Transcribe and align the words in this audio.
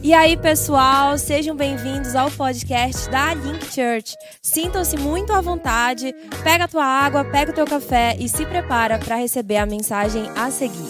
E 0.00 0.14
aí, 0.14 0.40
pessoal, 0.40 1.18
sejam 1.18 1.56
bem-vindos 1.56 2.14
ao 2.14 2.30
podcast 2.30 3.10
da 3.10 3.34
Link 3.34 3.64
Church. 3.64 4.14
Sintam-se 4.40 4.96
muito 4.96 5.32
à 5.32 5.40
vontade, 5.40 6.12
pega 6.44 6.64
a 6.64 6.68
tua 6.68 6.84
água, 6.84 7.28
pega 7.28 7.50
o 7.50 7.54
teu 7.54 7.66
café 7.66 8.16
e 8.16 8.28
se 8.28 8.46
prepara 8.46 8.96
para 8.96 9.16
receber 9.16 9.56
a 9.56 9.66
mensagem 9.66 10.22
a 10.36 10.52
seguir. 10.52 10.88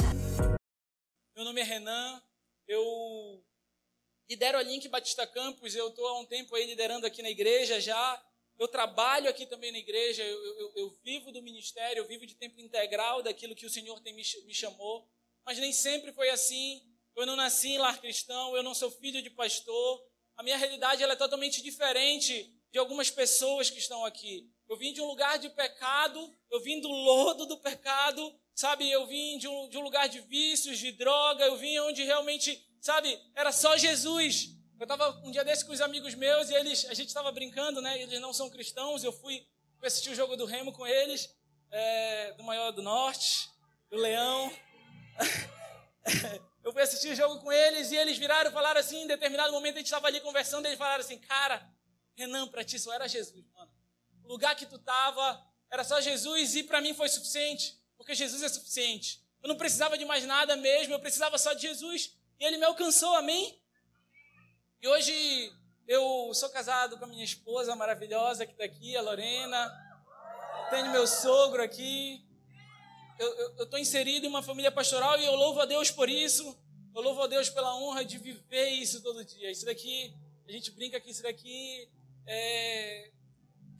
Meu 1.34 1.42
nome 1.42 1.62
é 1.62 1.64
Renan, 1.64 2.22
eu 2.66 3.42
lidero 4.28 4.58
a 4.58 4.62
Link 4.62 4.86
Batista 4.88 5.26
Campus, 5.26 5.74
eu 5.74 5.88
estou 5.88 6.06
há 6.06 6.20
um 6.20 6.26
tempo 6.26 6.54
aí 6.54 6.66
liderando 6.66 7.06
aqui 7.06 7.22
na 7.22 7.30
igreja 7.30 7.80
já. 7.80 8.22
Eu 8.58 8.68
trabalho 8.68 9.30
aqui 9.30 9.46
também 9.46 9.72
na 9.72 9.78
igreja, 9.78 10.22
eu, 10.22 10.44
eu, 10.58 10.72
eu 10.76 10.98
vivo 11.02 11.32
do 11.32 11.40
ministério, 11.40 12.00
eu 12.00 12.06
vivo 12.06 12.26
de 12.26 12.34
tempo 12.34 12.60
integral 12.60 13.22
daquilo 13.22 13.54
que 13.54 13.64
o 13.64 13.70
Senhor 13.70 14.00
tem 14.00 14.12
me, 14.12 14.22
me 14.44 14.54
chamou. 14.54 15.08
Mas 15.46 15.58
nem 15.58 15.72
sempre 15.72 16.12
foi 16.12 16.28
assim. 16.28 16.82
Eu 17.18 17.26
não 17.26 17.34
nasci 17.34 17.70
em 17.70 17.78
lar 17.78 18.00
cristão, 18.00 18.56
eu 18.56 18.62
não 18.62 18.72
sou 18.72 18.92
filho 18.92 19.20
de 19.20 19.28
pastor. 19.28 20.00
A 20.36 20.42
minha 20.44 20.56
realidade 20.56 21.02
ela 21.02 21.14
é 21.14 21.16
totalmente 21.16 21.60
diferente 21.60 22.48
de 22.70 22.78
algumas 22.78 23.10
pessoas 23.10 23.68
que 23.68 23.78
estão 23.80 24.04
aqui. 24.04 24.48
Eu 24.68 24.76
vim 24.76 24.92
de 24.92 25.00
um 25.00 25.06
lugar 25.06 25.36
de 25.36 25.50
pecado, 25.50 26.32
eu 26.48 26.60
vim 26.60 26.80
do 26.80 26.86
lodo 26.86 27.44
do 27.44 27.58
pecado, 27.58 28.32
sabe? 28.54 28.88
Eu 28.88 29.04
vim 29.08 29.36
de 29.36 29.48
um, 29.48 29.68
de 29.68 29.76
um 29.76 29.80
lugar 29.80 30.08
de 30.08 30.20
vícios, 30.20 30.78
de 30.78 30.92
droga, 30.92 31.44
eu 31.44 31.56
vim 31.56 31.76
onde 31.80 32.04
realmente, 32.04 32.64
sabe, 32.80 33.20
era 33.34 33.50
só 33.50 33.76
Jesus. 33.76 34.50
Eu 34.78 34.84
estava 34.84 35.10
um 35.26 35.32
dia 35.32 35.44
desse 35.44 35.64
com 35.64 35.72
os 35.72 35.80
amigos 35.80 36.14
meus 36.14 36.50
e 36.50 36.54
eles, 36.54 36.84
a 36.84 36.94
gente 36.94 37.08
estava 37.08 37.32
brincando, 37.32 37.82
né? 37.82 38.00
Eles 38.00 38.20
não 38.20 38.32
são 38.32 38.48
cristãos, 38.48 39.02
eu 39.02 39.12
fui, 39.12 39.44
assistir 39.82 40.10
o 40.10 40.14
jogo 40.14 40.36
do 40.36 40.44
Remo 40.44 40.72
com 40.72 40.86
eles, 40.86 41.34
é, 41.72 42.32
do 42.34 42.44
Maior 42.44 42.70
do 42.70 42.80
Norte, 42.80 43.50
do 43.90 43.96
Leão. 43.96 44.52
Eu 46.68 46.72
fui 46.74 46.82
assistir 46.82 47.08
o 47.08 47.14
jogo 47.14 47.38
com 47.38 47.50
eles 47.50 47.90
e 47.92 47.96
eles 47.96 48.18
viraram 48.18 48.50
e 48.50 48.52
falaram 48.52 48.78
assim, 48.78 49.04
em 49.04 49.06
determinado 49.06 49.50
momento 49.50 49.76
a 49.76 49.78
gente 49.78 49.86
estava 49.86 50.06
ali 50.06 50.20
conversando, 50.20 50.66
eles 50.66 50.76
falaram 50.76 51.00
assim, 51.00 51.16
cara, 51.16 51.66
Renan, 52.14 52.46
para 52.46 52.62
ti 52.62 52.78
só 52.78 52.92
era 52.92 53.08
Jesus, 53.08 53.42
mano. 53.54 53.72
O 54.22 54.28
lugar 54.28 54.54
que 54.54 54.66
tu 54.66 54.76
estava 54.76 55.42
era 55.70 55.82
só 55.82 55.98
Jesus 55.98 56.56
e 56.56 56.62
para 56.62 56.82
mim 56.82 56.92
foi 56.92 57.08
suficiente, 57.08 57.80
porque 57.96 58.14
Jesus 58.14 58.42
é 58.42 58.50
suficiente. 58.50 59.24
Eu 59.42 59.48
não 59.48 59.56
precisava 59.56 59.96
de 59.96 60.04
mais 60.04 60.26
nada 60.26 60.56
mesmo, 60.56 60.92
eu 60.92 61.00
precisava 61.00 61.38
só 61.38 61.54
de 61.54 61.62
Jesus 61.62 62.14
e 62.38 62.44
ele 62.44 62.58
me 62.58 62.66
alcançou, 62.66 63.14
amém? 63.14 63.58
E 64.82 64.88
hoje 64.88 65.50
eu 65.86 66.34
sou 66.34 66.50
casado 66.50 66.98
com 66.98 67.06
a 67.06 67.08
minha 67.08 67.24
esposa 67.24 67.74
maravilhosa 67.74 68.44
que 68.44 68.52
está 68.52 68.64
aqui, 68.64 68.94
a 68.94 69.00
Lorena. 69.00 69.72
Tenho 70.68 70.90
meu 70.90 71.06
sogro 71.06 71.62
aqui, 71.62 72.28
eu 73.18 73.64
estou 73.64 73.78
inserido 73.78 74.26
em 74.26 74.28
uma 74.28 74.42
família 74.42 74.70
pastoral 74.70 75.18
e 75.18 75.24
eu 75.24 75.34
louvo 75.34 75.60
a 75.60 75.64
Deus 75.64 75.90
por 75.90 76.08
isso. 76.08 76.56
Eu 76.94 77.02
louvo 77.02 77.22
a 77.22 77.26
Deus 77.26 77.48
pela 77.48 77.74
honra 77.76 78.04
de 78.04 78.18
viver 78.18 78.70
isso 78.70 79.02
todo 79.02 79.24
dia. 79.24 79.50
Isso 79.50 79.64
daqui, 79.64 80.14
a 80.46 80.52
gente 80.52 80.70
brinca 80.70 81.00
que 81.00 81.10
isso 81.10 81.22
daqui 81.22 81.88
é. 82.26 83.10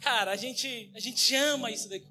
Cara, 0.01 0.31
a 0.31 0.37
gente, 0.37 0.91
a 0.95 1.01
gente 1.01 1.35
ama 1.35 1.71
isso 1.71 1.89
daqui. 1.89 2.07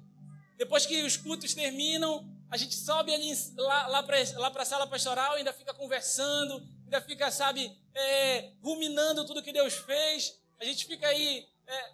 Depois 0.56 0.84
que 0.84 1.02
os 1.02 1.16
cultos 1.16 1.54
terminam, 1.54 2.28
a 2.50 2.56
gente 2.56 2.74
sobe 2.74 3.14
ali 3.14 3.32
lá, 3.56 3.86
lá 3.86 4.02
para 4.02 4.62
a 4.62 4.64
sala 4.64 4.86
pastoral, 4.86 5.34
ainda 5.34 5.52
fica 5.52 5.72
conversando, 5.72 6.62
ainda 6.84 7.00
fica, 7.00 7.30
sabe, 7.30 7.76
é, 7.94 8.52
ruminando 8.62 9.24
tudo 9.24 9.42
que 9.42 9.52
Deus 9.52 9.74
fez. 9.74 10.38
A 10.58 10.64
gente 10.64 10.86
fica 10.86 11.06
aí 11.06 11.46
é, 11.66 11.92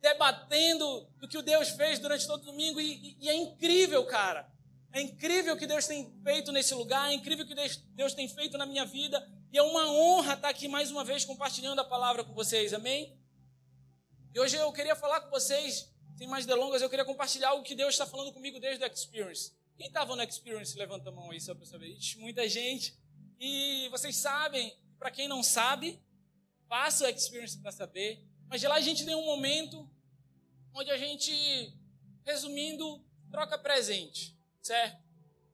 debatendo 0.00 1.08
do 1.18 1.26
que 1.26 1.38
o 1.38 1.42
Deus 1.42 1.70
fez 1.70 1.98
durante 1.98 2.26
todo 2.26 2.42
o 2.42 2.46
domingo 2.46 2.80
e, 2.80 3.16
e 3.20 3.28
é 3.28 3.34
incrível, 3.34 4.04
cara. 4.04 4.53
É 4.94 5.00
incrível 5.00 5.54
o 5.54 5.58
que 5.58 5.66
Deus 5.66 5.88
tem 5.88 6.08
feito 6.22 6.52
nesse 6.52 6.72
lugar, 6.72 7.10
é 7.10 7.14
incrível 7.14 7.44
o 7.44 7.48
que 7.48 7.54
Deus 7.96 8.14
tem 8.14 8.28
feito 8.28 8.56
na 8.56 8.64
minha 8.64 8.84
vida. 8.84 9.28
E 9.52 9.58
é 9.58 9.62
uma 9.62 9.90
honra 9.90 10.34
estar 10.34 10.48
aqui 10.48 10.68
mais 10.68 10.88
uma 10.88 11.02
vez 11.02 11.24
compartilhando 11.24 11.80
a 11.80 11.84
palavra 11.84 12.22
com 12.22 12.32
vocês, 12.32 12.72
amém? 12.72 13.18
E 14.32 14.38
hoje 14.38 14.54
eu 14.54 14.72
queria 14.72 14.94
falar 14.94 15.20
com 15.22 15.30
vocês, 15.30 15.92
sem 16.14 16.28
mais 16.28 16.46
delongas, 16.46 16.80
eu 16.80 16.88
queria 16.88 17.04
compartilhar 17.04 17.48
algo 17.48 17.64
que 17.64 17.74
Deus 17.74 17.94
está 17.94 18.06
falando 18.06 18.32
comigo 18.32 18.60
desde 18.60 18.84
o 18.84 18.86
Experience. 18.86 19.52
Quem 19.76 19.88
estava 19.88 20.14
no 20.14 20.22
Experience, 20.22 20.78
levanta 20.78 21.08
a 21.08 21.12
mão 21.12 21.28
aí 21.32 21.40
só 21.40 21.56
para 21.56 21.66
saber. 21.66 21.88
Ixi, 21.88 22.18
muita 22.18 22.48
gente. 22.48 22.96
E 23.40 23.88
vocês 23.88 24.14
sabem, 24.14 24.78
para 24.96 25.10
quem 25.10 25.26
não 25.26 25.42
sabe, 25.42 26.00
faça 26.68 27.04
o 27.04 27.08
Experience 27.08 27.58
para 27.58 27.72
saber. 27.72 28.24
Mas 28.46 28.60
de 28.60 28.68
lá 28.68 28.76
a 28.76 28.80
gente 28.80 29.04
tem 29.04 29.16
um 29.16 29.24
momento 29.24 29.90
onde 30.72 30.92
a 30.92 30.96
gente, 30.96 31.32
resumindo, 32.24 33.04
troca 33.32 33.58
presente 33.58 34.33
certo? 34.64 34.98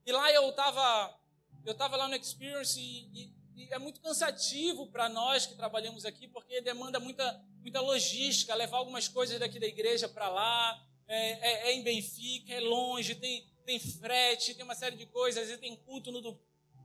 E 0.07 0.13
lá 0.13 0.33
eu 0.33 0.49
estava 0.49 1.19
eu 1.65 1.75
tava 1.75 1.97
lá 1.97 2.09
no 2.09 2.15
Experience 2.15 2.81
e, 2.81 3.09
e, 3.13 3.35
e 3.57 3.69
é 3.73 3.79
muito 3.79 4.01
cansativo 4.01 4.87
para 4.87 5.09
nós 5.09 5.45
que 5.45 5.55
trabalhamos 5.55 6.07
aqui, 6.07 6.27
porque 6.27 6.61
demanda 6.63 6.99
muita, 6.99 7.45
muita 7.61 7.81
logística, 7.81 8.55
levar 8.55 8.79
algumas 8.79 9.09
coisas 9.09 9.39
daqui 9.39 9.59
da 9.59 9.67
igreja 9.67 10.09
para 10.09 10.29
lá, 10.29 10.83
é, 11.07 11.33
é, 11.33 11.69
é, 11.69 11.75
em 11.75 11.83
Benfica, 11.83 12.55
é 12.55 12.61
longe, 12.61 13.15
tem, 13.15 13.47
tem 13.67 13.79
frete, 13.79 14.55
tem 14.55 14.65
uma 14.65 14.75
série 14.75 14.97
de 14.97 15.05
coisas, 15.07 15.45
vezes 15.45 15.61
tem 15.61 15.77
culto 15.77 16.11
no, 16.11 16.41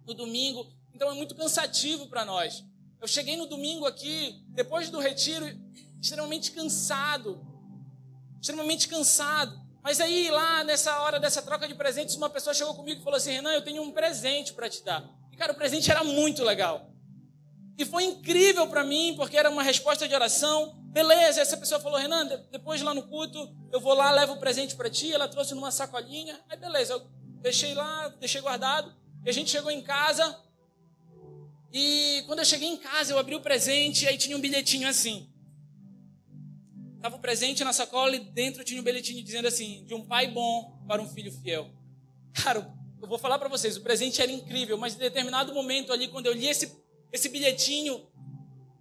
no 0.06 0.13
domingo, 0.13 0.69
então 0.94 1.09
é 1.09 1.13
muito 1.13 1.36
cansativo 1.36 2.07
para 2.07 2.25
nós. 2.25 2.66
Eu 3.00 3.07
cheguei 3.07 3.38
no 3.38 3.46
domingo 3.46 3.86
aqui, 3.86 4.44
depois 4.50 4.90
do 4.90 5.00
retiro, 5.00 5.46
extremamente 6.02 6.52
cansado, 6.52 7.40
extremamente 8.42 8.88
cansado. 8.88 9.65
Mas 9.85 10.01
aí, 10.01 10.31
lá 10.31 10.63
nessa 10.63 11.00
hora 11.01 11.19
dessa 11.19 11.44
troca 11.44 11.68
de 11.68 11.75
presentes, 11.75 12.16
uma 12.16 12.28
pessoa 12.28 12.56
chegou 12.56 12.73
comigo 12.73 13.01
e 13.01 13.03
falou 13.03 13.18
assim: 13.18 13.34
Renan, 13.34 13.51
eu 13.51 13.62
tenho 13.62 13.84
um 13.84 13.91
presente 13.91 14.51
para 14.51 14.68
te 14.68 14.84
dar. 14.84 15.07
E, 15.31 15.38
cara, 15.38 15.51
o 15.51 15.56
presente 15.56 15.91
era 15.91 16.03
muito 16.03 16.44
legal. 16.44 16.90
E 17.78 17.85
foi 17.85 18.03
incrível 18.03 18.68
para 18.68 18.84
mim, 18.84 19.13
porque 19.16 19.38
era 19.38 19.47
uma 19.47 19.62
resposta 19.62 20.07
de 20.07 20.16
oração. 20.16 20.81
Beleza, 20.85 21.40
essa 21.40 21.56
pessoa 21.56 21.79
falou: 21.79 22.00
Renan, 22.00 22.25
depois 22.51 22.81
lá 22.81 22.95
no 22.95 23.03
culto, 23.03 23.56
eu 23.72 23.79
vou 23.79 23.94
lá, 23.94 24.09
levo 24.09 24.34
o 24.34 24.40
presente 24.40 24.75
para 24.75 24.90
ti. 24.90 25.13
Ela 25.13 25.28
trouxe 25.28 25.53
numa 25.53 25.69
sacolinha. 25.69 26.41
Aí, 26.50 26.57
beleza, 26.57 26.94
eu 26.94 27.07
deixei 27.44 27.75
lá, 27.75 28.07
deixei 28.19 28.41
guardado. 28.41 28.91
E 29.24 29.29
a 29.29 29.31
gente 29.31 29.51
chegou 29.51 29.69
em 29.69 29.84
casa. 29.84 30.35
E 31.72 32.24
quando 32.25 32.40
eu 32.40 32.45
cheguei 32.45 32.69
em 32.69 32.78
casa, 32.78 33.13
eu 33.13 33.19
abri 33.19 33.35
o 33.35 33.41
presente, 33.41 34.07
aí 34.07 34.18
tinha 34.18 34.35
um 34.35 34.41
bilhetinho 34.41 34.88
assim. 34.90 35.29
Estava 37.06 37.22
presente 37.22 37.64
na 37.64 37.72
sacola 37.72 38.16
e 38.16 38.20
dentro 38.20 38.64
tinha 38.64 38.82
um 38.82 38.84
bilhetinho 38.84 39.24
dizendo 39.24 39.48
assim: 39.48 39.86
de 39.86 39.94
um 39.94 40.04
pai 40.04 40.26
bom 40.26 40.84
para 40.88 41.00
um 41.00 41.08
filho 41.08 41.32
fiel. 41.32 41.70
Cara, 42.34 42.68
eu 43.00 43.08
vou 43.08 43.20
falar 43.20 43.38
para 43.38 43.48
vocês, 43.48 43.78
o 43.78 43.82
presente 43.82 44.24
era 44.24 44.32
incrível, 44.32 44.76
mas 44.76 44.96
em 44.96 44.98
determinado 44.98 45.54
momento 45.54 45.94
ali, 45.94 46.08
quando 46.08 46.26
eu 46.26 46.34
li 46.34 46.48
esse, 46.48 46.76
esse 47.14 47.30
bilhetinho, 47.30 48.08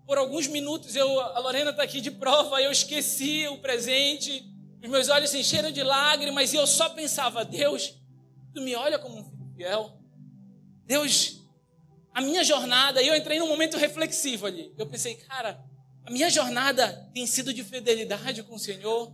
por 0.07 0.17
alguns 0.17 0.47
minutos, 0.47 0.97
eu, 0.97 1.21
a 1.21 1.39
Lorena 1.39 1.71
está 1.71 1.83
aqui 1.83 2.01
de 2.01 2.11
prova, 2.11 2.63
eu 2.63 2.73
esqueci 2.73 3.47
o 3.49 3.59
presente, 3.59 4.43
os 4.83 4.89
meus 4.89 5.11
olhos 5.11 5.29
se 5.29 5.41
encheram 5.41 5.71
de 5.71 5.83
lágrimas 5.83 6.51
e 6.55 6.57
eu 6.57 6.67
só 6.67 6.89
pensava: 6.89 7.45
Deus, 7.45 7.95
tu 8.55 8.63
me 8.63 8.75
olha 8.75 8.99
como 8.99 9.19
um 9.19 9.23
filho 9.23 9.53
fiel. 9.55 10.01
Deus, 10.87 11.43
a 12.11 12.23
minha 12.23 12.43
jornada, 12.43 13.03
e 13.03 13.07
eu 13.07 13.15
entrei 13.15 13.39
num 13.39 13.49
momento 13.49 13.77
reflexivo 13.77 14.47
ali. 14.47 14.73
Eu 14.79 14.87
pensei, 14.87 15.15
cara, 15.15 15.63
a 16.05 16.11
minha 16.11 16.29
jornada 16.29 17.11
tem 17.15 17.27
sido 17.27 17.53
de 17.53 17.65
fidelidade 17.65 18.43
com 18.43 18.57
o 18.57 18.59
Senhor. 18.59 19.11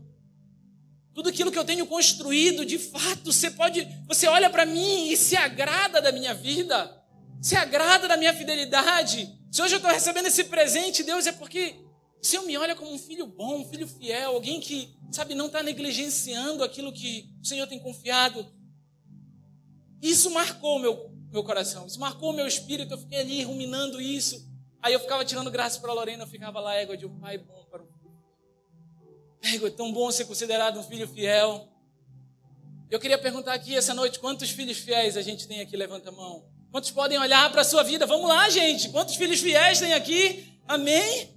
Tudo 1.15 1.29
aquilo 1.29 1.53
que 1.53 1.59
eu 1.59 1.65
tenho 1.65 1.87
construído, 1.87 2.65
de 2.65 2.79
fato, 2.79 3.33
você 3.33 3.51
pode, 3.51 3.87
você 4.09 4.27
olha 4.27 4.51
para 4.51 4.67
mim 4.67 5.09
e 5.09 5.17
se 5.17 5.37
agrada 5.37 6.03
da 6.03 6.11
minha 6.11 6.35
vida, 6.35 7.01
se 7.41 7.55
agrada 7.55 8.09
da 8.09 8.17
minha 8.17 8.35
fidelidade. 8.35 9.39
Se 9.53 9.63
hoje 9.63 9.75
eu 9.75 9.79
estou 9.79 9.93
recebendo 9.93 10.27
esse 10.27 10.45
presente, 10.45 11.05
Deus, 11.05 11.27
é 11.27 11.33
porque 11.33 11.77
o 12.21 12.27
Senhor 12.27 12.45
me 12.45 12.57
olha 12.57 12.75
como 12.75 12.93
um 12.93 12.99
filho 12.99 13.27
bom, 13.27 13.61
um 13.61 13.69
filho 13.69 13.87
fiel, 13.87 14.33
alguém 14.33 14.61
que, 14.61 14.93
sabe, 15.13 15.35
não 15.35 15.47
está 15.47 15.63
negligenciando 15.63 16.65
aquilo 16.65 16.93
que 16.93 17.33
o 17.41 17.47
Senhor 17.47 17.67
tem 17.69 17.79
confiado. 17.79 18.47
Isso 20.03 20.31
marcou 20.31 20.81
meu, 20.81 21.13
meu 21.31 21.45
coração, 21.45 21.87
isso 21.87 22.01
marcou 22.01 22.33
meu 22.33 22.47
espírito. 22.47 22.95
Eu 22.95 22.99
fiquei 22.99 23.21
ali 23.21 23.43
ruminando 23.45 24.01
isso. 24.01 24.50
Aí 24.83 24.93
eu 24.93 25.01
ficava 25.01 25.25
tirando 25.25 25.51
graça 25.51 25.79
para 25.81 25.93
Lorena, 25.93 26.25
eu 26.25 26.27
ficava 26.27 26.61
lá, 26.61 26.75
égua 26.75 26.97
de 26.97 27.07
um 27.07 27.19
pai 27.19 27.39
bom 27.39 27.67
para 27.71 27.83
um 27.83 27.87
filho. 27.87 29.55
Égua, 29.55 29.69
é 29.69 29.71
tão 29.71 29.93
bom 29.93 30.11
ser 30.11 30.25
considerado 30.25 30.79
um 30.79 30.83
filho 30.83 31.07
fiel. 31.07 31.69
Eu 32.91 32.99
queria 32.99 33.19
perguntar 33.19 33.55
aqui 33.55 33.77
essa 33.77 33.95
noite, 33.95 34.19
quantos 34.19 34.51
filhos 34.51 34.79
fiéis 34.79 35.17
a 35.17 35.23
gente 35.23 35.47
tem 35.47 35.61
aqui? 35.61 35.77
Levanta 35.77 36.09
a 36.09 36.13
mão. 36.13 36.45
Quantos 36.71 36.91
podem 36.91 37.19
olhar 37.19 37.51
para 37.51 37.61
a 37.61 37.65
sua 37.65 37.83
vida? 37.83 38.07
Vamos 38.07 38.29
lá, 38.29 38.49
gente. 38.49 38.89
Quantos 38.89 39.17
filhos 39.17 39.41
fiéis 39.41 39.81
tem 39.81 39.93
aqui? 39.93 40.59
Amém? 40.67 41.37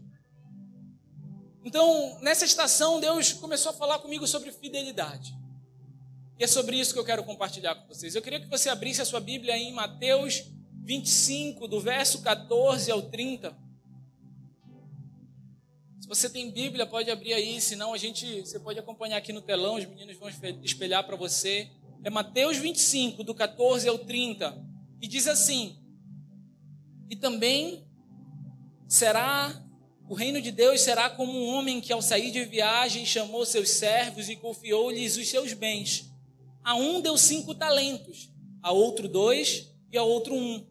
Então, 1.65 2.19
nessa 2.21 2.45
estação, 2.45 2.99
Deus 2.99 3.33
começou 3.33 3.71
a 3.71 3.73
falar 3.73 3.99
comigo 3.99 4.27
sobre 4.27 4.51
fidelidade. 4.51 5.33
E 6.37 6.43
é 6.43 6.47
sobre 6.47 6.77
isso 6.77 6.93
que 6.93 6.99
eu 6.99 7.05
quero 7.05 7.23
compartilhar 7.23 7.75
com 7.75 7.87
vocês. 7.87 8.15
Eu 8.15 8.21
queria 8.21 8.39
que 8.39 8.47
você 8.47 8.69
abrisse 8.69 9.01
a 9.01 9.05
sua 9.05 9.19
Bíblia 9.19 9.57
em 9.57 9.71
Mateus 9.71 10.43
25, 10.83 11.67
do 11.67 11.79
verso 11.79 12.21
14 12.21 12.91
ao 12.91 13.01
30. 13.01 13.55
Se 15.99 16.07
você 16.07 16.29
tem 16.29 16.51
Bíblia, 16.51 16.85
pode 16.85 17.09
abrir 17.09 17.33
aí, 17.33 17.59
senão 17.61 17.93
a 17.93 17.97
gente, 17.97 18.41
você 18.41 18.59
pode 18.59 18.77
acompanhar 18.77 19.17
aqui 19.17 19.31
no 19.31 19.41
telão, 19.41 19.75
os 19.75 19.85
meninos 19.85 20.17
vão 20.17 20.29
espelhar 20.61 21.05
para 21.05 21.15
você. 21.15 21.69
É 22.03 22.09
Mateus 22.09 22.57
25, 22.57 23.23
do 23.23 23.33
14 23.33 23.87
ao 23.87 23.97
30. 23.97 24.61
E 25.01 25.07
diz 25.07 25.27
assim: 25.27 25.77
E 27.09 27.15
também 27.15 27.87
será 28.87 29.63
o 30.09 30.15
reino 30.15 30.41
de 30.41 30.51
Deus 30.51 30.81
será 30.81 31.09
como 31.09 31.31
um 31.31 31.47
homem 31.55 31.79
que 31.79 31.93
ao 31.93 32.01
sair 32.01 32.29
de 32.29 32.43
viagem 32.43 33.05
chamou 33.05 33.45
seus 33.45 33.69
servos 33.69 34.27
e 34.29 34.35
confiou-lhes 34.35 35.15
os 35.15 35.27
seus 35.29 35.53
bens. 35.53 36.11
A 36.63 36.75
um 36.75 37.01
deu 37.01 37.17
cinco 37.17 37.55
talentos, 37.55 38.29
a 38.61 38.71
outro 38.71 39.07
dois 39.07 39.71
e 39.91 39.97
a 39.97 40.03
outro 40.03 40.35
um. 40.35 40.65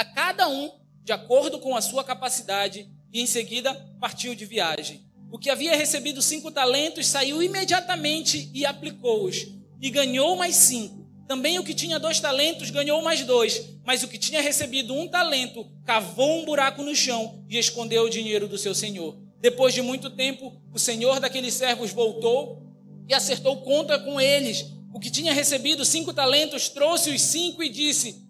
A 0.00 0.04
cada 0.06 0.48
um, 0.48 0.70
de 1.04 1.12
acordo 1.12 1.58
com 1.58 1.76
a 1.76 1.82
sua 1.82 2.02
capacidade, 2.02 2.88
e 3.12 3.20
em 3.20 3.26
seguida 3.26 3.74
partiu 4.00 4.34
de 4.34 4.46
viagem. 4.46 5.02
O 5.30 5.38
que 5.38 5.50
havia 5.50 5.76
recebido 5.76 6.22
cinco 6.22 6.50
talentos 6.50 7.06
saiu 7.06 7.42
imediatamente 7.42 8.50
e 8.54 8.64
aplicou-os, 8.64 9.48
e 9.78 9.90
ganhou 9.90 10.36
mais 10.36 10.56
cinco. 10.56 11.06
Também 11.28 11.58
o 11.58 11.62
que 11.62 11.74
tinha 11.74 11.98
dois 11.98 12.18
talentos 12.18 12.70
ganhou 12.70 13.02
mais 13.02 13.22
dois, 13.26 13.74
mas 13.84 14.02
o 14.02 14.08
que 14.08 14.16
tinha 14.16 14.40
recebido 14.40 14.94
um 14.94 15.06
talento 15.06 15.70
cavou 15.84 16.40
um 16.40 16.46
buraco 16.46 16.82
no 16.82 16.96
chão 16.96 17.44
e 17.46 17.58
escondeu 17.58 18.04
o 18.04 18.10
dinheiro 18.10 18.48
do 18.48 18.56
seu 18.56 18.74
senhor. 18.74 19.18
Depois 19.38 19.74
de 19.74 19.82
muito 19.82 20.08
tempo, 20.08 20.58
o 20.72 20.78
senhor 20.78 21.20
daqueles 21.20 21.52
servos 21.52 21.92
voltou 21.92 22.62
e 23.06 23.12
acertou 23.12 23.58
conta 23.58 23.98
com 23.98 24.18
eles. 24.18 24.64
O 24.94 24.98
que 24.98 25.10
tinha 25.10 25.34
recebido 25.34 25.84
cinco 25.84 26.14
talentos 26.14 26.70
trouxe 26.70 27.10
os 27.10 27.20
cinco 27.20 27.62
e 27.62 27.68
disse: 27.68 28.29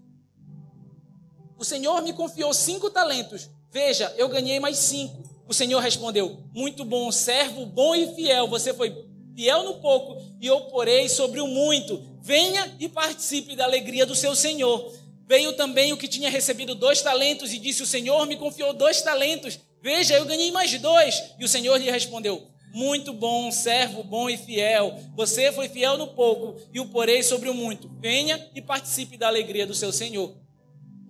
O 1.61 1.65
senhor 1.65 2.01
me 2.01 2.15
confiou 2.15 2.55
cinco 2.55 2.89
talentos. 2.89 3.51
Veja, 3.71 4.11
eu 4.17 4.31
ganhei 4.31 4.59
mais 4.59 4.79
cinco. 4.79 5.23
O 5.47 5.53
senhor 5.53 5.79
respondeu: 5.81 6.43
Muito 6.55 6.87
bom, 6.87 7.13
servo 7.13 7.67
bom 7.67 7.95
e 7.95 8.15
fiel. 8.15 8.49
Você 8.49 8.73
foi 8.73 9.05
fiel 9.37 9.63
no 9.65 9.75
pouco 9.75 10.17
e 10.41 10.47
eu 10.47 10.63
porei 10.63 11.07
sobre 11.07 11.39
o 11.39 11.47
muito. 11.47 12.03
Venha 12.23 12.75
e 12.81 12.89
participe 12.89 13.55
da 13.55 13.65
alegria 13.65 14.07
do 14.07 14.15
seu 14.15 14.35
Senhor. 14.35 14.91
Veio 15.29 15.53
também 15.53 15.93
o 15.93 15.99
que 15.99 16.09
tinha 16.09 16.31
recebido 16.31 16.75
dois 16.75 17.03
talentos 17.03 17.53
e 17.53 17.59
disse: 17.59 17.83
O 17.83 17.87
Senhor 17.87 18.27
me 18.27 18.39
confiou 18.39 18.73
dois 18.73 19.03
talentos. 19.03 19.59
Veja, 19.83 20.15
eu 20.15 20.25
ganhei 20.25 20.51
mais 20.51 20.73
dois. 20.81 21.23
E 21.39 21.45
o 21.45 21.49
Senhor 21.49 21.77
lhe 21.77 21.91
respondeu: 21.91 22.43
Muito 22.73 23.13
bom, 23.13 23.53
servo 23.53 24.03
bom 24.03 24.31
e 24.31 24.39
fiel. 24.39 24.99
Você 25.15 25.53
foi 25.53 25.69
fiel 25.69 25.99
no 25.99 26.07
pouco 26.07 26.59
e 26.73 26.81
o 26.81 26.89
porei 26.89 27.23
sobre 27.23 27.51
o 27.51 27.55
muito. 27.55 27.91
Venha 28.01 28.49
e 28.55 28.63
participe 28.63 29.19
da 29.19 29.29
alegria 29.29 29.67
do 29.67 29.75
seu 29.75 29.93
Senhor. 29.93 30.35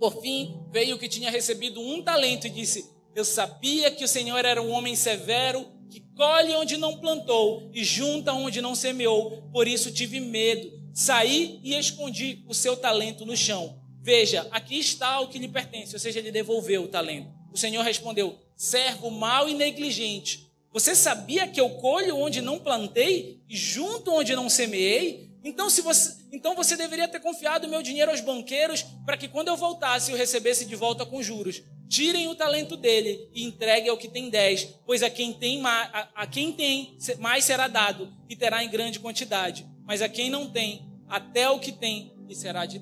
Por 0.00 0.22
fim, 0.22 0.58
veio 0.72 0.96
o 0.96 0.98
que 0.98 1.06
tinha 1.06 1.30
recebido 1.30 1.78
um 1.78 2.02
talento 2.02 2.46
e 2.46 2.50
disse: 2.50 2.90
Eu 3.14 3.22
sabia 3.22 3.90
que 3.90 4.02
o 4.02 4.08
Senhor 4.08 4.42
era 4.46 4.62
um 4.62 4.70
homem 4.70 4.96
severo 4.96 5.66
que 5.90 6.00
colhe 6.16 6.54
onde 6.54 6.78
não 6.78 6.96
plantou 6.96 7.70
e 7.74 7.84
junta 7.84 8.32
onde 8.32 8.62
não 8.62 8.74
semeou. 8.74 9.42
Por 9.52 9.68
isso 9.68 9.92
tive 9.92 10.18
medo. 10.18 10.72
Saí 10.94 11.60
e 11.62 11.74
escondi 11.74 12.42
o 12.48 12.54
seu 12.54 12.78
talento 12.78 13.26
no 13.26 13.36
chão. 13.36 13.78
Veja, 14.02 14.48
aqui 14.50 14.78
está 14.78 15.20
o 15.20 15.28
que 15.28 15.38
lhe 15.38 15.46
pertence, 15.46 15.94
ou 15.94 16.00
seja, 16.00 16.18
ele 16.18 16.32
devolveu 16.32 16.84
o 16.84 16.88
talento. 16.88 17.28
O 17.52 17.58
Senhor 17.58 17.82
respondeu: 17.82 18.38
servo 18.56 19.10
mau 19.10 19.50
e 19.50 19.54
negligente. 19.54 20.50
Você 20.72 20.94
sabia 20.94 21.46
que 21.46 21.60
eu 21.60 21.68
colho 21.70 22.16
onde 22.16 22.40
não 22.40 22.58
plantei 22.58 23.42
e 23.46 23.54
junto 23.54 24.12
onde 24.12 24.34
não 24.34 24.48
semeei? 24.48 25.29
Então, 25.42 25.70
se 25.70 25.80
você, 25.80 26.16
então 26.32 26.54
você 26.54 26.76
deveria 26.76 27.08
ter 27.08 27.20
confiado 27.20 27.66
o 27.66 27.70
meu 27.70 27.82
dinheiro 27.82 28.10
aos 28.10 28.20
banqueiros 28.20 28.82
para 29.06 29.16
que 29.16 29.28
quando 29.28 29.48
eu 29.48 29.56
voltasse 29.56 30.10
eu 30.10 30.16
recebesse 30.16 30.64
de 30.64 30.76
volta 30.76 31.06
com 31.06 31.22
juros. 31.22 31.62
Tirem 31.88 32.28
o 32.28 32.36
talento 32.36 32.76
dele 32.76 33.28
e 33.34 33.42
entreguem 33.44 33.90
ao 33.90 33.96
que 33.96 34.06
tem 34.06 34.30
dez, 34.30 34.64
pois 34.86 35.02
a 35.02 35.10
quem 35.10 35.32
tem, 35.32 35.60
mais, 35.60 35.90
a, 35.92 36.08
a 36.14 36.26
quem 36.26 36.52
tem 36.52 36.96
mais 37.18 37.44
será 37.44 37.66
dado 37.66 38.12
e 38.28 38.36
terá 38.36 38.62
em 38.62 38.70
grande 38.70 39.00
quantidade. 39.00 39.66
Mas 39.84 40.02
a 40.02 40.08
quem 40.08 40.30
não 40.30 40.48
tem, 40.50 40.88
até 41.08 41.50
o 41.50 41.58
que 41.58 41.72
tem 41.72 42.14
lhe 42.28 42.34
será, 42.34 42.64
de, 42.64 42.80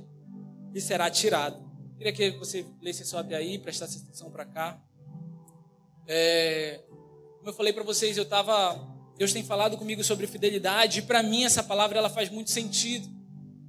será 0.78 1.10
tirado. 1.10 1.66
Queria 1.96 2.12
que 2.12 2.30
você 2.32 2.66
lesse 2.82 3.04
só 3.04 3.20
até 3.20 3.34
aí, 3.34 3.58
prestasse 3.58 3.98
atenção 3.98 4.30
para 4.30 4.44
cá. 4.44 4.78
É, 6.06 6.84
como 7.38 7.48
eu 7.48 7.54
falei 7.54 7.72
para 7.72 7.82
vocês, 7.82 8.16
eu 8.16 8.24
estava. 8.24 8.97
Deus 9.18 9.32
tem 9.32 9.42
falado 9.42 9.76
comigo 9.76 10.04
sobre 10.04 10.28
fidelidade, 10.28 11.00
e 11.00 11.02
para 11.02 11.24
mim 11.24 11.44
essa 11.44 11.60
palavra 11.60 11.98
ela 11.98 12.08
faz 12.08 12.30
muito 12.30 12.50
sentido. 12.50 13.08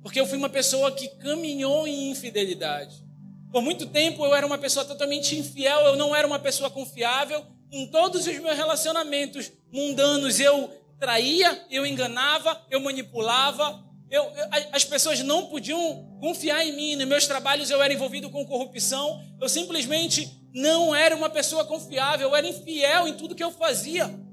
Porque 0.04 0.20
eu 0.20 0.28
fui 0.28 0.38
uma 0.38 0.48
pessoa 0.48 0.92
que 0.92 1.08
caminhou 1.08 1.88
em 1.88 2.12
infidelidade. 2.12 3.04
Por 3.52 3.64
muito 3.64 3.88
tempo 3.88 4.24
eu 4.24 4.36
era 4.36 4.46
uma 4.46 4.60
pessoa 4.60 4.86
totalmente 4.86 5.36
infiel, 5.36 5.80
eu 5.88 5.96
não 5.96 6.16
era 6.16 6.28
uma 6.28 6.38
pessoa 6.38 6.70
confiável. 6.70 7.44
Em 7.72 7.88
todos 7.88 8.28
os 8.28 8.40
meus 8.40 8.56
relacionamentos 8.56 9.52
mundanos 9.72 10.40
eu 10.40 10.70
traía, 11.00 11.66
eu 11.72 11.84
enganava, 11.84 12.62
eu 12.70 12.80
manipulava. 12.80 13.84
Eu, 14.12 14.24
eu, 14.24 14.48
as 14.72 14.84
pessoas 14.84 15.20
não 15.22 15.48
podiam 15.48 16.18
confiar 16.20 16.64
em 16.64 16.76
mim. 16.76 16.96
Nos 16.96 17.08
meus 17.08 17.26
trabalhos 17.26 17.72
eu 17.72 17.82
era 17.82 17.92
envolvido 17.92 18.30
com 18.30 18.46
corrupção. 18.46 19.20
Eu 19.42 19.50
simplesmente 19.50 20.32
não 20.54 20.96
era 20.96 21.16
uma 21.16 21.30
pessoa 21.30 21.66
confiável. 21.66 22.30
Eu 22.30 22.36
era 22.36 22.48
infiel 22.48 23.08
em 23.08 23.14
tudo 23.14 23.36
que 23.36 23.44
eu 23.44 23.52
fazia. 23.52 24.29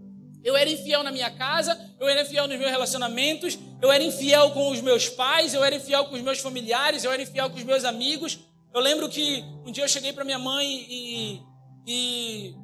Eu 0.46 0.56
era 0.56 0.70
infiel 0.70 1.02
na 1.02 1.10
minha 1.10 1.28
casa, 1.28 1.76
eu 1.98 2.08
era 2.08 2.22
infiel 2.22 2.46
nos 2.46 2.56
meus 2.56 2.70
relacionamentos, 2.70 3.58
eu 3.82 3.90
era 3.90 4.04
infiel 4.04 4.52
com 4.52 4.70
os 4.70 4.80
meus 4.80 5.08
pais, 5.08 5.52
eu 5.52 5.64
era 5.64 5.74
infiel 5.74 6.04
com 6.04 6.14
os 6.14 6.22
meus 6.22 6.38
familiares, 6.38 7.02
eu 7.02 7.10
era 7.10 7.20
infiel 7.20 7.50
com 7.50 7.56
os 7.56 7.64
meus 7.64 7.84
amigos. 7.84 8.38
Eu 8.72 8.80
lembro 8.80 9.08
que 9.08 9.42
um 9.66 9.72
dia 9.72 9.82
eu 9.82 9.88
cheguei 9.88 10.12
para 10.12 10.24
minha 10.24 10.38
mãe 10.38 10.86
e, 10.88 11.42
e, 11.84 12.54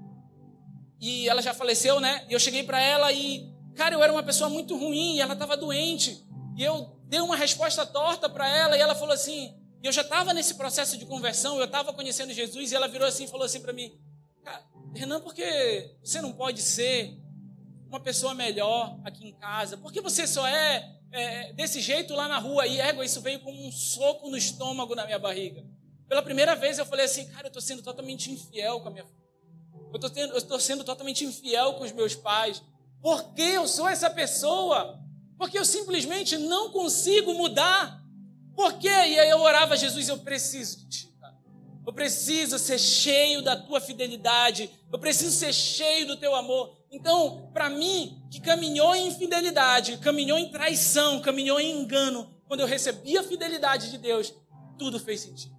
e 1.00 1.28
ela 1.28 1.42
já 1.42 1.52
faleceu, 1.52 1.98
né? 1.98 2.24
E 2.30 2.32
eu 2.32 2.38
cheguei 2.38 2.62
para 2.62 2.80
ela 2.80 3.10
e, 3.10 3.52
cara, 3.74 3.96
eu 3.96 4.02
era 4.04 4.12
uma 4.12 4.22
pessoa 4.22 4.48
muito 4.48 4.78
ruim 4.78 5.16
e 5.16 5.20
ela 5.20 5.32
estava 5.32 5.56
doente. 5.56 6.24
E 6.56 6.62
eu 6.62 6.96
dei 7.08 7.18
uma 7.18 7.34
resposta 7.34 7.84
torta 7.84 8.28
para 8.28 8.48
ela 8.48 8.76
e 8.76 8.80
ela 8.80 8.94
falou 8.94 9.12
assim. 9.12 9.56
E 9.82 9.86
eu 9.88 9.92
já 9.92 10.02
estava 10.02 10.32
nesse 10.32 10.54
processo 10.54 10.96
de 10.96 11.04
conversão, 11.04 11.58
eu 11.58 11.64
estava 11.64 11.92
conhecendo 11.92 12.32
Jesus 12.32 12.70
e 12.70 12.76
ela 12.76 12.86
virou 12.86 13.08
assim 13.08 13.24
e 13.24 13.28
falou 13.28 13.44
assim 13.44 13.60
para 13.60 13.72
mim: 13.72 13.92
Renan, 14.94 15.20
por 15.20 15.34
que 15.34 15.96
você 16.00 16.20
não 16.20 16.32
pode 16.32 16.62
ser 16.62 17.20
uma 17.92 18.00
pessoa 18.00 18.34
melhor 18.34 18.98
aqui 19.04 19.28
em 19.28 19.32
casa? 19.32 19.76
Por 19.76 19.92
que 19.92 20.00
você 20.00 20.26
só 20.26 20.46
é, 20.46 20.96
é 21.12 21.52
desse 21.52 21.80
jeito 21.80 22.14
lá 22.14 22.26
na 22.26 22.38
rua? 22.38 22.66
E 22.66 22.80
égua, 22.80 23.04
isso 23.04 23.20
veio 23.20 23.40
como 23.40 23.66
um 23.66 23.70
soco 23.70 24.30
no 24.30 24.36
estômago 24.36 24.94
na 24.94 25.04
minha 25.04 25.18
barriga. 25.18 25.62
Pela 26.08 26.22
primeira 26.22 26.56
vez 26.56 26.78
eu 26.78 26.86
falei 26.86 27.04
assim, 27.04 27.26
cara, 27.26 27.46
eu 27.46 27.48
estou 27.48 27.62
sendo 27.62 27.82
totalmente 27.82 28.30
infiel 28.30 28.80
com 28.80 28.88
a 28.88 28.90
minha 28.90 29.04
família. 29.04 29.22
Eu 30.32 30.38
estou 30.38 30.58
sendo 30.58 30.84
totalmente 30.84 31.24
infiel 31.24 31.74
com 31.74 31.84
os 31.84 31.92
meus 31.92 32.14
pais. 32.14 32.62
Por 33.02 33.34
que 33.34 33.42
eu 33.42 33.68
sou 33.68 33.86
essa 33.86 34.08
pessoa? 34.08 34.98
Porque 35.36 35.58
eu 35.58 35.64
simplesmente 35.64 36.38
não 36.38 36.70
consigo 36.70 37.34
mudar. 37.34 38.02
Por 38.54 38.78
quê? 38.78 38.88
E 38.88 39.18
aí 39.18 39.28
eu 39.28 39.40
orava, 39.40 39.76
Jesus, 39.76 40.08
eu 40.08 40.18
preciso 40.18 40.78
de 40.78 40.88
ti. 40.88 41.14
Eu 41.86 41.92
preciso 41.92 42.58
ser 42.58 42.78
cheio 42.78 43.42
da 43.42 43.56
tua 43.56 43.80
fidelidade. 43.80 44.70
Eu 44.90 44.98
preciso 44.98 45.36
ser 45.36 45.52
cheio 45.52 46.06
do 46.06 46.16
teu 46.16 46.34
amor. 46.34 46.81
Então, 46.92 47.50
para 47.54 47.70
mim, 47.70 48.22
que 48.30 48.38
caminhou 48.38 48.94
em 48.94 49.06
infidelidade, 49.06 49.96
caminhou 49.96 50.38
em 50.38 50.50
traição, 50.50 51.22
caminhou 51.22 51.58
em 51.58 51.80
engano, 51.80 52.30
quando 52.46 52.60
eu 52.60 52.66
recebi 52.66 53.16
a 53.16 53.22
fidelidade 53.22 53.90
de 53.90 53.96
Deus, 53.96 54.34
tudo 54.78 55.00
fez 55.00 55.22
sentido. 55.22 55.56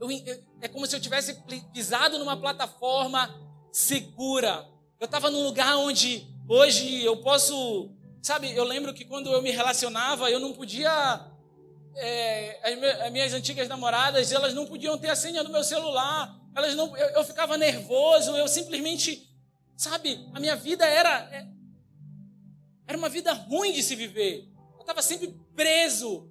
Eu, 0.00 0.10
eu, 0.10 0.42
é 0.60 0.66
como 0.66 0.84
se 0.88 0.96
eu 0.96 1.00
tivesse 1.00 1.40
pisado 1.72 2.18
numa 2.18 2.36
plataforma 2.36 3.32
segura. 3.70 4.68
Eu 4.98 5.04
estava 5.04 5.30
num 5.30 5.44
lugar 5.44 5.76
onde 5.76 6.26
hoje 6.48 7.04
eu 7.04 7.18
posso. 7.18 7.90
Sabe, 8.20 8.52
eu 8.56 8.64
lembro 8.64 8.92
que 8.92 9.04
quando 9.04 9.32
eu 9.32 9.40
me 9.40 9.52
relacionava, 9.52 10.28
eu 10.28 10.40
não 10.40 10.52
podia. 10.52 11.28
É, 11.94 13.04
as, 13.04 13.12
minhas 13.12 13.32
antigas 13.32 13.68
namoradas, 13.68 14.32
elas 14.32 14.54
não 14.54 14.66
podiam 14.66 14.98
ter 14.98 15.10
a 15.10 15.16
senha 15.16 15.44
do 15.44 15.50
meu 15.50 15.62
celular. 15.62 16.40
Elas 16.56 16.74
não, 16.74 16.96
eu, 16.96 17.08
eu 17.10 17.24
ficava 17.24 17.56
nervoso, 17.56 18.36
eu 18.36 18.48
simplesmente. 18.48 19.31
Sabe, 19.82 20.28
a 20.32 20.38
minha 20.38 20.54
vida 20.54 20.86
era. 20.86 21.28
É, 21.32 21.44
era 22.86 22.96
uma 22.96 23.08
vida 23.08 23.32
ruim 23.32 23.72
de 23.72 23.82
se 23.82 23.96
viver. 23.96 24.48
Eu 24.76 24.82
estava 24.82 25.02
sempre 25.02 25.36
preso 25.56 26.30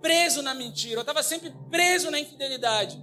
preso 0.00 0.40
na 0.40 0.54
mentira, 0.54 0.94
eu 0.94 1.00
estava 1.02 1.22
sempre 1.22 1.52
preso 1.68 2.10
na 2.10 2.18
infidelidade. 2.18 2.98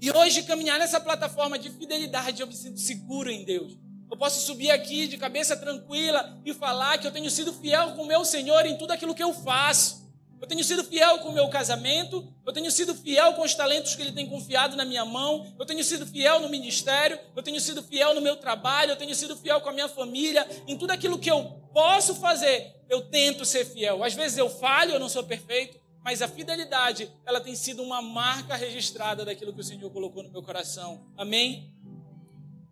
E 0.00 0.08
hoje, 0.12 0.44
caminhar 0.44 0.78
nessa 0.78 1.00
plataforma 1.00 1.58
de 1.58 1.68
fidelidade, 1.68 2.42
eu 2.42 2.46
me 2.46 2.54
sinto 2.54 2.78
seguro 2.78 3.28
em 3.28 3.44
Deus. 3.44 3.76
Eu 4.08 4.16
posso 4.16 4.40
subir 4.46 4.70
aqui 4.70 5.08
de 5.08 5.18
cabeça 5.18 5.56
tranquila 5.56 6.40
e 6.44 6.54
falar 6.54 6.98
que 6.98 7.06
eu 7.08 7.10
tenho 7.10 7.28
sido 7.28 7.52
fiel 7.52 7.96
com 7.96 8.02
o 8.02 8.06
meu 8.06 8.24
Senhor 8.24 8.64
em 8.66 8.78
tudo 8.78 8.92
aquilo 8.92 9.16
que 9.16 9.22
eu 9.22 9.34
faço. 9.34 10.03
Eu 10.44 10.48
tenho 10.48 10.62
sido 10.62 10.84
fiel 10.84 11.20
com 11.20 11.30
o 11.30 11.32
meu 11.32 11.48
casamento, 11.48 12.30
eu 12.44 12.52
tenho 12.52 12.70
sido 12.70 12.94
fiel 12.94 13.32
com 13.32 13.40
os 13.40 13.54
talentos 13.54 13.96
que 13.96 14.02
Ele 14.02 14.12
tem 14.12 14.28
confiado 14.28 14.76
na 14.76 14.84
minha 14.84 15.02
mão, 15.02 15.50
eu 15.58 15.64
tenho 15.64 15.82
sido 15.82 16.06
fiel 16.06 16.38
no 16.38 16.50
ministério, 16.50 17.18
eu 17.34 17.42
tenho 17.42 17.58
sido 17.58 17.82
fiel 17.82 18.14
no 18.14 18.20
meu 18.20 18.36
trabalho, 18.36 18.90
eu 18.90 18.96
tenho 18.96 19.14
sido 19.14 19.34
fiel 19.36 19.58
com 19.62 19.70
a 19.70 19.72
minha 19.72 19.88
família, 19.88 20.46
em 20.68 20.76
tudo 20.76 20.90
aquilo 20.90 21.18
que 21.18 21.30
eu 21.30 21.44
posso 21.72 22.16
fazer, 22.16 22.76
eu 22.90 23.00
tento 23.08 23.42
ser 23.46 23.64
fiel. 23.64 24.04
Às 24.04 24.12
vezes 24.12 24.36
eu 24.36 24.50
falho, 24.50 24.92
eu 24.92 25.00
não 25.00 25.08
sou 25.08 25.24
perfeito, 25.24 25.80
mas 26.04 26.20
a 26.20 26.28
fidelidade, 26.28 27.10
ela 27.24 27.40
tem 27.40 27.56
sido 27.56 27.82
uma 27.82 28.02
marca 28.02 28.54
registrada 28.54 29.24
daquilo 29.24 29.50
que 29.50 29.62
o 29.62 29.64
Senhor 29.64 29.90
colocou 29.90 30.22
no 30.22 30.30
meu 30.30 30.42
coração. 30.42 31.06
Amém? 31.16 31.72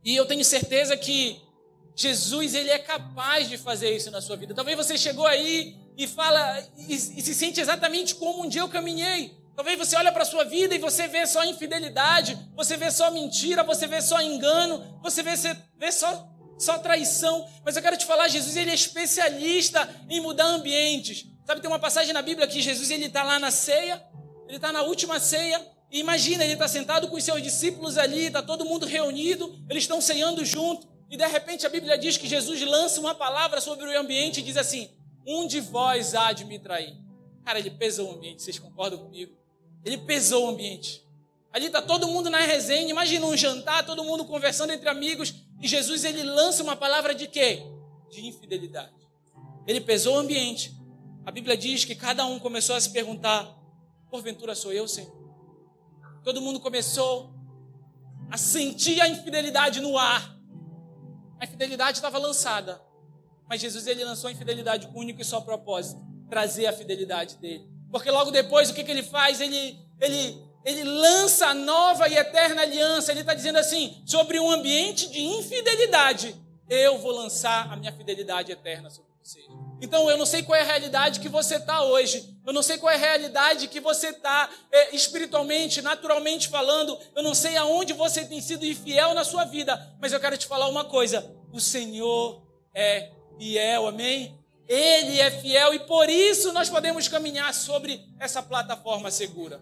E 0.05 0.14
eu 0.14 0.26
tenho 0.26 0.45
certeza 0.45 0.95
que 0.95 1.41
Jesus, 1.97 2.55
ele 2.55 2.69
é 2.69 2.79
capaz 2.79 3.49
de 3.49 3.57
fazer 3.57 3.97
isso 3.97 4.11
na 4.11 4.21
sua 4.21 4.37
vida. 4.37 4.55
Talvez 4.55 4.76
você 4.76 4.99
chegou 4.99 5.26
aí 5.26 5.82
e 5.96 6.06
fala 6.06 6.61
e, 6.76 6.94
e 6.94 7.22
se 7.22 7.34
sente 7.34 7.61
exatamente 7.61 8.14
como 8.14 8.44
um 8.44 8.49
dia 8.49 8.62
eu 8.62 8.68
caminhei. 8.68 9.37
Talvez 9.54 9.78
você 9.78 9.96
olhe 9.96 10.11
para 10.11 10.22
a 10.22 10.26
sua 10.26 10.44
vida 10.44 10.75
e 10.75 10.78
você 10.78 11.06
vê 11.06 11.26
só 11.26 11.44
infidelidade, 11.44 12.38
você 12.56 12.76
vê 12.76 12.90
só 12.90 13.11
mentira, 13.11 13.62
você 13.62 13.87
vê 13.87 14.00
só 14.00 14.20
engano, 14.22 14.99
você 15.02 15.22
vê, 15.22 15.32
vê 15.76 15.92
só, 15.92 16.26
só 16.58 16.78
traição. 16.78 17.46
Mas 17.64 17.76
eu 17.76 17.82
quero 17.82 17.99
te 17.99 18.06
falar, 18.06 18.28
Jesus 18.28 18.56
ele 18.56 18.70
é 18.70 18.75
especialista 18.75 19.88
em 20.08 20.20
mudar 20.20 20.46
ambientes. 20.46 21.26
Sabe, 21.46 21.61
tem 21.61 21.70
uma 21.70 21.78
passagem 21.78 22.14
na 22.14 22.22
Bíblia 22.22 22.46
que 22.46 22.62
Jesus 22.62 22.90
ele 22.90 23.06
está 23.06 23.22
lá 23.22 23.38
na 23.38 23.50
ceia, 23.50 24.02
ele 24.46 24.56
está 24.56 24.72
na 24.72 24.82
última 24.82 25.20
ceia, 25.20 25.61
e 25.90 26.00
imagina, 26.00 26.42
ele 26.42 26.54
está 26.54 26.66
sentado 26.66 27.08
com 27.08 27.16
os 27.16 27.25
seus 27.25 27.42
discípulos 27.42 27.99
ali, 27.99 28.26
está 28.26 28.40
todo 28.40 28.64
mundo 28.64 28.87
reunido, 28.87 29.54
eles 29.68 29.82
estão 29.82 30.00
ceando 30.00 30.42
junto, 30.44 30.88
e 31.11 31.16
de 31.16 31.26
repente 31.26 31.66
a 31.66 31.68
Bíblia 31.68 31.99
diz 31.99 32.16
que 32.16 32.26
Jesus 32.26 32.62
lança 32.62 32.99
uma 32.99 33.14
palavra 33.14 33.61
sobre 33.61 33.84
o 33.84 34.00
ambiente 34.00 34.40
e 34.40 34.42
diz 34.42 34.56
assim: 34.56 34.88
Um 35.26 35.47
de 35.47 35.61
vós 35.61 36.14
há 36.14 36.33
de 36.33 36.45
me 36.45 36.59
trair. 36.59 36.97
Cara, 37.45 37.59
ele 37.59 37.71
pesou 37.71 38.11
o 38.11 38.14
ambiente, 38.14 38.43
vocês 38.43 38.59
concordam 38.59 38.99
comigo? 38.99 39.37
Ele 39.85 39.99
pesou 39.99 40.47
o 40.47 40.50
ambiente. 40.50 41.05
Ali 41.52 41.67
está 41.67 41.83
todo 41.83 42.09
mundo 42.09 42.31
na 42.31 42.38
resenha, 42.38 42.88
imagina 42.88 43.26
um 43.26 43.37
jantar, 43.37 43.85
todo 43.85 44.05
mundo 44.05 44.25
conversando 44.25 44.73
entre 44.73 44.88
amigos, 44.88 45.35
e 45.61 45.69
Jesus 45.69 46.05
ele 46.05 46.23
lança 46.23 46.62
uma 46.62 46.75
palavra 46.75 47.14
de 47.14 47.26
quê? 47.26 47.62
De 48.11 48.26
infidelidade. 48.26 48.95
Ele 49.67 49.81
pesou 49.81 50.17
o 50.17 50.19
ambiente. 50.19 50.75
A 51.25 51.31
Bíblia 51.31 51.57
diz 51.57 51.85
que 51.85 51.95
cada 51.95 52.25
um 52.26 52.38
começou 52.38 52.75
a 52.75 52.81
se 52.81 52.91
perguntar: 52.91 53.57
porventura 54.11 54.55
sou 54.55 54.73
eu, 54.73 54.88
Senhor? 54.88 55.12
Todo 56.25 56.41
mundo 56.41 56.59
começou 56.59 57.33
a 58.31 58.38
sentir 58.38 59.00
a 59.00 59.09
infidelidade 59.09 59.81
no 59.81 59.99
ar. 59.99 60.37
A 61.38 61.45
infidelidade 61.45 61.99
estava 61.99 62.19
lançada, 62.19 62.81
mas 63.52 63.61
Jesus 63.61 63.87
ele 63.87 64.02
lançou 64.02 64.28
a 64.28 64.32
infidelidade 64.32 64.87
com 64.87 64.97
o 64.97 65.00
único 65.02 65.21
e 65.21 65.25
só 65.26 65.38
propósito: 65.38 66.00
trazer 66.30 66.64
a 66.64 66.73
fidelidade 66.73 67.37
dele. 67.37 67.68
Porque 67.90 68.11
logo 68.11 68.30
depois, 68.30 68.71
o 68.71 68.75
que, 68.75 68.82
que 68.82 68.90
ele 68.90 69.02
faz? 69.02 69.42
Ele, 69.42 69.78
ele, 70.00 70.42
ele 70.64 70.85
lança 70.85 71.49
a 71.49 71.52
nova 71.52 72.09
e 72.09 72.16
eterna 72.16 72.62
aliança. 72.62 73.12
Ele 73.12 73.21
está 73.21 73.35
dizendo 73.35 73.59
assim: 73.59 74.02
sobre 74.06 74.40
um 74.40 74.50
ambiente 74.50 75.06
de 75.11 75.21
infidelidade, 75.21 76.35
eu 76.66 76.97
vou 76.97 77.12
lançar 77.12 77.71
a 77.71 77.76
minha 77.76 77.92
fidelidade 77.92 78.50
eterna 78.50 78.88
sobre 78.88 79.12
vocês. 79.23 79.44
Então, 79.82 80.09
eu 80.09 80.16
não 80.16 80.25
sei 80.25 80.42
qual 80.42 80.59
é 80.59 80.62
a 80.62 80.64
realidade 80.64 81.21
que 81.21 81.28
você 81.28 81.56
está 81.56 81.82
hoje. 81.85 82.35
Eu 82.47 82.54
não 82.54 82.62
sei 82.62 82.78
qual 82.78 82.90
é 82.90 82.94
a 82.94 82.99
realidade 82.99 83.68
que 83.68 83.80
você 83.80 84.09
está 84.09 84.49
é, 84.71 84.97
espiritualmente, 84.97 85.82
naturalmente 85.82 86.49
falando. 86.49 86.99
Eu 87.14 87.23
não 87.23 87.35
sei 87.35 87.54
aonde 87.59 87.92
você 87.92 88.25
tem 88.25 88.40
sido 88.40 88.64
infiel 88.64 89.12
na 89.12 89.25
sua 89.25 89.44
vida. 89.44 89.94
Mas 90.00 90.11
eu 90.11 90.21
quero 90.21 90.38
te 90.38 90.47
falar 90.47 90.68
uma 90.68 90.87
coisa: 90.87 91.37
o 91.52 91.61
Senhor 91.61 92.42
é 92.75 93.11
fiel, 93.42 93.88
amém? 93.88 94.38
Ele 94.68 95.18
é 95.18 95.28
fiel 95.28 95.75
e 95.75 95.80
por 95.80 96.08
isso 96.08 96.52
nós 96.52 96.70
podemos 96.70 97.08
caminhar 97.08 97.52
sobre 97.52 98.06
essa 98.20 98.40
plataforma 98.40 99.11
segura. 99.11 99.61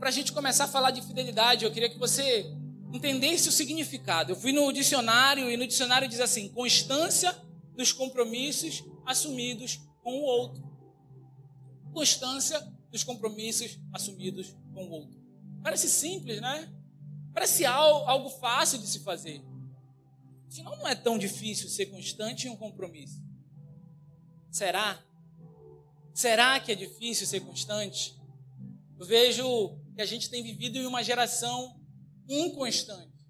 Para 0.00 0.08
a 0.08 0.12
gente 0.12 0.32
começar 0.32 0.64
a 0.64 0.68
falar 0.68 0.90
de 0.90 1.00
fidelidade, 1.00 1.64
eu 1.64 1.70
queria 1.70 1.88
que 1.88 1.96
você 1.96 2.44
entendesse 2.92 3.48
o 3.48 3.52
significado. 3.52 4.32
Eu 4.32 4.36
fui 4.36 4.50
no 4.50 4.72
dicionário 4.72 5.48
e 5.48 5.56
no 5.56 5.66
dicionário 5.66 6.08
diz 6.08 6.20
assim: 6.20 6.48
constância 6.48 7.34
dos 7.76 7.92
compromissos 7.92 8.82
assumidos 9.06 9.80
com 10.02 10.12
o 10.12 10.22
outro. 10.22 10.62
Constância 11.92 12.60
dos 12.90 13.04
compromissos 13.04 13.78
assumidos 13.92 14.56
com 14.74 14.86
o 14.88 14.90
outro. 14.90 15.23
Parece 15.64 15.88
simples, 15.88 16.42
né? 16.42 16.70
Parece 17.32 17.64
algo 17.64 18.28
fácil 18.28 18.78
de 18.78 18.86
se 18.86 18.98
fazer. 19.00 19.42
Afinal, 20.46 20.76
não 20.76 20.86
é 20.86 20.94
tão 20.94 21.16
difícil 21.16 21.70
ser 21.70 21.86
constante 21.86 22.46
em 22.46 22.50
um 22.50 22.56
compromisso. 22.56 23.24
Será? 24.50 25.02
Será 26.12 26.60
que 26.60 26.70
é 26.70 26.74
difícil 26.74 27.26
ser 27.26 27.40
constante? 27.40 28.14
Eu 28.98 29.06
vejo 29.06 29.80
que 29.94 30.02
a 30.02 30.04
gente 30.04 30.28
tem 30.28 30.42
vivido 30.42 30.76
em 30.76 30.84
uma 30.84 31.02
geração 31.02 31.80
inconstante. 32.28 33.26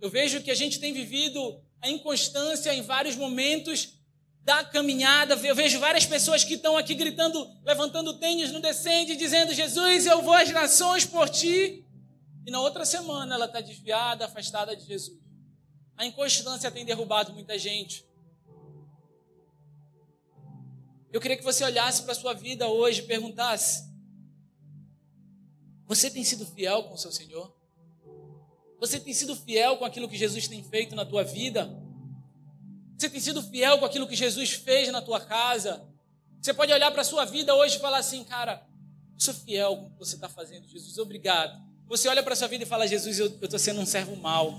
Eu 0.00 0.08
vejo 0.08 0.42
que 0.42 0.50
a 0.50 0.54
gente 0.54 0.80
tem 0.80 0.94
vivido 0.94 1.62
a 1.82 1.90
inconstância 1.90 2.74
em 2.74 2.80
vários 2.80 3.16
momentos 3.16 4.00
da 4.46 4.64
caminhada. 4.64 5.34
Eu 5.34 5.56
vejo 5.56 5.80
várias 5.80 6.06
pessoas 6.06 6.44
que 6.44 6.54
estão 6.54 6.76
aqui 6.76 6.94
gritando, 6.94 7.50
levantando 7.64 8.14
tênis 8.14 8.52
no 8.52 8.60
descende, 8.60 9.16
dizendo: 9.16 9.52
Jesus, 9.52 10.06
eu 10.06 10.22
vou 10.22 10.32
às 10.32 10.50
nações 10.50 11.04
por 11.04 11.28
ti. 11.28 11.84
E 12.46 12.50
na 12.50 12.60
outra 12.60 12.84
semana 12.84 13.34
ela 13.34 13.46
está 13.46 13.60
desviada, 13.60 14.24
afastada 14.24 14.76
de 14.76 14.86
Jesus. 14.86 15.18
A 15.96 16.06
inconstância 16.06 16.70
tem 16.70 16.84
derrubado 16.84 17.32
muita 17.32 17.58
gente. 17.58 18.06
Eu 21.12 21.20
queria 21.20 21.36
que 21.36 21.42
você 21.42 21.64
olhasse 21.64 22.04
para 22.04 22.12
a 22.12 22.14
sua 22.14 22.32
vida 22.32 22.68
hoje 22.68 23.00
e 23.00 23.06
perguntasse: 23.06 23.90
Você 25.88 26.08
tem 26.08 26.22
sido 26.22 26.46
fiel 26.46 26.84
com 26.84 26.94
o 26.94 26.98
seu 26.98 27.10
Senhor? 27.10 27.52
Você 28.78 29.00
tem 29.00 29.12
sido 29.12 29.34
fiel 29.34 29.76
com 29.76 29.84
aquilo 29.84 30.08
que 30.08 30.16
Jesus 30.16 30.46
tem 30.46 30.62
feito 30.62 30.94
na 30.94 31.04
tua 31.04 31.24
vida? 31.24 31.84
Você 32.96 33.10
tem 33.10 33.20
sido 33.20 33.42
fiel 33.42 33.78
com 33.78 33.84
aquilo 33.84 34.06
que 34.06 34.16
Jesus 34.16 34.52
fez 34.52 34.90
na 34.90 35.02
tua 35.02 35.20
casa? 35.20 35.82
Você 36.40 36.54
pode 36.54 36.72
olhar 36.72 36.90
para 36.90 37.02
a 37.02 37.04
sua 37.04 37.24
vida 37.24 37.54
hoje 37.54 37.76
e 37.76 37.80
falar 37.80 37.98
assim, 37.98 38.24
cara, 38.24 38.62
eu 39.14 39.20
sou 39.20 39.34
fiel 39.34 39.76
com 39.76 39.86
o 39.86 39.90
que 39.90 39.98
você 39.98 40.14
está 40.14 40.28
fazendo, 40.28 40.66
Jesus, 40.66 40.96
obrigado. 40.98 41.66
Você 41.88 42.08
olha 42.08 42.22
para 42.22 42.32
a 42.32 42.36
sua 42.36 42.48
vida 42.48 42.64
e 42.64 42.66
fala: 42.66 42.86
Jesus, 42.86 43.18
eu 43.18 43.26
estou 43.26 43.58
sendo 43.58 43.80
um 43.80 43.86
servo 43.86 44.16
mau. 44.16 44.58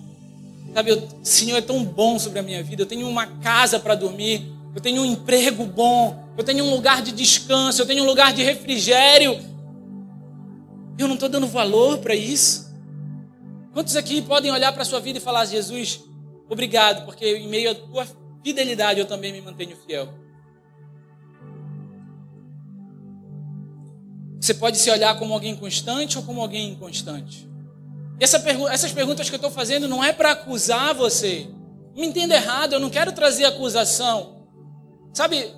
Sabe, 0.74 0.94
o 0.94 1.10
Senhor 1.24 1.58
é 1.58 1.62
tão 1.62 1.84
bom 1.84 2.18
sobre 2.18 2.40
a 2.40 2.44
minha 2.44 2.64
vida. 2.64 2.84
Eu 2.84 2.86
tenho 2.86 3.08
uma 3.08 3.28
casa 3.40 3.80
para 3.80 3.96
dormir. 3.96 4.50
Eu 4.74 4.82
tenho 4.82 5.02
um 5.02 5.06
emprego 5.06 5.66
bom. 5.66 6.24
Eu 6.38 6.44
tenho 6.44 6.64
um 6.64 6.70
lugar 6.70 7.02
de 7.02 7.12
descanso. 7.12 7.82
Eu 7.82 7.86
tenho 7.86 8.04
um 8.04 8.06
lugar 8.06 8.34
de 8.34 8.44
refrigério. 8.44 9.34
Eu 10.98 11.08
não 11.08 11.16
estou 11.16 11.28
dando 11.28 11.48
valor 11.48 11.98
para 11.98 12.16
isso. 12.16 12.74
Quantos 13.74 13.96
aqui 13.96 14.22
podem 14.22 14.52
olhar 14.52 14.72
para 14.72 14.84
a 14.84 14.86
sua 14.86 15.00
vida 15.00 15.18
e 15.18 15.22
falar: 15.22 15.46
Jesus, 15.46 16.00
obrigado, 16.50 17.06
porque 17.06 17.38
em 17.38 17.48
meio 17.48 17.72
à 17.72 17.76
tua 17.76 18.08
fidelidade 18.48 18.98
eu 18.98 19.06
também 19.06 19.34
me 19.34 19.42
mantenho 19.42 19.76
fiel. 19.86 20.08
Você 24.40 24.54
pode 24.54 24.78
se 24.78 24.90
olhar 24.90 25.20
como 25.20 25.34
alguém 25.34 25.54
constante 25.54 26.18
ou 26.18 26.24
como 26.24 26.40
alguém 26.40 26.72
inconstante. 26.72 27.46
Essa 28.18 28.40
pergu 28.40 28.70
essas 28.70 28.94
perguntas 28.94 29.30
que 29.30 29.36
eu 29.36 29.38
estou 29.38 29.52
fazendo 29.52 29.86
não 29.86 30.02
é 30.02 30.14
para 30.14 30.32
acusar 30.32 30.96
você. 30.96 31.50
Me 31.94 32.08
entenda 32.08 32.36
errado, 32.36 32.72
eu 32.74 32.80
não 32.80 32.90
quero 32.90 33.12
trazer 33.12 33.44
acusação. 33.44 34.48
Sabe, 35.14 35.54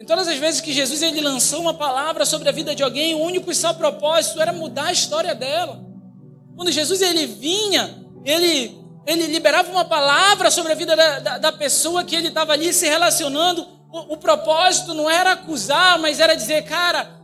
em 0.00 0.04
todas 0.04 0.26
as 0.26 0.38
vezes 0.38 0.60
que 0.60 0.72
Jesus 0.72 1.00
ele 1.00 1.20
lançou 1.20 1.60
uma 1.60 1.74
palavra 1.74 2.24
sobre 2.24 2.48
a 2.48 2.52
vida 2.52 2.74
de 2.74 2.82
alguém, 2.82 3.14
o 3.14 3.20
único 3.20 3.52
e 3.52 3.54
só 3.54 3.72
propósito 3.72 4.40
era 4.40 4.52
mudar 4.52 4.86
a 4.86 4.92
história 4.92 5.32
dela. 5.32 5.80
Quando 6.56 6.72
Jesus 6.72 7.00
ele 7.02 7.24
vinha, 7.24 8.04
ele, 8.24 8.81
ele 9.06 9.26
liberava 9.26 9.70
uma 9.70 9.84
palavra 9.84 10.50
sobre 10.50 10.72
a 10.72 10.74
vida 10.74 10.94
da, 10.94 11.18
da, 11.18 11.38
da 11.38 11.52
pessoa 11.52 12.04
que 12.04 12.14
ele 12.14 12.28
estava 12.28 12.52
ali 12.52 12.72
se 12.72 12.88
relacionando. 12.88 13.66
O, 13.90 14.14
o 14.14 14.16
propósito 14.16 14.94
não 14.94 15.10
era 15.10 15.32
acusar, 15.32 15.98
mas 15.98 16.20
era 16.20 16.34
dizer, 16.34 16.62
cara, 16.62 17.20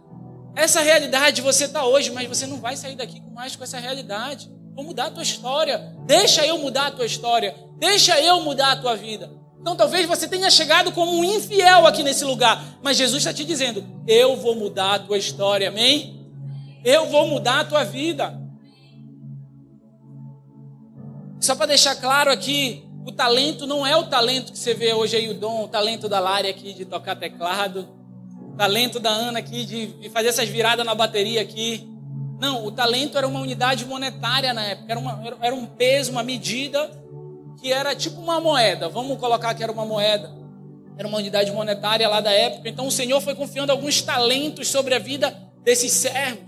essa 0.56 0.80
realidade 0.80 1.40
você 1.40 1.66
está 1.66 1.84
hoje, 1.84 2.10
mas 2.10 2.26
você 2.28 2.46
não 2.46 2.58
vai 2.58 2.76
sair 2.76 2.96
daqui 2.96 3.22
mais 3.32 3.54
com 3.54 3.62
essa 3.62 3.78
realidade. 3.78 4.50
Vou 4.74 4.84
mudar 4.84 5.06
a 5.06 5.10
tua 5.10 5.22
história. 5.22 5.94
Deixa 6.04 6.44
eu 6.44 6.58
mudar 6.58 6.88
a 6.88 6.90
tua 6.90 7.06
história. 7.06 7.54
Deixa 7.78 8.20
eu 8.20 8.40
mudar 8.42 8.72
a 8.72 8.76
tua 8.76 8.96
vida. 8.96 9.30
Então 9.60 9.76
talvez 9.76 10.06
você 10.06 10.28
tenha 10.28 10.50
chegado 10.50 10.92
como 10.92 11.12
um 11.16 11.24
infiel 11.24 11.86
aqui 11.86 12.02
nesse 12.02 12.24
lugar, 12.24 12.78
mas 12.82 12.96
Jesus 12.96 13.18
está 13.18 13.32
te 13.32 13.44
dizendo: 13.44 13.84
eu 14.06 14.36
vou 14.36 14.54
mudar 14.54 14.94
a 14.94 14.98
tua 14.98 15.18
história, 15.18 15.68
amém? 15.68 16.26
Eu 16.84 17.06
vou 17.06 17.26
mudar 17.26 17.60
a 17.60 17.64
tua 17.64 17.84
vida. 17.84 18.40
Só 21.40 21.54
para 21.54 21.66
deixar 21.66 21.96
claro 21.96 22.30
aqui, 22.30 22.84
o 23.06 23.12
talento 23.12 23.66
não 23.66 23.86
é 23.86 23.96
o 23.96 24.04
talento 24.04 24.52
que 24.52 24.58
você 24.58 24.74
vê 24.74 24.92
hoje 24.92 25.16
aí, 25.16 25.28
o 25.30 25.34
dom, 25.34 25.64
o 25.64 25.68
talento 25.68 26.08
da 26.08 26.20
Lari 26.20 26.48
aqui 26.48 26.72
de 26.74 26.84
tocar 26.84 27.16
teclado 27.16 27.98
talento 28.58 28.98
da 28.98 29.10
Ana 29.10 29.38
aqui 29.38 29.64
de, 29.64 29.86
de 29.86 30.10
fazer 30.10 30.28
essas 30.28 30.48
viradas 30.48 30.84
na 30.84 30.94
bateria 30.94 31.40
aqui. 31.40 31.88
Não, 32.40 32.66
o 32.66 32.72
talento 32.72 33.16
era 33.16 33.26
uma 33.26 33.40
unidade 33.40 33.84
monetária 33.84 34.52
na 34.52 34.64
época, 34.64 34.90
era, 34.90 35.00
uma, 35.00 35.36
era 35.40 35.54
um 35.54 35.64
peso, 35.64 36.10
uma 36.10 36.24
medida 36.24 36.90
que 37.60 37.72
era 37.72 37.94
tipo 37.94 38.20
uma 38.20 38.40
moeda. 38.40 38.88
Vamos 38.88 39.16
colocar 39.18 39.54
que 39.54 39.62
era 39.62 39.70
uma 39.70 39.86
moeda. 39.86 40.36
Era 40.96 41.06
uma 41.06 41.18
unidade 41.18 41.52
monetária 41.52 42.08
lá 42.08 42.20
da 42.20 42.32
época. 42.32 42.68
Então 42.68 42.88
o 42.88 42.90
Senhor 42.90 43.20
foi 43.20 43.34
confiando 43.34 43.70
alguns 43.70 44.02
talentos 44.02 44.66
sobre 44.66 44.94
a 44.94 44.98
vida 44.98 45.30
desses 45.62 45.92
servos. 45.92 46.47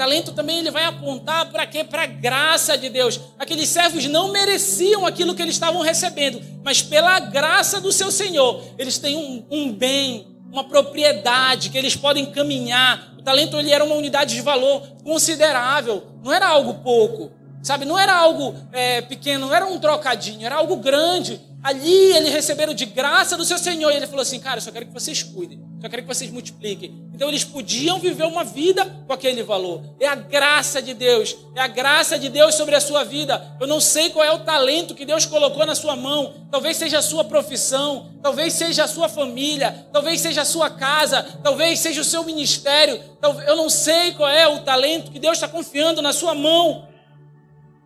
Talento 0.00 0.32
também 0.32 0.60
ele 0.60 0.70
vai 0.70 0.86
apontar 0.86 1.52
para 1.52 1.66
quê? 1.66 1.84
Para 1.84 2.04
a 2.04 2.06
graça 2.06 2.74
de 2.78 2.88
Deus. 2.88 3.20
Aqueles 3.38 3.68
servos 3.68 4.06
não 4.06 4.32
mereciam 4.32 5.04
aquilo 5.04 5.34
que 5.34 5.42
eles 5.42 5.56
estavam 5.56 5.82
recebendo, 5.82 6.40
mas 6.64 6.80
pela 6.80 7.20
graça 7.20 7.82
do 7.82 7.92
seu 7.92 8.10
Senhor, 8.10 8.64
eles 8.78 8.96
têm 8.96 9.14
um, 9.14 9.44
um 9.50 9.70
bem, 9.70 10.26
uma 10.50 10.64
propriedade 10.64 11.68
que 11.68 11.76
eles 11.76 11.96
podem 11.96 12.24
caminhar. 12.32 13.12
O 13.18 13.22
talento 13.22 13.58
ele 13.58 13.70
era 13.70 13.84
uma 13.84 13.94
unidade 13.94 14.34
de 14.34 14.40
valor 14.40 14.80
considerável, 15.04 16.02
não 16.24 16.32
era 16.32 16.48
algo 16.48 16.82
pouco. 16.82 17.30
Sabe, 17.62 17.84
não 17.84 17.98
era 17.98 18.16
algo 18.16 18.54
é, 18.72 19.02
pequeno, 19.02 19.48
não 19.48 19.54
era 19.54 19.66
um 19.66 19.78
trocadinho, 19.78 20.46
era 20.46 20.56
algo 20.56 20.76
grande. 20.76 21.38
Ali 21.62 22.16
eles 22.16 22.32
receberam 22.32 22.72
de 22.72 22.86
graça 22.86 23.36
do 23.36 23.44
seu 23.44 23.58
Senhor. 23.58 23.92
E 23.92 23.96
ele 23.96 24.06
falou 24.06 24.22
assim: 24.22 24.40
Cara, 24.40 24.56
eu 24.56 24.62
só 24.62 24.72
quero 24.72 24.86
que 24.86 24.94
vocês 24.94 25.22
cuidem, 25.22 25.62
só 25.80 25.88
quero 25.88 26.02
que 26.02 26.08
vocês 26.08 26.30
multipliquem. 26.30 27.08
Então 27.14 27.26
eles 27.28 27.42
podiam 27.42 27.98
viver 27.98 28.24
uma 28.24 28.44
vida 28.44 28.84
com 29.06 29.12
aquele 29.14 29.42
valor. 29.42 29.82
É 29.98 30.06
a 30.06 30.14
graça 30.14 30.82
de 30.82 30.92
Deus, 30.92 31.34
é 31.54 31.60
a 31.60 31.66
graça 31.66 32.18
de 32.18 32.28
Deus 32.28 32.54
sobre 32.54 32.74
a 32.74 32.80
sua 32.80 33.02
vida. 33.02 33.56
Eu 33.58 33.66
não 33.66 33.80
sei 33.80 34.10
qual 34.10 34.22
é 34.22 34.30
o 34.30 34.40
talento 34.40 34.94
que 34.94 35.06
Deus 35.06 35.24
colocou 35.24 35.64
na 35.64 35.74
sua 35.74 35.96
mão. 35.96 36.34
Talvez 36.50 36.76
seja 36.76 36.98
a 36.98 37.02
sua 37.02 37.24
profissão, 37.24 38.10
talvez 38.22 38.52
seja 38.52 38.84
a 38.84 38.88
sua 38.88 39.08
família, 39.08 39.88
talvez 39.90 40.20
seja 40.20 40.42
a 40.42 40.44
sua 40.44 40.68
casa, 40.68 41.22
talvez 41.42 41.78
seja 41.78 42.02
o 42.02 42.04
seu 42.04 42.24
ministério. 42.24 43.02
Eu 43.46 43.56
não 43.56 43.70
sei 43.70 44.12
qual 44.12 44.28
é 44.28 44.46
o 44.46 44.60
talento 44.60 45.10
que 45.10 45.18
Deus 45.18 45.38
está 45.38 45.48
confiando 45.48 46.02
na 46.02 46.12
sua 46.12 46.34
mão. 46.34 46.88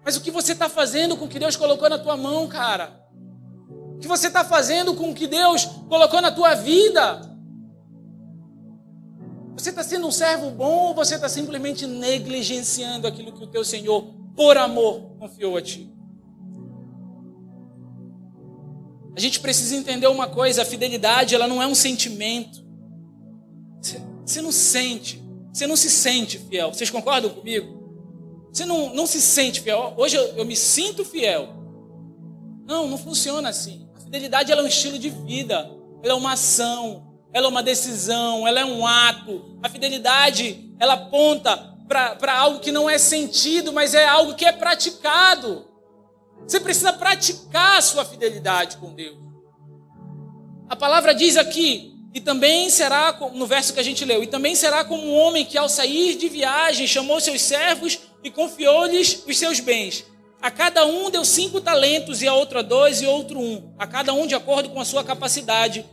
Mas 0.05 0.17
o 0.17 0.21
que 0.21 0.33
você 0.33 0.51
está 0.51 0.69
fazendo 0.69 1.17
com 1.17 1.27
o 1.27 1.29
que 1.29 1.39
Deus 1.39 1.55
colocou 1.55 1.89
na 1.89 1.99
tua 1.99 2.17
mão, 2.17 2.49
cara? 2.49 3.05
O 3.95 4.01
que 4.01 4.09
você 4.09 4.27
está 4.27 4.45
fazendo 4.45 4.95
com 4.95 5.11
o 5.11 5.15
que 5.15 5.29
Deus 5.29 5.65
colocou 5.89 6.21
na 6.21 6.33
tua 6.33 6.55
vida? 6.55 7.34
Você 9.57 9.71
está 9.71 9.83
sendo 9.85 10.07
um 10.07 10.11
servo 10.11 10.51
bom 10.51 10.89
ou 10.89 10.95
você 10.95 11.15
está 11.15 11.29
simplesmente 11.29 11.87
negligenciando 11.87 13.07
aquilo 13.07 13.33
que 13.33 13.45
o 13.45 13.47
teu 13.47 13.65
Senhor, 13.65 14.13
por 14.35 14.57
amor, 14.57 15.17
confiou 15.19 15.57
a 15.57 15.63
ti? 15.63 15.91
A 19.17 19.21
gente 19.21 19.39
precisa 19.39 19.77
entender 19.77 20.09
uma 20.09 20.27
coisa: 20.27 20.63
a 20.63 20.65
fidelidade 20.65 21.35
ela 21.35 21.47
não 21.47 21.63
é 21.63 21.67
um 21.67 21.75
sentimento. 21.75 22.65
Você 24.25 24.41
não 24.41 24.51
sente, 24.51 25.23
você 25.53 25.67
não 25.67 25.77
se 25.77 25.91
sente 25.91 26.39
fiel. 26.39 26.73
Vocês 26.73 26.91
concordam 26.91 27.31
comigo? 27.31 27.85
Você 28.53 28.65
não, 28.65 28.95
não 28.95 29.07
se 29.07 29.21
sente 29.21 29.61
fiel. 29.61 29.95
Hoje 29.97 30.17
eu, 30.17 30.25
eu 30.37 30.45
me 30.45 30.57
sinto 30.57 31.05
fiel. 31.05 31.49
Não, 32.67 32.89
não 32.89 32.99
funciona 32.99 33.51
assim. 33.51 33.87
A 33.95 34.01
fidelidade 34.01 34.51
ela 34.51 34.63
é 34.63 34.65
um 34.65 34.69
estilo 34.69 34.99
de 34.99 35.11
vida, 35.11 35.71
ela 36.03 36.13
é 36.13 36.17
uma 36.17 36.33
ação, 36.33 37.14
ela 37.35 37.47
é 37.47 37.51
uma 37.51 37.65
decisão, 37.65 38.47
ela 38.47 38.61
é 38.61 38.65
um 38.65 38.87
ato. 38.87 39.59
A 39.61 39.69
fidelidade 39.69 40.73
ela 40.79 40.95
aponta 40.95 41.75
para 41.89 42.33
algo 42.39 42.61
que 42.61 42.71
não 42.71 42.89
é 42.89 42.97
sentido, 42.97 43.73
mas 43.73 43.93
é 43.93 44.07
algo 44.07 44.35
que 44.35 44.45
é 44.45 44.53
praticado. 44.53 45.67
Você 46.47 46.61
precisa 46.61 46.93
praticar 46.93 47.79
a 47.79 47.83
sua 47.83 48.05
fidelidade 48.05 48.77
com 48.77 48.95
Deus. 48.95 49.19
A 50.69 50.77
palavra 50.77 51.13
diz 51.13 51.37
aqui, 51.37 51.93
e 52.15 52.21
também 52.21 52.71
será, 52.71 53.19
no 53.35 53.47
verso 53.47 53.75
que 53.75 53.81
a 53.81 53.83
gente 53.85 54.05
leu, 54.05 54.23
e 54.23 54.29
também 54.29 54.55
será 54.55 54.85
como 54.85 55.03
um 55.03 55.15
homem 55.15 55.45
que 55.45 55.59
ao 55.59 55.69
sair 55.69 56.15
de 56.15 56.29
viagem 56.29 56.87
chamou 56.87 57.21
seus 57.21 57.43
servos 57.43 57.99
e 58.23 58.31
confiou-lhes 58.31 59.25
os 59.27 59.37
seus 59.37 59.59
bens. 59.59 60.05
A 60.41 60.51
cada 60.51 60.87
um 60.87 61.11
deu 61.11 61.25
cinco 61.25 61.61
talentos, 61.61 62.23
e 62.23 62.29
a 62.29 62.35
outra 62.35 62.63
dois, 62.63 63.03
e 63.03 63.07
outro 63.07 63.41
um, 63.41 63.75
a 63.77 63.87
cada 63.87 64.13
um 64.13 64.27
de 64.27 64.37
acordo 64.37 64.71
com 64.71 64.81
a 64.81 64.85
sua 64.85 65.03
capacidade. 65.03 65.85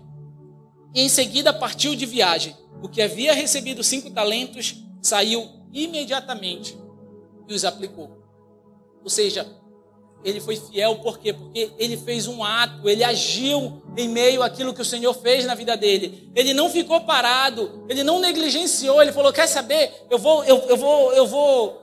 E 0.93 1.01
em 1.01 1.09
seguida 1.09 1.53
partiu 1.53 1.95
de 1.95 2.05
viagem. 2.05 2.55
O 2.81 2.89
que 2.89 3.01
havia 3.01 3.33
recebido 3.33 3.83
cinco 3.83 4.09
talentos 4.09 4.75
saiu 5.01 5.47
imediatamente 5.71 6.77
e 7.47 7.53
os 7.53 7.63
aplicou. 7.63 8.21
Ou 9.03 9.09
seja, 9.09 9.47
ele 10.23 10.39
foi 10.39 10.55
fiel 10.55 10.97
por 10.97 11.17
quê? 11.17 11.33
Porque 11.33 11.71
ele 11.77 11.97
fez 11.97 12.27
um 12.27 12.43
ato, 12.43 12.87
ele 12.87 13.03
agiu 13.03 13.81
em 13.97 14.07
meio 14.07 14.43
àquilo 14.43 14.73
que 14.73 14.81
o 14.81 14.85
Senhor 14.85 15.13
fez 15.13 15.45
na 15.45 15.55
vida 15.55 15.75
dele. 15.75 16.31
Ele 16.35 16.53
não 16.53 16.69
ficou 16.69 17.01
parado, 17.01 17.85
ele 17.89 18.03
não 18.03 18.19
negligenciou, 18.19 19.01
ele 19.01 19.11
falou: 19.11 19.33
"Quer 19.33 19.47
saber? 19.47 20.05
Eu 20.09 20.19
vou 20.19 20.43
eu, 20.43 20.57
eu 20.67 20.77
vou 20.77 21.13
eu 21.13 21.25
vou 21.25 21.81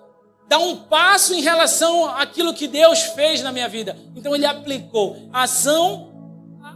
dar 0.48 0.58
um 0.58 0.76
passo 0.76 1.34
em 1.34 1.42
relação 1.42 2.06
àquilo 2.06 2.54
que 2.54 2.68
Deus 2.68 3.00
fez 3.00 3.42
na 3.42 3.50
minha 3.50 3.68
vida". 3.68 3.96
Então 4.14 4.34
ele 4.34 4.46
aplicou. 4.46 5.16
A 5.32 5.42
ação 5.42 6.08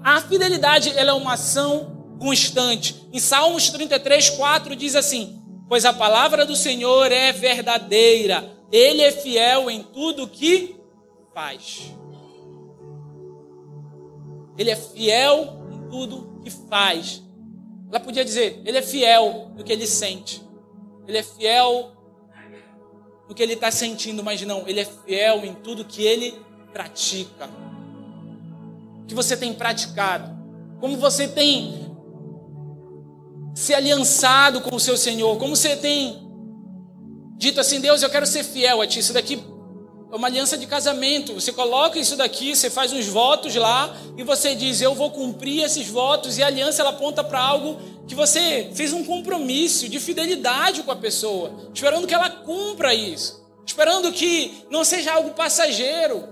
a 0.04 0.20
fidelidade, 0.20 0.92
ela 0.96 1.10
é 1.10 1.14
uma 1.14 1.34
ação 1.34 2.01
constante. 2.22 3.08
Em 3.12 3.18
Salmos 3.18 3.68
33, 3.70 4.30
4 4.30 4.76
diz 4.76 4.94
assim: 4.94 5.42
Pois 5.68 5.84
a 5.84 5.92
palavra 5.92 6.46
do 6.46 6.54
Senhor 6.54 7.10
é 7.10 7.32
verdadeira, 7.32 8.48
ele 8.70 9.02
é 9.02 9.10
fiel 9.10 9.68
em 9.68 9.82
tudo 9.82 10.28
que 10.28 10.76
faz. 11.34 11.92
Ele 14.56 14.70
é 14.70 14.76
fiel 14.76 15.66
em 15.72 15.90
tudo 15.90 16.40
que 16.44 16.50
faz. 16.50 17.22
Ela 17.90 17.98
podia 17.98 18.24
dizer, 18.24 18.62
ele 18.64 18.78
é 18.78 18.82
fiel 18.82 19.50
no 19.56 19.64
que 19.64 19.72
ele 19.72 19.86
sente. 19.86 20.42
Ele 21.06 21.18
é 21.18 21.22
fiel 21.22 21.92
no 23.28 23.34
que 23.34 23.42
ele 23.42 23.54
está 23.54 23.70
sentindo, 23.70 24.22
mas 24.22 24.40
não, 24.42 24.66
ele 24.68 24.80
é 24.80 24.84
fiel 24.84 25.44
em 25.44 25.54
tudo 25.54 25.84
que 25.84 26.02
ele 26.02 26.40
pratica. 26.72 27.48
O 29.02 29.06
que 29.06 29.14
você 29.14 29.36
tem 29.36 29.52
praticado? 29.52 30.30
Como 30.80 30.96
você 30.96 31.28
tem 31.28 31.81
se 33.54 33.74
aliançado 33.74 34.60
com 34.60 34.74
o 34.76 34.80
seu 34.80 34.96
Senhor? 34.96 35.36
Como 35.38 35.56
você 35.56 35.76
tem 35.76 36.22
dito 37.36 37.60
assim, 37.60 37.80
Deus, 37.80 38.02
eu 38.02 38.10
quero 38.10 38.26
ser 38.26 38.44
fiel 38.44 38.80
a 38.80 38.86
Ti. 38.86 39.00
Isso 39.00 39.12
daqui 39.12 39.42
é 40.12 40.16
uma 40.16 40.28
aliança 40.28 40.58
de 40.58 40.66
casamento. 40.66 41.32
Você 41.34 41.52
coloca 41.52 41.98
isso 41.98 42.16
daqui, 42.16 42.54
você 42.54 42.68
faz 42.68 42.92
uns 42.92 43.06
votos 43.06 43.54
lá 43.54 43.96
e 44.16 44.22
você 44.22 44.54
diz: 44.54 44.80
Eu 44.80 44.94
vou 44.94 45.10
cumprir 45.10 45.64
esses 45.64 45.88
votos. 45.88 46.38
E 46.38 46.42
a 46.42 46.46
aliança 46.46 46.82
ela 46.82 46.90
aponta 46.90 47.24
para 47.24 47.40
algo 47.40 47.78
que 48.06 48.14
você 48.14 48.70
fez 48.74 48.92
um 48.92 49.04
compromisso 49.04 49.88
de 49.88 49.98
fidelidade 49.98 50.82
com 50.82 50.90
a 50.92 50.96
pessoa, 50.96 51.70
esperando 51.72 52.06
que 52.06 52.14
ela 52.14 52.28
cumpra 52.28 52.94
isso, 52.94 53.42
esperando 53.66 54.12
que 54.12 54.66
não 54.70 54.84
seja 54.84 55.12
algo 55.12 55.30
passageiro. 55.30 56.28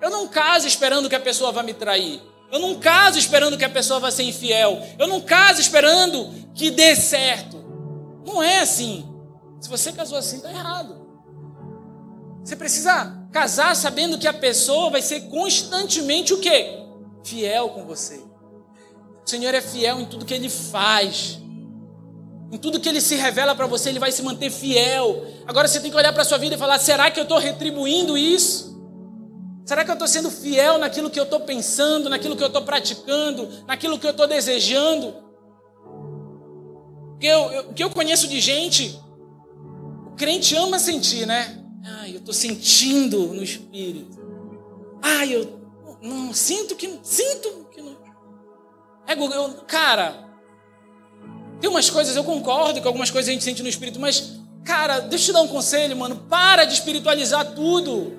Eu 0.00 0.10
não 0.10 0.26
caso 0.26 0.66
esperando 0.66 1.08
que 1.08 1.14
a 1.14 1.20
pessoa 1.20 1.52
vá 1.52 1.62
me 1.62 1.74
trair. 1.74 2.20
Eu 2.50 2.58
não 2.58 2.74
caso 2.76 3.18
esperando 3.18 3.56
que 3.56 3.64
a 3.64 3.70
pessoa 3.70 4.00
vá 4.00 4.10
ser 4.10 4.24
infiel. 4.24 4.82
Eu 4.98 5.06
não 5.06 5.20
caso 5.20 5.60
esperando 5.60 6.32
que 6.54 6.70
dê 6.70 6.96
certo. 6.96 7.56
Não 8.26 8.42
é 8.42 8.60
assim. 8.60 9.06
Se 9.60 9.68
você 9.68 9.92
casou 9.92 10.18
assim, 10.18 10.36
está 10.36 10.50
errado. 10.50 11.00
Você 12.42 12.56
precisa 12.56 13.28
casar 13.30 13.76
sabendo 13.76 14.18
que 14.18 14.26
a 14.26 14.32
pessoa 14.32 14.90
vai 14.90 15.02
ser 15.02 15.22
constantemente 15.28 16.32
o 16.32 16.40
quê? 16.40 16.78
Fiel 17.22 17.68
com 17.70 17.84
você. 17.84 18.16
O 19.24 19.28
Senhor 19.28 19.54
é 19.54 19.60
fiel 19.60 20.00
em 20.00 20.06
tudo 20.06 20.24
que 20.24 20.34
ele 20.34 20.48
faz. 20.48 21.38
Em 22.50 22.58
tudo 22.58 22.80
que 22.80 22.88
ele 22.88 23.00
se 23.00 23.14
revela 23.14 23.54
para 23.54 23.66
você, 23.66 23.90
ele 23.90 24.00
vai 24.00 24.10
se 24.10 24.22
manter 24.22 24.50
fiel. 24.50 25.24
Agora 25.46 25.68
você 25.68 25.78
tem 25.78 25.90
que 25.90 25.96
olhar 25.96 26.12
para 26.12 26.22
a 26.22 26.24
sua 26.24 26.38
vida 26.38 26.56
e 26.56 26.58
falar: 26.58 26.80
será 26.80 27.10
que 27.10 27.20
eu 27.20 27.22
estou 27.22 27.38
retribuindo 27.38 28.18
isso? 28.18 28.69
Será 29.70 29.84
que 29.84 29.90
eu 29.92 29.94
estou 29.94 30.08
sendo 30.08 30.32
fiel 30.32 30.78
naquilo 30.78 31.08
que 31.08 31.20
eu 31.20 31.22
estou 31.22 31.38
pensando, 31.38 32.10
naquilo 32.10 32.36
que 32.36 32.42
eu 32.42 32.48
estou 32.48 32.62
praticando, 32.62 33.48
naquilo 33.68 34.00
que 34.00 34.06
eu 34.08 34.10
estou 34.10 34.26
desejando? 34.26 35.14
Porque 37.10 37.28
eu, 37.28 37.52
eu, 37.52 37.70
o 37.70 37.72
que 37.72 37.84
eu 37.84 37.88
conheço 37.88 38.26
de 38.26 38.40
gente, 38.40 39.00
o 40.08 40.16
crente 40.16 40.56
ama 40.56 40.76
sentir, 40.80 41.24
né? 41.24 41.64
Ai, 42.00 42.10
eu 42.10 42.18
estou 42.18 42.34
sentindo 42.34 43.28
no 43.28 43.44
espírito. 43.44 44.18
Ai, 45.00 45.36
eu 45.36 45.60
não 46.02 46.34
sinto 46.34 46.74
que 46.74 46.98
sinto 47.04 47.68
que 47.70 47.80
não. 47.80 47.96
É, 49.06 49.12
eu, 49.12 49.54
cara, 49.68 50.34
tem 51.60 51.70
umas 51.70 51.88
coisas 51.88 52.16
eu 52.16 52.24
concordo 52.24 52.80
que 52.80 52.88
algumas 52.88 53.12
coisas 53.12 53.28
a 53.28 53.32
gente 53.32 53.44
sente 53.44 53.62
no 53.62 53.68
espírito, 53.68 54.00
mas 54.00 54.32
cara, 54.64 54.98
deixa 54.98 55.26
eu 55.26 55.26
te 55.26 55.32
dar 55.34 55.42
um 55.42 55.46
conselho, 55.46 55.96
mano. 55.96 56.26
Para 56.28 56.64
de 56.64 56.74
espiritualizar 56.74 57.54
tudo. 57.54 58.18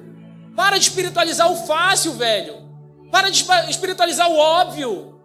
Para 0.62 0.78
de 0.78 0.84
espiritualizar 0.84 1.52
o 1.52 1.66
fácil, 1.66 2.14
velho. 2.14 2.56
Para 3.12 3.32
de 3.32 3.44
espiritualizar 3.68 4.30
o 4.30 4.38
óbvio. 4.38 5.20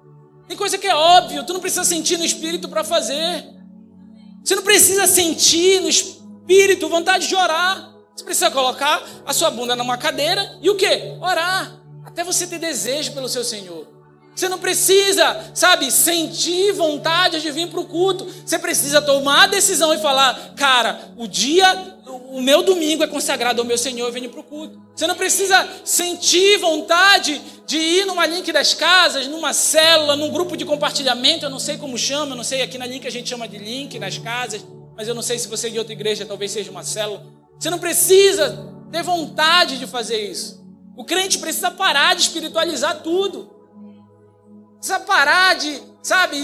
Tem 0.49 0.57
coisa 0.57 0.79
que 0.79 0.87
é 0.87 0.94
óbvio, 0.94 1.44
tu 1.44 1.53
não 1.53 1.61
precisa 1.61 1.85
sentir 1.85 2.16
no 2.16 2.25
espírito 2.25 2.70
para 2.70 2.83
fazer. 2.83 3.44
Você 4.42 4.57
não 4.57 4.62
precisa 4.62 5.07
sentir 5.07 5.83
no 5.83 5.90
espírito 5.90 6.88
vontade 6.88 7.29
de 7.29 7.37
orar. 7.37 7.92
Você 8.14 8.25
precisa 8.25 8.51
colocar 8.51 9.07
a 9.27 9.33
sua 9.35 9.51
bunda 9.51 9.77
numa 9.77 9.99
cadeira 9.99 10.59
e 10.62 10.70
o 10.70 10.75
que? 10.75 11.18
Orar. 11.20 11.83
Até 12.07 12.25
você 12.25 12.46
ter 12.46 12.59
desejo 12.59 13.12
pelo 13.12 13.29
seu 13.29 13.44
Senhor. 13.44 13.87
Você 14.35 14.49
não 14.49 14.59
precisa, 14.59 15.51
sabe, 15.53 15.90
sentir 15.90 16.72
vontade 16.72 17.42
de 17.42 17.51
vir 17.51 17.68
para 17.68 17.81
o 17.81 17.85
culto. 17.85 18.27
Você 18.42 18.59
precisa 18.59 19.03
tomar 19.03 19.42
a 19.42 19.49
decisão 19.49 19.92
e 19.92 19.99
falar: 19.99 20.55
cara, 20.57 21.12
o 21.18 21.27
dia, 21.27 21.95
o 22.07 22.40
meu 22.40 22.62
domingo 22.62 23.03
é 23.03 23.07
consagrado 23.07 23.61
ao 23.61 23.66
meu 23.66 23.77
Senhor, 23.77 24.07
eu 24.07 24.12
venho 24.12 24.31
para 24.31 24.40
o 24.40 24.45
culto. 24.45 24.81
Você 24.95 25.07
não 25.07 25.16
precisa 25.16 25.69
sentir 25.85 26.59
vontade 26.59 27.40
de 27.66 27.77
ir 27.77 28.07
numa 28.07 28.25
link 28.25 28.53
das 28.53 28.75
casas, 28.75 29.27
numa 29.27 29.53
célula, 29.53 30.14
num 30.14 30.31
grupo 30.31 30.57
de 30.57 30.64
compartilhamento. 30.64 31.45
Eu 31.45 31.51
não 31.51 31.59
sei 31.59 31.77
como 31.77 31.99
chama, 31.99 32.33
eu 32.33 32.37
não 32.37 32.45
sei 32.45 32.62
aqui 32.62 32.79
na 32.79 32.87
link 32.87 33.07
a 33.07 33.11
gente 33.11 33.29
chama 33.29 33.49
de 33.49 33.59
link 33.59 33.99
nas 33.99 34.19
casas, 34.19 34.64
mas 34.97 35.09
eu 35.09 35.14
não 35.14 35.23
sei 35.23 35.38
se 35.38 35.49
você 35.49 35.66
é 35.66 35.71
de 35.71 35.79
outra 35.79 35.92
igreja 35.92 36.25
talvez 36.25 36.53
seja 36.53 36.71
uma 36.71 36.85
célula. 36.85 37.27
Você 37.59 37.71
não 37.71 37.79
precisa 37.79 38.73
ter 38.92 39.03
vontade 39.03 39.79
de 39.79 39.87
fazer 39.87 40.31
isso. 40.31 40.64
O 40.97 41.05
crente 41.05 41.38
precisa 41.38 41.71
parar 41.71 42.14
de 42.14 42.23
espiritualizar 42.23 43.03
tudo. 43.03 43.51
Precisa 44.79 45.01
parar 45.01 45.57
de, 45.57 45.83
sabe, 46.03 46.38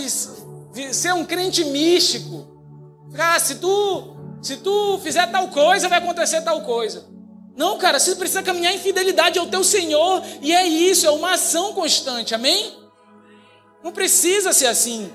ser 0.91 1.15
um 1.15 1.25
crente 1.25 1.65
místico. 1.65 2.49
Ah, 3.17 3.39
se 3.39 3.57
tu, 3.57 4.12
se 4.43 4.57
tu 4.57 4.99
fizer 4.99 5.31
tal 5.31 5.49
coisa, 5.49 5.89
vai 5.89 5.99
acontecer 5.99 6.43
tal 6.43 6.63
coisa. 6.63 7.07
Não, 7.57 7.79
cara, 7.79 8.01
você 8.01 8.17
precisa 8.17 8.43
caminhar 8.43 8.75
em 8.75 8.79
fidelidade 8.79 9.39
ao 9.39 9.47
teu 9.47 9.63
Senhor. 9.63 10.21
E 10.41 10.53
é 10.53 10.67
isso, 10.67 11.07
é 11.07 11.11
uma 11.11 11.35
ação 11.35 11.73
constante, 11.73 12.35
amém? 12.35 12.77
Não 13.85 13.93
precisa 13.93 14.53
ser 14.53 14.67
assim. 14.67 15.11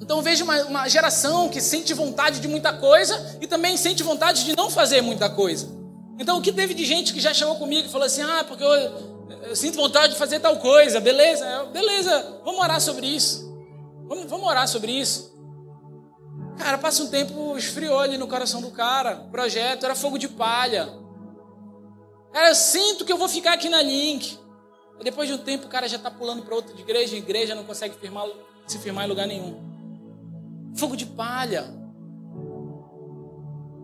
Então 0.00 0.22
vejo 0.22 0.44
uma, 0.44 0.56
uma 0.64 0.88
geração 0.88 1.48
que 1.48 1.60
sente 1.60 1.92
vontade 1.92 2.40
de 2.40 2.48
muita 2.48 2.72
coisa 2.72 3.38
e 3.42 3.46
também 3.46 3.76
sente 3.76 4.02
vontade 4.02 4.44
de 4.44 4.56
não 4.56 4.70
fazer 4.70 5.02
muita 5.02 5.28
coisa. 5.28 5.68
Então 6.18 6.38
o 6.38 6.42
que 6.42 6.52
teve 6.52 6.72
de 6.72 6.84
gente 6.84 7.12
que 7.12 7.20
já 7.20 7.34
chegou 7.34 7.56
comigo 7.56 7.86
e 7.86 7.90
falou 7.90 8.06
assim: 8.06 8.22
ah, 8.22 8.44
porque 8.46 8.64
eu, 8.64 8.70
eu 9.48 9.56
sinto 9.56 9.76
vontade 9.76 10.14
de 10.14 10.18
fazer 10.18 10.40
tal 10.40 10.56
coisa, 10.56 10.98
beleza? 10.98 11.64
beleza, 11.72 12.40
vamos 12.42 12.60
orar 12.60 12.80
sobre 12.80 13.06
isso. 13.06 13.49
Vamos, 14.10 14.28
vamos 14.28 14.48
orar 14.48 14.66
sobre 14.66 14.90
isso. 14.90 15.32
Cara, 16.58 16.76
passa 16.76 17.04
um 17.04 17.06
tempo, 17.06 17.56
esfriou 17.56 18.00
ali 18.00 18.18
no 18.18 18.26
coração 18.26 18.60
do 18.60 18.72
cara. 18.72 19.22
O 19.28 19.30
projeto 19.30 19.84
era 19.84 19.94
fogo 19.94 20.18
de 20.18 20.26
palha. 20.26 20.92
Cara, 22.32 22.48
eu 22.48 22.54
sinto 22.56 23.04
que 23.04 23.12
eu 23.12 23.16
vou 23.16 23.28
ficar 23.28 23.52
aqui 23.52 23.68
na 23.68 23.80
Link. 23.80 24.36
Depois 25.00 25.28
de 25.28 25.34
um 25.36 25.38
tempo, 25.38 25.66
o 25.66 25.68
cara 25.68 25.88
já 25.88 25.96
está 25.96 26.10
pulando 26.10 26.42
para 26.42 26.56
outra 26.56 26.78
igreja 26.78 27.16
igreja, 27.16 27.54
não 27.54 27.62
consegue 27.62 27.94
firmar, 28.00 28.26
se 28.66 28.80
firmar 28.80 29.04
em 29.04 29.08
lugar 29.08 29.28
nenhum. 29.28 29.60
Fogo 30.74 30.96
de 30.96 31.06
palha. 31.06 31.72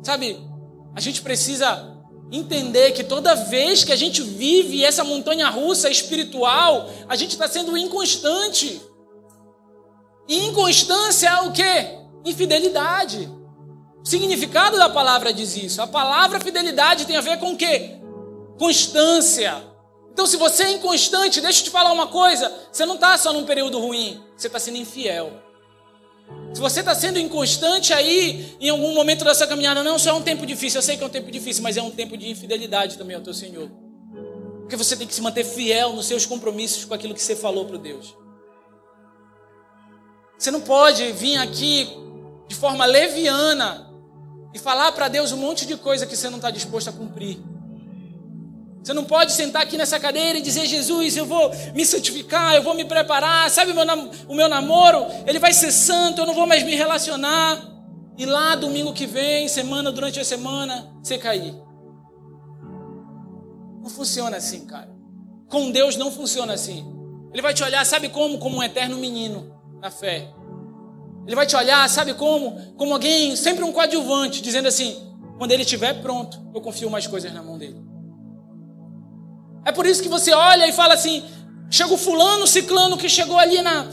Sabe, 0.02 0.44
a 0.92 1.00
gente 1.00 1.22
precisa 1.22 1.96
entender 2.32 2.90
que 2.90 3.04
toda 3.04 3.36
vez 3.36 3.84
que 3.84 3.92
a 3.92 3.96
gente 3.96 4.22
vive 4.22 4.84
essa 4.84 5.04
montanha 5.04 5.48
russa 5.48 5.88
espiritual, 5.88 6.90
a 7.08 7.14
gente 7.14 7.30
está 7.30 7.46
sendo 7.46 7.76
inconstante. 7.76 8.82
E 10.28 10.46
inconstância 10.46 11.28
é 11.28 11.40
o 11.42 11.52
quê? 11.52 11.98
Infidelidade. 12.24 13.30
O 14.04 14.08
significado 14.08 14.78
da 14.78 14.88
palavra 14.88 15.32
diz 15.32 15.56
isso. 15.56 15.80
A 15.82 15.86
palavra 15.86 16.40
fidelidade 16.40 17.06
tem 17.06 17.16
a 17.16 17.20
ver 17.20 17.38
com 17.38 17.52
o 17.52 17.56
quê? 17.56 17.96
Constância. 18.58 19.62
Então, 20.12 20.26
se 20.26 20.36
você 20.36 20.64
é 20.64 20.70
inconstante, 20.72 21.40
deixa 21.40 21.60
eu 21.60 21.64
te 21.64 21.70
falar 21.70 21.92
uma 21.92 22.06
coisa: 22.06 22.52
você 22.72 22.86
não 22.86 22.94
está 22.94 23.18
só 23.18 23.32
num 23.32 23.44
período 23.44 23.78
ruim, 23.78 24.22
você 24.36 24.46
está 24.46 24.58
sendo 24.58 24.78
infiel. 24.78 25.32
Se 26.54 26.60
você 26.60 26.80
está 26.80 26.94
sendo 26.94 27.18
inconstante 27.18 27.92
aí, 27.92 28.56
em 28.60 28.70
algum 28.70 28.94
momento 28.94 29.24
dessa 29.24 29.46
caminhada, 29.46 29.84
não, 29.84 29.98
só 29.98 30.10
é 30.10 30.12
um 30.14 30.22
tempo 30.22 30.46
difícil. 30.46 30.78
Eu 30.78 30.82
sei 30.82 30.96
que 30.96 31.04
é 31.04 31.06
um 31.06 31.10
tempo 31.10 31.30
difícil, 31.30 31.62
mas 31.62 31.76
é 31.76 31.82
um 31.82 31.90
tempo 31.90 32.16
de 32.16 32.28
infidelidade 32.28 32.96
também 32.96 33.14
ao 33.14 33.22
teu 33.22 33.34
Senhor. 33.34 33.70
Porque 34.60 34.74
você 34.74 34.96
tem 34.96 35.06
que 35.06 35.14
se 35.14 35.20
manter 35.20 35.44
fiel 35.44 35.92
nos 35.92 36.06
seus 36.06 36.26
compromissos 36.26 36.84
com 36.84 36.94
aquilo 36.94 37.14
que 37.14 37.22
você 37.22 37.36
falou 37.36 37.66
para 37.66 37.76
Deus. 37.76 38.16
Você 40.38 40.50
não 40.50 40.60
pode 40.60 41.12
vir 41.12 41.38
aqui 41.38 41.88
de 42.46 42.54
forma 42.54 42.84
leviana 42.84 43.90
e 44.54 44.58
falar 44.58 44.92
para 44.92 45.08
Deus 45.08 45.32
um 45.32 45.36
monte 45.36 45.66
de 45.66 45.76
coisa 45.76 46.06
que 46.06 46.16
você 46.16 46.28
não 46.28 46.36
está 46.36 46.50
disposto 46.50 46.88
a 46.88 46.92
cumprir. 46.92 47.38
Você 48.82 48.92
não 48.92 49.04
pode 49.04 49.32
sentar 49.32 49.62
aqui 49.62 49.76
nessa 49.76 49.98
cadeira 49.98 50.38
e 50.38 50.42
dizer, 50.42 50.66
Jesus, 50.66 51.16
eu 51.16 51.26
vou 51.26 51.50
me 51.74 51.84
santificar, 51.84 52.54
eu 52.54 52.62
vou 52.62 52.74
me 52.74 52.84
preparar, 52.84 53.50
sabe 53.50 53.72
o 53.72 53.74
meu, 53.74 53.84
o 54.28 54.34
meu 54.34 54.48
namoro, 54.48 55.06
ele 55.26 55.40
vai 55.40 55.52
ser 55.52 55.72
santo, 55.72 56.20
eu 56.20 56.26
não 56.26 56.34
vou 56.34 56.46
mais 56.46 56.62
me 56.62 56.74
relacionar. 56.74 57.60
E 58.16 58.24
lá, 58.24 58.54
domingo 58.54 58.92
que 58.92 59.04
vem, 59.04 59.48
semana 59.48 59.90
durante 59.90 60.20
a 60.20 60.24
semana, 60.24 60.88
você 61.02 61.18
cair. 61.18 61.54
Não 63.82 63.90
funciona 63.90 64.36
assim, 64.36 64.66
cara. 64.66 64.94
Com 65.48 65.70
Deus 65.70 65.96
não 65.96 66.12
funciona 66.12 66.52
assim. 66.52 66.86
Ele 67.32 67.42
vai 67.42 67.52
te 67.52 67.64
olhar, 67.64 67.84
sabe 67.84 68.08
como? 68.08 68.38
Como 68.38 68.58
um 68.58 68.62
eterno 68.62 68.96
menino 68.98 69.55
na 69.80 69.90
fé. 69.90 70.28
Ele 71.26 71.34
vai 71.34 71.46
te 71.46 71.56
olhar, 71.56 71.88
sabe 71.88 72.14
como? 72.14 72.74
Como 72.76 72.92
alguém, 72.92 73.34
sempre 73.34 73.64
um 73.64 73.72
coadjuvante, 73.72 74.40
dizendo 74.40 74.68
assim: 74.68 74.96
quando 75.38 75.52
ele 75.52 75.62
estiver 75.62 76.00
pronto, 76.00 76.40
eu 76.54 76.60
confio 76.60 76.90
mais 76.90 77.06
coisas 77.06 77.32
na 77.32 77.42
mão 77.42 77.58
dele. 77.58 77.80
É 79.64 79.72
por 79.72 79.84
isso 79.84 80.02
que 80.02 80.08
você 80.08 80.32
olha 80.32 80.68
e 80.68 80.72
fala 80.72 80.94
assim: 80.94 81.24
chega 81.70 81.92
o 81.92 81.98
fulano, 81.98 82.46
ciclano 82.46 82.96
que 82.96 83.08
chegou 83.08 83.38
ali 83.38 83.60
na, 83.60 83.88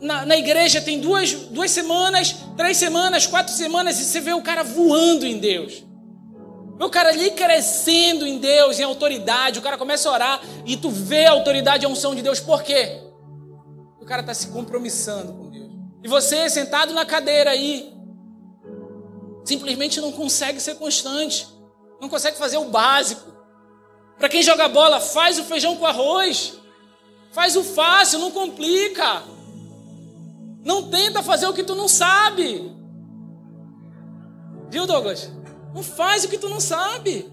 na, 0.00 0.26
na, 0.26 0.36
igreja 0.36 0.80
tem 0.80 0.98
duas, 1.00 1.32
duas 1.32 1.70
semanas, 1.70 2.34
três 2.56 2.76
semanas, 2.78 3.26
quatro 3.26 3.52
semanas, 3.52 4.00
e 4.00 4.04
você 4.04 4.20
vê 4.20 4.32
o 4.32 4.42
cara 4.42 4.62
voando 4.62 5.26
em 5.26 5.38
Deus. 5.38 5.84
Vê 6.78 6.84
o 6.84 6.90
cara 6.90 7.10
ali 7.10 7.32
crescendo 7.32 8.26
em 8.26 8.38
Deus, 8.38 8.78
em 8.78 8.84
autoridade. 8.84 9.58
O 9.58 9.62
cara 9.62 9.76
começa 9.76 10.08
a 10.08 10.12
orar 10.12 10.40
e 10.64 10.76
tu 10.76 10.88
vê 10.88 11.26
a 11.26 11.32
autoridade 11.32 11.84
e 11.84 11.86
a 11.86 11.88
unção 11.88 12.14
de 12.14 12.22
Deus. 12.22 12.40
Por 12.40 12.62
quê? 12.62 13.07
Cara 14.08 14.22
está 14.22 14.32
se 14.32 14.48
compromissando 14.48 15.34
com 15.34 15.50
Deus. 15.50 15.70
E 16.02 16.08
você, 16.08 16.48
sentado 16.48 16.94
na 16.94 17.04
cadeira 17.04 17.50
aí, 17.50 17.94
simplesmente 19.44 20.00
não 20.00 20.10
consegue 20.12 20.58
ser 20.60 20.76
constante, 20.76 21.46
não 22.00 22.08
consegue 22.08 22.38
fazer 22.38 22.56
o 22.56 22.70
básico. 22.70 23.30
Para 24.16 24.30
quem 24.30 24.42
joga 24.42 24.66
bola, 24.66 24.98
faz 24.98 25.38
o 25.38 25.44
feijão 25.44 25.76
com 25.76 25.84
arroz. 25.84 26.58
Faz 27.32 27.54
o 27.54 27.62
fácil, 27.62 28.18
não 28.18 28.30
complica. 28.30 29.22
Não 30.64 30.88
tenta 30.88 31.22
fazer 31.22 31.46
o 31.46 31.52
que 31.52 31.62
tu 31.62 31.74
não 31.74 31.86
sabe. 31.86 32.74
Viu, 34.70 34.86
Douglas? 34.86 35.30
Não 35.74 35.82
faz 35.82 36.24
o 36.24 36.28
que 36.28 36.38
tu 36.38 36.48
não 36.48 36.60
sabe. 36.60 37.30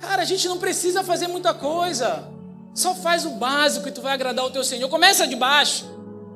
Cara, 0.00 0.22
a 0.22 0.24
gente 0.24 0.48
não 0.48 0.58
precisa 0.58 1.04
fazer 1.04 1.28
muita 1.28 1.52
coisa. 1.52 2.33
Só 2.74 2.94
faz 2.94 3.24
o 3.24 3.30
básico 3.30 3.88
e 3.88 3.92
tu 3.92 4.02
vai 4.02 4.12
agradar 4.12 4.44
o 4.44 4.50
teu 4.50 4.64
Senhor. 4.64 4.88
Começa 4.88 5.26
de 5.26 5.36
baixo. 5.36 5.86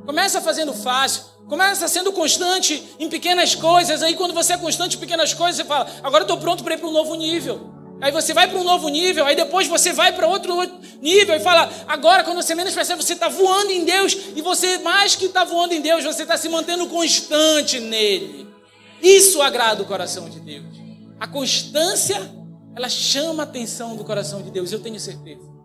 Começa 0.06 0.40
fazendo 0.40 0.72
fácil. 0.72 1.24
Começa 1.48 1.88
sendo 1.88 2.12
constante 2.12 2.82
em 2.98 3.08
pequenas 3.08 3.54
coisas. 3.54 4.02
Aí, 4.02 4.14
quando 4.14 4.32
você 4.32 4.52
é 4.52 4.56
constante 4.56 4.96
em 4.96 5.00
pequenas 5.00 5.34
coisas, 5.34 5.56
você 5.56 5.64
fala: 5.64 5.90
agora 6.02 6.22
eu 6.22 6.26
estou 6.26 6.38
pronto 6.38 6.62
para 6.62 6.74
ir 6.74 6.78
para 6.78 6.88
um 6.88 6.92
novo 6.92 7.14
nível. 7.14 7.74
Aí 8.00 8.12
você 8.12 8.32
vai 8.32 8.46
para 8.46 8.58
um 8.58 8.62
novo 8.62 8.88
nível, 8.88 9.26
aí 9.26 9.34
depois 9.34 9.66
você 9.66 9.92
vai 9.92 10.12
para 10.12 10.26
outro 10.26 10.54
nível 11.02 11.34
e 11.34 11.40
fala: 11.40 11.68
agora, 11.88 12.22
quando 12.22 12.40
você 12.40 12.54
menos 12.54 12.72
percebe, 12.72 13.02
você 13.02 13.14
está 13.14 13.28
voando 13.28 13.72
em 13.72 13.84
Deus. 13.84 14.16
E 14.36 14.40
você, 14.40 14.78
mais 14.78 15.16
que 15.16 15.24
está 15.24 15.42
voando 15.42 15.74
em 15.74 15.80
Deus, 15.80 16.04
você 16.04 16.22
está 16.22 16.36
se 16.36 16.48
mantendo 16.48 16.86
constante 16.86 17.80
nele. 17.80 18.46
Isso 19.02 19.42
agrada 19.42 19.82
o 19.82 19.86
coração 19.86 20.28
de 20.30 20.38
Deus. 20.38 20.76
A 21.18 21.26
constância, 21.26 22.20
ela 22.76 22.88
chama 22.88 23.42
a 23.42 23.44
atenção 23.44 23.96
do 23.96 24.04
coração 24.04 24.42
de 24.42 24.50
Deus, 24.52 24.70
eu 24.70 24.78
tenho 24.78 25.00
certeza. 25.00 25.57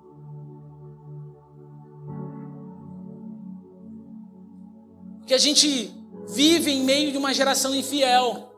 Que 5.25 5.33
a 5.33 5.37
gente 5.37 5.91
vive 6.27 6.71
em 6.71 6.83
meio 6.83 7.11
de 7.11 7.17
uma 7.17 7.33
geração 7.33 7.75
infiel. 7.75 8.51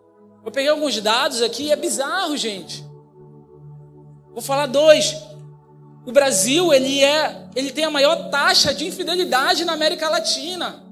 Eu 0.44 0.52
peguei 0.52 0.70
alguns 0.70 1.00
dados 1.02 1.42
aqui, 1.42 1.72
é 1.72 1.76
bizarro, 1.76 2.38
gente. 2.38 2.86
Vou 4.32 4.42
falar 4.42 4.68
dois. 4.68 5.16
O 6.06 6.12
Brasil, 6.12 6.74
ele 6.74 7.04
é, 7.04 7.48
ele 7.56 7.72
tem 7.72 7.86
a 7.86 7.90
maior 7.90 8.30
taxa 8.30 8.74
de 8.74 8.86
infidelidade 8.88 9.66
na 9.66 9.74
América 9.74 10.10
Latina. 10.10 10.84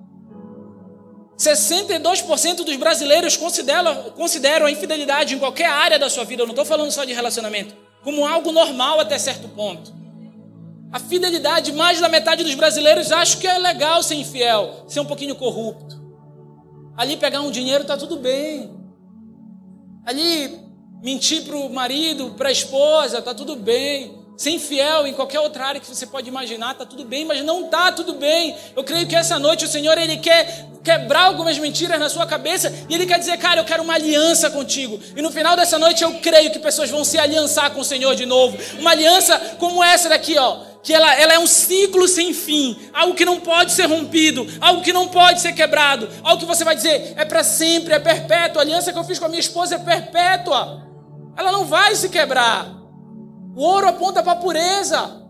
62% 1.38 2.63
dos 2.63 2.75
brasileiros 2.77 3.36
consideram, 3.36 4.12
consideram 4.12 4.65
a 4.65 4.71
infidelidade 4.71 5.36
em 5.36 5.39
qualquer 5.39 5.67
área 5.67 5.99
da 5.99 6.09
sua 6.09 6.23
vida, 6.23 6.43
eu 6.43 6.47
não 6.47 6.53
estou 6.53 6.65
falando 6.65 6.91
só 6.91 7.03
de 7.03 7.13
relacionamento, 7.13 7.75
como 8.03 8.25
algo 8.25 8.51
normal 8.51 8.99
até 8.99 9.17
certo 9.17 9.47
ponto. 9.49 9.93
A 10.93 10.99
fidelidade, 10.99 11.73
mais 11.73 11.99
da 11.99 12.08
metade 12.08 12.43
dos 12.43 12.53
brasileiros 12.53 13.12
acha 13.12 13.36
que 13.38 13.47
é 13.47 13.58
legal 13.58 14.03
ser 14.03 14.13
infiel, 14.13 14.86
ser 14.88 14.99
um 14.99 15.06
pouquinho 15.06 15.36
corrupto. 15.36 15.99
Ali 16.95 17.17
pegar 17.17 17.41
um 17.41 17.49
dinheiro 17.49 17.82
está 17.82 17.97
tudo 17.97 18.17
bem. 18.17 18.71
Ali 20.06 20.60
mentir 21.01 21.45
para 21.45 21.58
o 21.58 21.73
marido, 21.73 22.36
para 22.36 22.49
a 22.49 22.51
esposa, 22.51 23.17
está 23.17 23.34
tudo 23.34 23.56
bem. 23.56 24.22
Ser 24.35 24.49
infiel 24.49 25.05
em 25.05 25.13
qualquer 25.13 25.39
outra 25.39 25.65
área 25.65 25.79
que 25.79 25.87
você 25.87 26.07
pode 26.07 26.27
imaginar, 26.27 26.71
está 26.71 26.85
tudo 26.85 27.05
bem, 27.05 27.23
mas 27.23 27.43
não 27.43 27.65
está 27.65 27.91
tudo 27.91 28.13
bem. 28.13 28.55
Eu 28.75 28.83
creio 28.83 29.07
que 29.07 29.15
essa 29.15 29.37
noite 29.37 29.65
o 29.65 29.67
Senhor 29.67 29.97
ele 29.97 30.17
quer 30.17 30.69
quebrar 30.83 31.25
algumas 31.25 31.57
mentiras 31.59 31.99
na 31.99 32.09
sua 32.09 32.25
cabeça 32.25 32.73
e 32.89 32.95
ele 32.95 33.05
quer 33.05 33.19
dizer, 33.19 33.37
cara, 33.37 33.61
eu 33.61 33.65
quero 33.65 33.83
uma 33.83 33.93
aliança 33.93 34.49
contigo. 34.49 34.99
E 35.15 35.21
no 35.21 35.31
final 35.31 35.55
dessa 35.55 35.77
noite 35.77 36.03
eu 36.03 36.13
creio 36.15 36.51
que 36.51 36.59
pessoas 36.59 36.89
vão 36.89 37.05
se 37.05 37.17
aliançar 37.17 37.71
com 37.71 37.81
o 37.81 37.85
Senhor 37.85 38.15
de 38.15 38.25
novo. 38.25 38.57
Uma 38.79 38.91
aliança 38.91 39.37
como 39.59 39.83
essa 39.83 40.09
daqui, 40.09 40.37
ó 40.37 40.73
que 40.83 40.93
ela, 40.93 41.15
ela 41.15 41.33
é 41.35 41.39
um 41.39 41.47
ciclo 41.47 42.09
sem 42.09 42.33
fim, 42.33 42.77
algo 42.93 43.15
que 43.15 43.23
não 43.23 43.39
pode 43.39 43.71
ser 43.71 43.85
rompido, 43.85 44.45
algo 44.59 44.81
que 44.81 44.91
não 44.91 45.07
pode 45.07 45.39
ser 45.39 45.53
quebrado, 45.53 46.09
algo 46.21 46.41
que 46.41 46.45
você 46.45 46.65
vai 46.65 46.75
dizer 46.75 47.13
é 47.15 47.23
para 47.23 47.41
sempre, 47.41 47.93
é 47.93 47.99
perpétua. 47.99 48.61
A 48.61 48.65
aliança 48.65 48.91
que 48.91 48.99
eu 48.99 49.03
fiz 49.05 49.17
com 49.17 49.25
a 49.25 49.29
minha 49.29 49.39
esposa 49.39 49.75
é 49.75 49.79
perpétua, 49.79 50.85
ela 51.37 51.53
não 51.53 51.63
vai 51.63 51.95
se 51.95 52.09
quebrar. 52.09 52.82
O 53.55 53.61
ouro 53.61 53.87
aponta 53.87 54.23
para 54.23 54.33
a 54.33 54.37
pureza, 54.37 55.23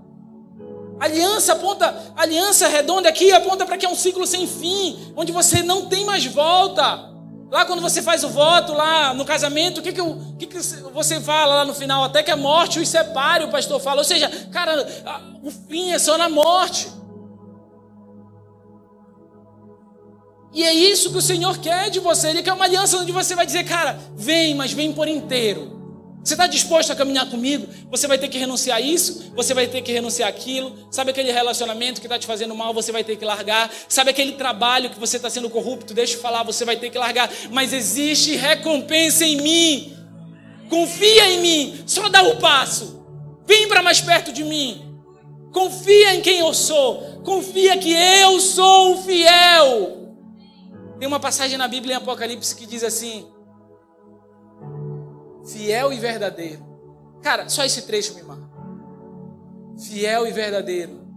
a 1.00 1.06
aliança 1.06 1.54
aponta, 1.54 2.14
aliança 2.16 2.68
redonda 2.68 3.10
aqui 3.10 3.32
aponta 3.32 3.66
para 3.66 3.78
que 3.78 3.86
é 3.86 3.90
um 3.90 3.96
ciclo 3.96 4.26
sem 4.26 4.48
fim, 4.48 5.12
onde 5.16 5.32
você 5.32 5.62
não 5.62 5.88
tem 5.88 6.06
mais 6.06 6.26
volta. 6.26 7.12
Lá 7.52 7.66
quando 7.66 7.82
você 7.82 8.02
faz 8.02 8.24
o 8.24 8.30
voto, 8.30 8.74
lá 8.74 9.14
no 9.14 9.26
casamento, 9.26 9.80
o 9.80 9.84
que, 9.84 9.92
que, 9.92 10.02
que, 10.40 10.48
que 10.48 10.58
você 10.94 11.20
fala 11.20 11.56
lá 11.56 11.66
no 11.66 11.74
final? 11.74 12.04
Até 12.04 12.24
que 12.24 12.32
a 12.32 12.38
morte 12.38 12.80
os 12.80 12.88
separe, 12.88 13.44
o 13.44 13.52
pastor 13.52 13.80
fala. 13.80 13.98
Ou 14.00 14.04
seja, 14.06 14.30
cara, 14.52 14.88
o 15.44 15.52
fim 15.52 15.92
é 15.92 16.00
só 16.00 16.18
na 16.18 16.30
morte. 16.30 16.90
E 20.54 20.64
é 20.64 20.74
isso 20.74 21.12
que 21.12 21.18
o 21.18 21.22
Senhor 21.22 21.58
quer 21.58 21.90
de 21.90 22.00
você. 22.00 22.30
Ele 22.30 22.42
quer 22.44 22.54
uma 22.54 22.66
aliança 22.66 22.98
onde 22.98 23.12
você 23.12 23.36
vai 23.36 23.46
dizer, 23.46 23.66
cara, 23.66 24.00
vem, 24.16 24.56
mas 24.56 24.72
vem 24.72 24.94
por 24.94 25.08
inteiro. 25.08 25.83
Você 26.24 26.36
está 26.36 26.48
disposto 26.48 26.92
a 26.92 26.96
caminhar 26.96 27.30
comigo? 27.30 27.68
Você 27.92 28.08
vai 28.08 28.18
ter 28.18 28.30
que 28.30 28.38
renunciar 28.38 28.78
a 28.78 28.82
isso, 28.82 29.34
você 29.36 29.54
vai 29.54 29.68
ter 29.68 29.82
que 29.82 29.92
renunciar 29.92 30.30
aquilo. 30.30 30.88
Sabe 30.90 31.12
aquele 31.12 31.32
relacionamento 31.32 32.00
que 32.00 32.08
está 32.08 32.18
te 32.18 32.26
fazendo 32.26 32.56
mal, 32.56 32.74
você 32.74 32.94
vai 32.94 33.04
ter 33.04 33.18
que 33.18 33.26
largar. 33.26 33.70
Sabe 33.90 34.12
aquele 34.12 34.32
trabalho 34.34 34.90
que 34.90 35.00
você 35.00 35.18
está 35.18 35.30
sendo 35.30 35.50
corrupto, 35.50 35.94
deixa 35.94 36.16
eu 36.16 36.22
falar, 36.22 36.44
você 36.44 36.64
vai 36.64 36.78
ter 36.78 36.90
que 36.90 36.98
largar. 36.98 37.30
Mas 37.52 37.74
existe 37.74 38.36
recompensa 38.38 39.26
em 39.26 39.42
mim. 39.42 39.98
Confia 40.70 41.30
em 41.32 41.42
mim, 41.42 41.84
só 41.86 42.08
dá 42.08 42.24
o 42.24 42.38
passo. 42.38 43.04
Vem 43.46 43.68
para 43.68 43.84
mais 43.84 44.00
perto 44.00 44.32
de 44.32 44.46
mim. 44.46 44.82
Confia 45.52 46.16
em 46.16 46.22
quem 46.22 46.40
eu 46.40 46.54
sou. 46.54 47.22
Confia 47.26 47.78
que 47.78 47.92
eu 47.92 48.40
sou 48.40 48.94
o 48.94 49.04
fiel. 49.04 50.16
Tem 50.98 51.08
uma 51.08 51.20
passagem 51.20 51.58
na 51.58 51.68
Bíblia 51.68 51.96
em 51.96 51.98
Apocalipse 51.98 52.56
que 52.56 52.66
diz 52.66 52.82
assim: 52.82 53.28
fiel 55.46 55.94
e 55.94 55.98
verdadeiro. 55.98 56.66
Cara, 57.22 57.48
só 57.50 57.64
esse 57.64 57.84
trecho 57.84 58.16
me 58.16 58.24
marca. 58.24 58.44
Fiel 59.80 60.28
e 60.28 60.32
verdadeiro. 60.32 61.08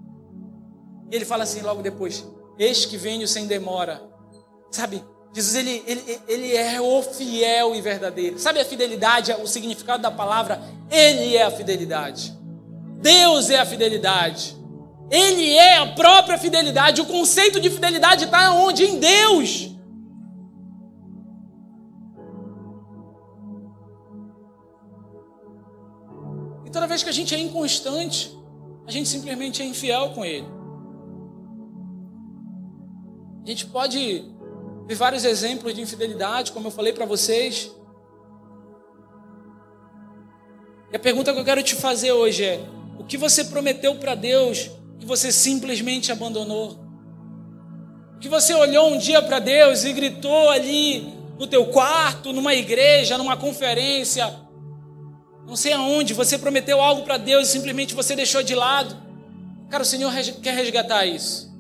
E 1.11 1.17
ele 1.17 1.25
fala 1.25 1.45
assim 1.45 1.61
logo 1.61 1.83
depois: 1.83 2.25
Eis 2.59 2.85
que 2.85 2.97
venho 2.97 3.27
sem 3.27 3.47
demora. 3.47 4.03
Sabe? 4.71 5.03
Jesus, 5.35 5.55
ele, 5.55 5.83
ele, 5.87 6.21
ele 6.27 6.57
é 6.57 6.81
o 6.81 7.03
fiel 7.03 7.75
e 7.75 7.81
verdadeiro. 7.83 8.39
Sabe 8.39 8.59
a 8.59 8.65
fidelidade, 8.65 9.33
o 9.33 9.47
significado 9.47 10.03
da 10.03 10.11
palavra? 10.11 10.63
Ele 10.91 11.37
é 11.37 11.43
a 11.43 11.51
fidelidade. 11.51 12.35
Deus 13.03 13.51
é 13.51 13.59
a 13.59 13.67
fidelidade. 13.67 14.57
Ele 15.11 15.55
é 15.55 15.77
a 15.77 15.87
própria 15.89 16.39
fidelidade. 16.39 17.03
O 17.03 17.07
conceito 17.07 17.61
de 17.61 17.69
fidelidade 17.69 18.25
está 18.25 18.53
onde? 18.53 18.85
Em 18.85 18.99
Deus. 18.99 19.76
Vez 26.97 27.03
que 27.03 27.11
a 27.11 27.13
gente 27.13 27.35
é 27.35 27.39
inconstante, 27.39 28.35
a 28.87 28.91
gente 28.91 29.09
simplesmente 29.09 29.61
é 29.61 29.67
infiel 29.67 30.11
com 30.11 30.25
Ele. 30.25 30.47
A 33.45 33.47
gente 33.47 33.67
pode 33.67 34.25
ver 34.87 34.95
vários 34.95 35.25
exemplos 35.25 35.75
de 35.75 35.83
infidelidade, 35.83 36.53
como 36.53 36.69
eu 36.69 36.71
falei 36.71 36.95
para 36.95 37.05
vocês. 37.05 37.71
E 40.91 40.97
a 40.97 40.99
pergunta 40.99 41.35
que 41.35 41.39
eu 41.39 41.45
quero 41.45 41.63
te 41.63 41.75
fazer 41.75 42.13
hoje 42.13 42.45
é: 42.45 42.61
o 42.99 43.05
que 43.05 43.19
você 43.19 43.45
prometeu 43.45 43.97
para 43.97 44.15
Deus 44.15 44.71
que 44.99 45.05
você 45.05 45.31
simplesmente 45.31 46.11
abandonou? 46.11 46.79
O 48.17 48.19
que 48.19 48.29
você 48.29 48.55
olhou 48.55 48.95
um 48.95 48.99
dia 48.99 49.21
para 49.21 49.39
Deus 49.39 49.85
e 49.85 49.93
gritou 49.93 50.49
ali 50.49 51.13
no 51.39 51.47
teu 51.47 51.67
quarto, 51.67 52.33
numa 52.33 52.55
igreja, 52.55 53.19
numa 53.19 53.37
conferência, 53.37 54.46
não 55.47 55.55
sei 55.55 55.73
aonde, 55.73 56.13
você 56.13 56.37
prometeu 56.37 56.81
algo 56.81 57.03
para 57.03 57.17
Deus 57.17 57.49
e 57.49 57.53
simplesmente 57.53 57.95
você 57.95 58.17
deixou 58.17 58.43
de 58.43 58.55
lado. 58.55 58.97
Cara, 59.71 59.83
o 59.83 59.87
Senhor 59.87 60.13
quer 60.43 60.55
resgatar 60.55 61.07
isso. 61.07 61.55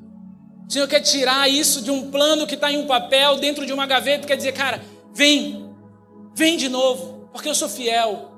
O 0.69 0.73
Senhor 0.73 0.89
quer 0.89 1.01
tirar 1.01 1.49
isso 1.49 1.81
de 1.81 1.91
um 1.91 2.11
plano 2.11 2.47
que 2.47 2.57
está 2.57 2.71
em 2.71 2.79
um 2.79 2.87
papel, 2.87 3.37
dentro 3.37 3.65
de 3.65 3.73
uma 3.73 3.87
gaveta, 3.87 4.27
quer 4.27 4.37
dizer, 4.37 4.53
cara, 4.53 4.83
vem, 5.15 5.71
vem 6.35 6.57
de 6.57 6.69
novo, 6.69 7.29
porque 7.33 7.49
eu 7.49 7.55
sou 7.55 7.69
fiel. 7.69 8.33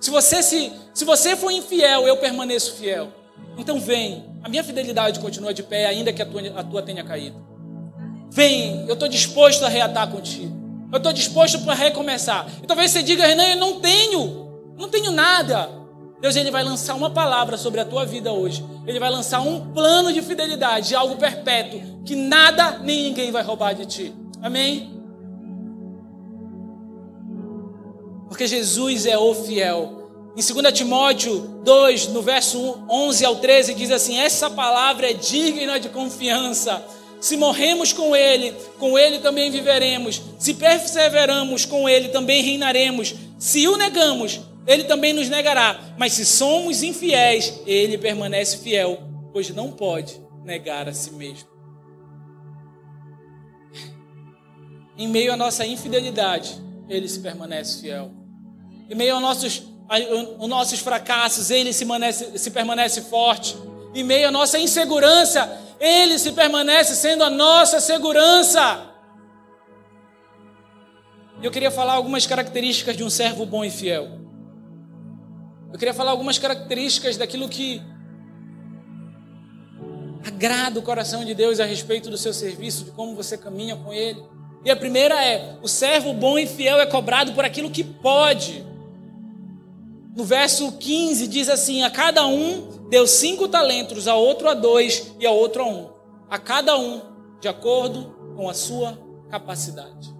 Se 0.00 0.10
você 0.10 0.42
se, 0.42 0.72
se 0.94 1.04
você 1.04 1.36
for 1.36 1.50
infiel, 1.50 2.08
eu 2.08 2.16
permaneço 2.16 2.76
fiel. 2.76 3.12
Então 3.58 3.78
vem, 3.78 4.24
a 4.42 4.48
minha 4.48 4.64
fidelidade 4.64 5.20
continua 5.20 5.52
de 5.52 5.62
pé, 5.62 5.86
ainda 5.86 6.12
que 6.12 6.22
a 6.22 6.26
tua, 6.26 6.40
a 6.60 6.64
tua 6.64 6.82
tenha 6.82 7.04
caído. 7.04 7.36
Vem, 8.30 8.86
eu 8.88 8.94
estou 8.94 9.08
disposto 9.08 9.64
a 9.64 9.68
reatar 9.68 10.10
contigo. 10.10 10.64
Eu 10.90 10.98
estou 10.98 11.12
disposto 11.12 11.60
para 11.60 11.74
recomeçar. 11.74 12.46
E 12.62 12.66
talvez 12.66 12.90
você 12.90 13.02
diga, 13.02 13.26
Renan, 13.26 13.48
eu 13.48 13.56
não 13.56 13.80
tenho. 13.80 14.43
Não 14.76 14.88
tenho 14.88 15.10
nada. 15.10 15.70
Deus 16.20 16.36
ele 16.36 16.50
vai 16.50 16.64
lançar 16.64 16.94
uma 16.94 17.10
palavra 17.10 17.56
sobre 17.56 17.80
a 17.80 17.84
tua 17.84 18.06
vida 18.06 18.32
hoje. 18.32 18.64
Ele 18.86 18.98
vai 18.98 19.10
lançar 19.10 19.40
um 19.40 19.72
plano 19.72 20.12
de 20.12 20.22
fidelidade, 20.22 20.88
de 20.88 20.94
algo 20.94 21.16
perpétuo, 21.16 22.02
que 22.04 22.16
nada 22.16 22.78
nem 22.78 23.04
ninguém 23.04 23.30
vai 23.30 23.42
roubar 23.42 23.74
de 23.74 23.84
ti. 23.84 24.14
Amém? 24.40 24.94
Porque 28.28 28.46
Jesus 28.46 29.06
é 29.06 29.18
o 29.18 29.34
fiel. 29.34 30.04
Em 30.36 30.42
2 30.42 30.72
Timóteo 30.72 31.60
2, 31.62 32.08
no 32.08 32.20
verso 32.20 32.84
11 32.90 33.24
ao 33.24 33.36
13, 33.36 33.74
diz 33.74 33.90
assim: 33.90 34.18
Essa 34.18 34.50
palavra 34.50 35.10
é 35.10 35.12
digna 35.12 35.78
de 35.78 35.88
confiança. 35.88 36.82
Se 37.20 37.36
morremos 37.36 37.92
com 37.92 38.14
Ele, 38.14 38.52
com 38.78 38.98
Ele 38.98 39.18
também 39.18 39.50
viveremos. 39.50 40.20
Se 40.38 40.54
perseveramos 40.54 41.64
com 41.64 41.88
Ele, 41.88 42.08
também 42.08 42.42
reinaremos. 42.42 43.14
Se 43.38 43.68
o 43.68 43.76
negamos, 43.76 44.40
ele 44.66 44.84
também 44.84 45.12
nos 45.12 45.28
negará. 45.28 45.80
Mas 45.98 46.12
se 46.12 46.24
somos 46.24 46.82
infiéis, 46.82 47.60
ele 47.66 47.98
permanece 47.98 48.58
fiel, 48.58 49.02
pois 49.32 49.50
não 49.50 49.70
pode 49.70 50.20
negar 50.44 50.88
a 50.88 50.92
si 50.92 51.12
mesmo. 51.12 51.48
Em 54.96 55.08
meio 55.08 55.32
à 55.32 55.36
nossa 55.36 55.66
infidelidade, 55.66 56.60
ele 56.88 57.08
se 57.08 57.20
permanece 57.20 57.80
fiel. 57.80 58.12
Em 58.88 58.94
meio 58.94 59.14
aos 59.14 59.22
nossos, 59.22 59.62
aos 59.88 60.48
nossos 60.48 60.78
fracassos, 60.80 61.50
ele 61.50 61.72
se 61.72 61.84
permanece, 61.84 62.38
se 62.38 62.50
permanece 62.50 63.00
forte. 63.02 63.56
Em 63.94 64.04
meio 64.04 64.28
à 64.28 64.30
nossa 64.30 64.58
insegurança, 64.58 65.60
ele 65.80 66.18
se 66.18 66.32
permanece 66.32 66.94
sendo 66.94 67.24
a 67.24 67.30
nossa 67.30 67.80
segurança. 67.80 68.90
Eu 71.42 71.50
queria 71.50 71.70
falar 71.70 71.94
algumas 71.94 72.26
características 72.26 72.96
de 72.96 73.04
um 73.04 73.10
servo 73.10 73.44
bom 73.44 73.64
e 73.64 73.70
fiel. 73.70 74.23
Eu 75.74 75.78
queria 75.78 75.92
falar 75.92 76.12
algumas 76.12 76.38
características 76.38 77.16
daquilo 77.16 77.48
que 77.48 77.82
agrada 80.24 80.78
o 80.78 80.82
coração 80.84 81.24
de 81.24 81.34
Deus 81.34 81.58
a 81.58 81.64
respeito 81.64 82.08
do 82.08 82.16
seu 82.16 82.32
serviço, 82.32 82.84
de 82.84 82.90
como 82.92 83.16
você 83.16 83.36
caminha 83.36 83.74
com 83.74 83.92
Ele. 83.92 84.22
E 84.64 84.70
a 84.70 84.76
primeira 84.76 85.20
é: 85.24 85.58
o 85.60 85.66
servo 85.66 86.12
bom 86.12 86.38
e 86.38 86.46
fiel 86.46 86.78
é 86.78 86.86
cobrado 86.86 87.32
por 87.32 87.44
aquilo 87.44 87.70
que 87.70 87.82
pode. 87.82 88.64
No 90.14 90.22
verso 90.22 90.70
15 90.78 91.26
diz 91.26 91.48
assim: 91.48 91.82
A 91.82 91.90
cada 91.90 92.24
um 92.24 92.86
deu 92.88 93.04
cinco 93.04 93.48
talentos, 93.48 94.06
a 94.06 94.14
outro 94.14 94.48
a 94.48 94.54
dois 94.54 95.12
e 95.18 95.26
a 95.26 95.32
outro 95.32 95.64
a 95.64 95.66
um. 95.66 95.90
A 96.30 96.38
cada 96.38 96.78
um, 96.78 97.02
de 97.40 97.48
acordo 97.48 98.14
com 98.36 98.48
a 98.48 98.54
sua 98.54 98.96
capacidade. 99.28 100.14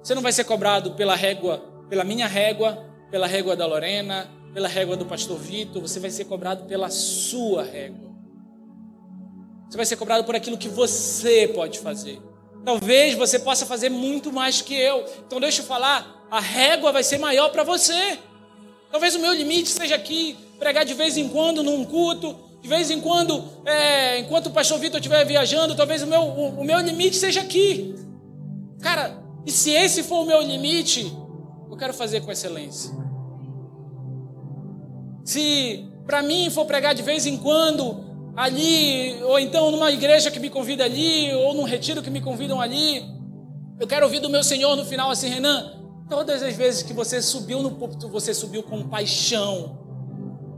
Você 0.00 0.14
não 0.14 0.22
vai 0.22 0.30
ser 0.30 0.44
cobrado 0.44 0.92
pela 0.92 1.16
régua, 1.16 1.58
pela 1.88 2.04
minha 2.04 2.28
régua, 2.28 2.86
pela 3.10 3.26
régua 3.26 3.56
da 3.56 3.66
Lorena, 3.66 4.30
pela 4.52 4.68
régua 4.68 4.96
do 4.96 5.06
pastor 5.06 5.38
Vitor, 5.38 5.80
você 5.80 5.98
vai 5.98 6.10
ser 6.10 6.24
cobrado 6.24 6.64
pela 6.64 6.90
sua 6.90 7.62
régua. 7.62 8.12
Você 9.68 9.76
vai 9.76 9.86
ser 9.86 9.96
cobrado 9.96 10.24
por 10.24 10.36
aquilo 10.36 10.58
que 10.58 10.68
você 10.68 11.48
pode 11.48 11.78
fazer. 11.78 12.20
Talvez 12.64 13.14
você 13.14 13.38
possa 13.38 13.64
fazer 13.64 13.88
muito 13.88 14.30
mais 14.32 14.60
que 14.60 14.74
eu. 14.74 15.04
Então 15.26 15.40
deixa 15.40 15.62
eu 15.62 15.66
falar, 15.66 16.26
a 16.30 16.40
régua 16.40 16.92
vai 16.92 17.02
ser 17.02 17.18
maior 17.18 17.48
para 17.50 17.64
você. 17.64 18.18
Talvez 18.90 19.14
o 19.14 19.18
meu 19.18 19.32
limite 19.32 19.70
seja 19.70 19.94
aqui, 19.94 20.36
pregar 20.58 20.84
de 20.84 20.92
vez 20.92 21.16
em 21.16 21.28
quando 21.28 21.62
num 21.62 21.84
culto, 21.84 22.36
de 22.60 22.68
vez 22.68 22.90
em 22.90 23.00
quando, 23.00 23.42
é, 23.64 24.18
enquanto 24.18 24.46
o 24.46 24.50
pastor 24.50 24.78
Vitor 24.78 25.00
estiver 25.00 25.24
viajando, 25.24 25.74
talvez 25.74 26.02
o 26.02 26.06
meu, 26.06 26.20
o, 26.20 26.60
o 26.60 26.64
meu 26.64 26.78
limite 26.78 27.16
seja 27.16 27.40
aqui. 27.40 27.96
Cara, 28.80 29.18
e 29.46 29.50
se 29.50 29.70
esse 29.70 30.02
for 30.02 30.20
o 30.20 30.26
meu 30.26 30.40
limite, 30.42 31.10
eu 31.70 31.76
quero 31.76 31.94
fazer 31.94 32.20
com 32.20 32.30
excelência. 32.30 33.01
Se 35.24 35.88
para 36.06 36.22
mim 36.22 36.50
for 36.50 36.64
pregar 36.64 36.94
de 36.94 37.02
vez 37.02 37.26
em 37.26 37.36
quando 37.36 38.04
ali, 38.36 39.22
ou 39.24 39.38
então 39.38 39.70
numa 39.70 39.90
igreja 39.90 40.30
que 40.30 40.40
me 40.40 40.50
convida 40.50 40.84
ali, 40.84 41.32
ou 41.34 41.54
num 41.54 41.64
retiro 41.64 42.02
que 42.02 42.10
me 42.10 42.20
convidam 42.20 42.60
ali, 42.60 43.04
eu 43.78 43.86
quero 43.86 44.06
ouvir 44.06 44.20
do 44.20 44.30
meu 44.30 44.42
Senhor 44.42 44.74
no 44.76 44.84
final 44.84 45.10
assim, 45.10 45.28
Renan, 45.28 45.72
todas 46.08 46.42
as 46.42 46.54
vezes 46.54 46.82
que 46.82 46.92
você 46.92 47.20
subiu 47.20 47.62
no 47.62 47.72
púlpito, 47.72 48.08
você 48.08 48.32
subiu 48.34 48.62
com 48.62 48.88
paixão. 48.88 49.78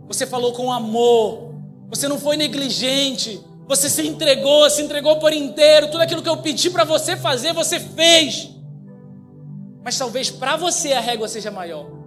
Você 0.06 0.26
falou 0.26 0.52
com 0.52 0.72
amor. 0.72 1.54
Você 1.88 2.08
não 2.08 2.18
foi 2.18 2.36
negligente. 2.36 3.40
Você 3.66 3.88
se 3.88 4.06
entregou, 4.06 4.68
se 4.68 4.82
entregou 4.82 5.18
por 5.18 5.32
inteiro. 5.32 5.90
Tudo 5.90 6.02
aquilo 6.02 6.22
que 6.22 6.28
eu 6.28 6.36
pedi 6.38 6.70
para 6.70 6.84
você 6.84 7.16
fazer, 7.16 7.52
você 7.52 7.80
fez. 7.80 8.50
Mas 9.82 9.96
talvez 9.98 10.30
para 10.30 10.56
você 10.56 10.92
a 10.92 11.00
régua 11.00 11.28
seja 11.28 11.50
maior. 11.50 12.03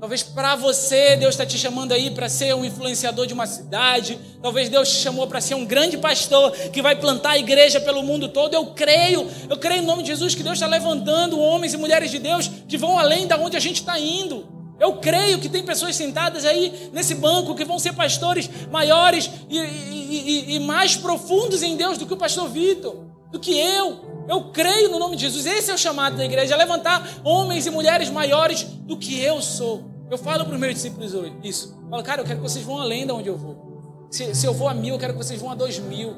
Talvez 0.00 0.22
para 0.22 0.56
você, 0.56 1.14
Deus 1.14 1.34
está 1.34 1.44
te 1.44 1.58
chamando 1.58 1.92
aí 1.92 2.10
para 2.10 2.26
ser 2.26 2.54
um 2.54 2.64
influenciador 2.64 3.26
de 3.26 3.34
uma 3.34 3.46
cidade. 3.46 4.18
Talvez 4.40 4.70
Deus 4.70 4.88
te 4.88 4.94
chamou 4.94 5.26
para 5.26 5.42
ser 5.42 5.54
um 5.54 5.66
grande 5.66 5.98
pastor 5.98 6.52
que 6.52 6.80
vai 6.80 6.96
plantar 6.96 7.32
a 7.32 7.38
igreja 7.38 7.78
pelo 7.78 8.02
mundo 8.02 8.26
todo. 8.30 8.54
Eu 8.54 8.68
creio, 8.68 9.28
eu 9.50 9.58
creio 9.58 9.82
em 9.82 9.84
nome 9.84 10.02
de 10.02 10.08
Jesus 10.08 10.34
que 10.34 10.42
Deus 10.42 10.54
está 10.54 10.66
levantando 10.66 11.38
homens 11.38 11.74
e 11.74 11.76
mulheres 11.76 12.10
de 12.10 12.18
Deus 12.18 12.50
que 12.66 12.78
vão 12.78 12.98
além 12.98 13.26
da 13.26 13.36
onde 13.36 13.58
a 13.58 13.60
gente 13.60 13.80
está 13.80 13.98
indo. 13.98 14.48
Eu 14.80 14.94
creio 14.94 15.38
que 15.38 15.50
tem 15.50 15.62
pessoas 15.62 15.94
sentadas 15.94 16.46
aí 16.46 16.88
nesse 16.94 17.14
banco 17.14 17.54
que 17.54 17.66
vão 17.66 17.78
ser 17.78 17.92
pastores 17.92 18.48
maiores 18.70 19.30
e, 19.50 19.58
e, 19.58 20.48
e, 20.52 20.54
e 20.54 20.60
mais 20.60 20.96
profundos 20.96 21.62
em 21.62 21.76
Deus 21.76 21.98
do 21.98 22.06
que 22.06 22.14
o 22.14 22.16
pastor 22.16 22.48
Vitor. 22.48 23.04
do 23.30 23.38
que 23.38 23.52
eu. 23.52 24.19
Eu 24.30 24.44
creio 24.52 24.88
no 24.92 24.98
nome 25.00 25.16
de 25.16 25.22
Jesus. 25.22 25.44
Esse 25.44 25.72
é 25.72 25.74
o 25.74 25.78
chamado 25.78 26.16
da 26.16 26.24
igreja, 26.24 26.54
é 26.54 26.56
levantar 26.56 27.20
homens 27.24 27.66
e 27.66 27.70
mulheres 27.70 28.08
maiores 28.08 28.62
do 28.62 28.96
que 28.96 29.20
eu 29.20 29.42
sou. 29.42 29.90
Eu 30.08 30.16
falo 30.16 30.44
para 30.44 30.54
os 30.54 30.60
meus 30.60 30.74
discípulos 30.74 31.12
isso. 31.42 31.76
Eu 31.82 31.90
falo, 31.90 32.02
cara, 32.04 32.20
eu 32.20 32.24
quero 32.24 32.38
que 32.38 32.48
vocês 32.48 32.64
vão 32.64 32.80
além 32.80 33.04
de 33.04 33.10
onde 33.10 33.28
eu 33.28 33.36
vou. 33.36 34.06
Se, 34.08 34.32
se 34.32 34.46
eu 34.46 34.54
vou 34.54 34.68
a 34.68 34.74
mil, 34.74 34.94
eu 34.94 35.00
quero 35.00 35.14
que 35.14 35.18
vocês 35.18 35.40
vão 35.40 35.50
a 35.50 35.56
dois 35.56 35.80
mil. 35.80 36.10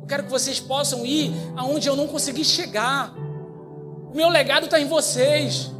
Eu 0.00 0.06
quero 0.08 0.22
que 0.24 0.30
vocês 0.30 0.58
possam 0.58 1.04
ir 1.04 1.30
aonde 1.54 1.86
eu 1.86 1.94
não 1.94 2.08
consegui 2.08 2.42
chegar. 2.42 3.14
O 3.14 4.16
meu 4.16 4.30
legado 4.30 4.64
está 4.64 4.80
em 4.80 4.88
vocês. 4.88 5.70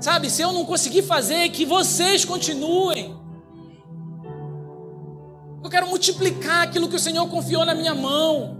Sabe, 0.00 0.28
se 0.28 0.42
eu 0.42 0.50
não 0.50 0.64
conseguir 0.64 1.02
fazer, 1.02 1.50
que 1.50 1.64
vocês 1.64 2.24
continuem. 2.24 3.16
Eu 5.62 5.70
quero 5.70 5.86
multiplicar 5.86 6.62
aquilo 6.62 6.88
que 6.88 6.96
o 6.96 7.00
Senhor 7.00 7.28
confiou 7.28 7.64
na 7.64 7.76
minha 7.76 7.94
mão. 7.94 8.57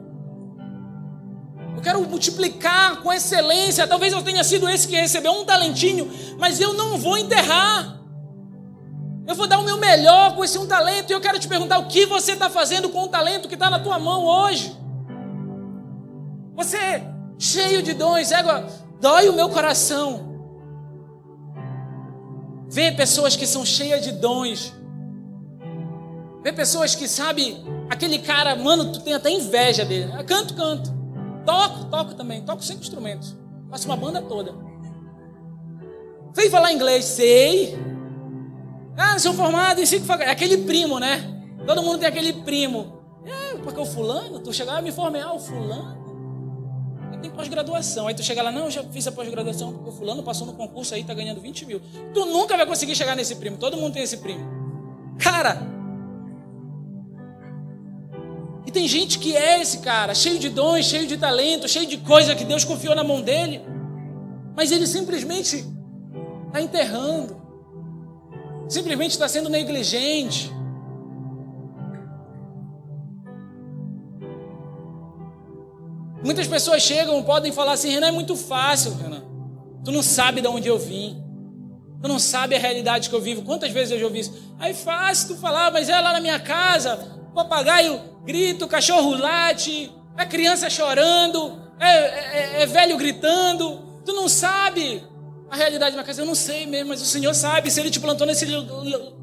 Eu 1.79 1.83
quero 1.83 2.03
multiplicar 2.03 3.03
com 3.03 3.13
excelência. 3.13 3.87
Talvez 3.87 4.13
eu 4.13 4.21
tenha 4.21 4.43
sido 4.43 4.69
esse 4.69 4.89
que 4.89 4.97
recebeu 4.97 5.31
um 5.31 5.45
talentinho, 5.45 6.11
mas 6.37 6.61
eu 6.61 6.75
não 6.75 6.99
vou 6.99 7.17
enterrar. 7.17 8.01
Eu 9.25 9.37
vou 9.37 9.47
dar 9.47 9.61
o 9.61 9.63
meu 9.63 9.77
melhor 9.77 10.35
com 10.35 10.43
esse 10.43 10.59
um 10.59 10.67
talento. 10.67 11.11
E 11.11 11.13
eu 11.13 11.21
quero 11.21 11.39
te 11.39 11.47
perguntar: 11.47 11.79
o 11.79 11.87
que 11.87 12.05
você 12.05 12.33
está 12.33 12.51
fazendo 12.51 12.89
com 12.89 13.05
o 13.05 13.09
talento 13.09 13.47
que 13.47 13.55
está 13.55 13.71
na 13.71 13.79
tua 13.79 13.97
mão 13.97 14.25
hoje? 14.25 14.77
Você 16.57 17.01
cheio 17.39 17.81
de 17.81 17.93
dons, 17.93 18.33
égua, 18.33 18.67
dói 19.01 19.29
o 19.29 19.33
meu 19.33 19.49
coração. 19.49 20.27
Ver 22.69 22.97
pessoas 22.97 23.37
que 23.37 23.47
são 23.47 23.65
cheias 23.65 24.03
de 24.03 24.11
dons. 24.11 24.75
Ver 26.43 26.55
pessoas 26.55 26.97
que, 26.97 27.07
sabe, 27.07 27.65
aquele 27.89 28.19
cara, 28.19 28.57
mano, 28.57 28.91
tu 28.91 29.01
tem 29.01 29.15
até 29.15 29.31
inveja 29.31 29.85
dele. 29.85 30.11
Canto, 30.25 30.55
canto. 30.55 30.98
Toco, 31.45 31.85
toco 31.87 32.15
também. 32.15 32.43
Toco 32.43 32.63
cinco 32.63 32.81
instrumentos. 32.81 33.37
Faço 33.71 33.87
uma 33.87 33.97
banda 33.97 34.23
toda. 34.23 34.55
Sei 36.35 36.51
falar 36.51 36.73
inglês? 36.73 37.05
Sei. 37.05 37.79
Ah, 38.97 39.19
sou 39.19 39.33
formado 39.33 39.81
em 39.81 39.87
cinco 39.87 40.11
É 40.13 40.31
Aquele 40.31 40.59
primo, 40.59 40.99
né? 40.99 41.43
Todo 41.67 41.83
mundo 41.83 41.99
tem 41.99 42.09
aquele 42.09 42.33
primo. 42.33 42.99
É, 43.25 43.57
porque 43.59 43.81
o 43.81 43.85
fulano, 43.85 44.41
tu 44.41 44.53
chegava 44.53 44.81
e 44.81 44.85
me 44.85 44.93
formei, 44.93 45.21
ah, 45.21 45.33
o 45.33 45.39
fulano 45.39 45.99
tem 47.21 47.31
pós-graduação. 47.31 48.07
Aí 48.07 48.15
tu 48.15 48.23
chega 48.23 48.43
lá, 48.43 48.51
não, 48.51 48.67
eu 48.67 48.71
já 48.71 48.83
fiz 48.85 49.07
a 49.07 49.13
pós-graduação 49.13 49.73
porque 49.73 49.91
o 49.91 49.93
fulano 49.93 50.23
passou 50.23 50.47
no 50.47 50.55
concurso 50.55 50.95
aí, 50.95 51.05
tá 51.05 51.15
ganhando 51.15 51.41
20 51.41 51.67
mil. 51.67 51.81
Tu 52.15 52.25
nunca 52.27 52.57
vai 52.57 52.67
conseguir 52.67 52.95
chegar 52.95 53.15
nesse 53.17 53.37
primo. 53.37 53.57
Todo 53.57 53.77
mundo 53.77 53.95
tem 53.95 54.03
esse 54.03 54.19
primo. 54.19 54.47
Cara! 55.19 55.78
E 58.69 58.71
tem 58.71 58.87
gente 58.87 59.19
que 59.19 59.35
é 59.35 59.63
esse 59.63 59.79
cara, 59.79 60.15
cheio 60.15 60.39
de 60.39 60.51
dons, 60.51 60.85
cheio 60.85 61.07
de 61.07 61.17
talento, 61.17 61.67
cheio 61.67 61.87
de 61.87 61.97
coisa 61.97 62.35
que 62.35 62.45
Deus 62.45 62.65
confiou 62.65 62.95
na 62.95 63.03
mão 63.03 63.23
dele. 63.23 63.63
Mas 64.55 64.71
ele 64.71 64.87
simplesmente 64.87 65.65
está 66.49 66.61
enterrando. 66.61 67.41
Simplesmente 68.69 69.13
está 69.13 69.27
sendo 69.27 69.49
negligente. 69.49 70.53
Muitas 76.23 76.47
pessoas 76.47 76.83
chegam, 76.83 77.23
podem 77.23 77.51
falar 77.51 77.73
assim: 77.73 77.89
Renan, 77.89 78.09
é 78.09 78.13
muito 78.13 78.37
fácil, 78.37 78.93
Renan. 78.97 79.23
Tu 79.83 79.91
não 79.91 80.03
sabe 80.03 80.43
de 80.43 80.47
onde 80.47 80.69
eu 80.69 80.79
vim. 80.79 81.25
Tu 82.03 82.07
não 82.07 82.19
sabe 82.19 82.55
a 82.55 82.59
realidade 82.59 83.09
que 83.09 83.15
eu 83.15 83.23
vivo. 83.23 83.41
Quantas 83.41 83.71
vezes 83.71 83.93
eu 83.93 83.99
já 83.99 84.05
ouvi 84.05 84.19
isso? 84.19 84.55
Aí 84.59 84.75
fácil 84.75 85.29
tu 85.29 85.41
falar, 85.41 85.73
mas 85.73 85.89
é 85.89 85.99
lá 85.99 86.13
na 86.13 86.21
minha 86.21 86.39
casa, 86.39 87.17
papagaio 87.39 88.01
grita, 88.25 88.65
o 88.65 88.69
cachorro 88.69 89.15
late, 89.15 89.93
é 90.17 90.27
criança 90.27 90.69
chorando, 90.69 91.63
é, 91.79 91.89
é, 91.89 92.63
é 92.63 92.67
velho 92.67 92.97
gritando. 92.97 94.03
Tu 94.05 94.13
não 94.13 94.29
sabe 94.29 95.05
a 95.49 95.57
realidade 95.57 95.95
da 95.95 96.03
casa. 96.03 96.23
Eu 96.23 96.27
não 96.27 96.35
sei 96.35 96.67
mesmo, 96.67 96.89
mas 96.89 97.01
o 97.01 97.07
Senhor 97.07 97.33
sabe. 97.35 97.71
Se 97.71 97.79
Ele 97.81 97.91
te 97.91 98.01
plantou 98.01 98.27
nesse, 98.27 98.47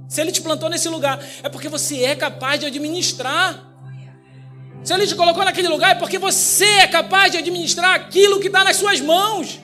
se 0.08 0.22
Ele 0.22 0.32
te 0.32 0.42
plantou 0.42 0.70
nesse 0.70 0.88
lugar, 0.88 1.20
é 1.44 1.50
porque 1.50 1.68
você 1.68 2.04
é 2.06 2.16
capaz 2.16 2.60
de 2.60 2.68
administrar. 2.68 3.74
Se 4.84 4.94
ele 4.94 5.08
te 5.08 5.16
colocou 5.16 5.44
naquele 5.44 5.68
lugar 5.68 5.94
é 5.94 5.96
porque 5.96 6.20
você 6.20 6.64
é 6.64 6.88
capaz 6.88 7.32
de 7.32 7.40
administrar 7.40 7.96
aquilo 7.96 8.40
que 8.40 8.46
está 8.46 8.64
nas 8.64 8.76
suas 8.76 9.02
mãos. 9.02 9.60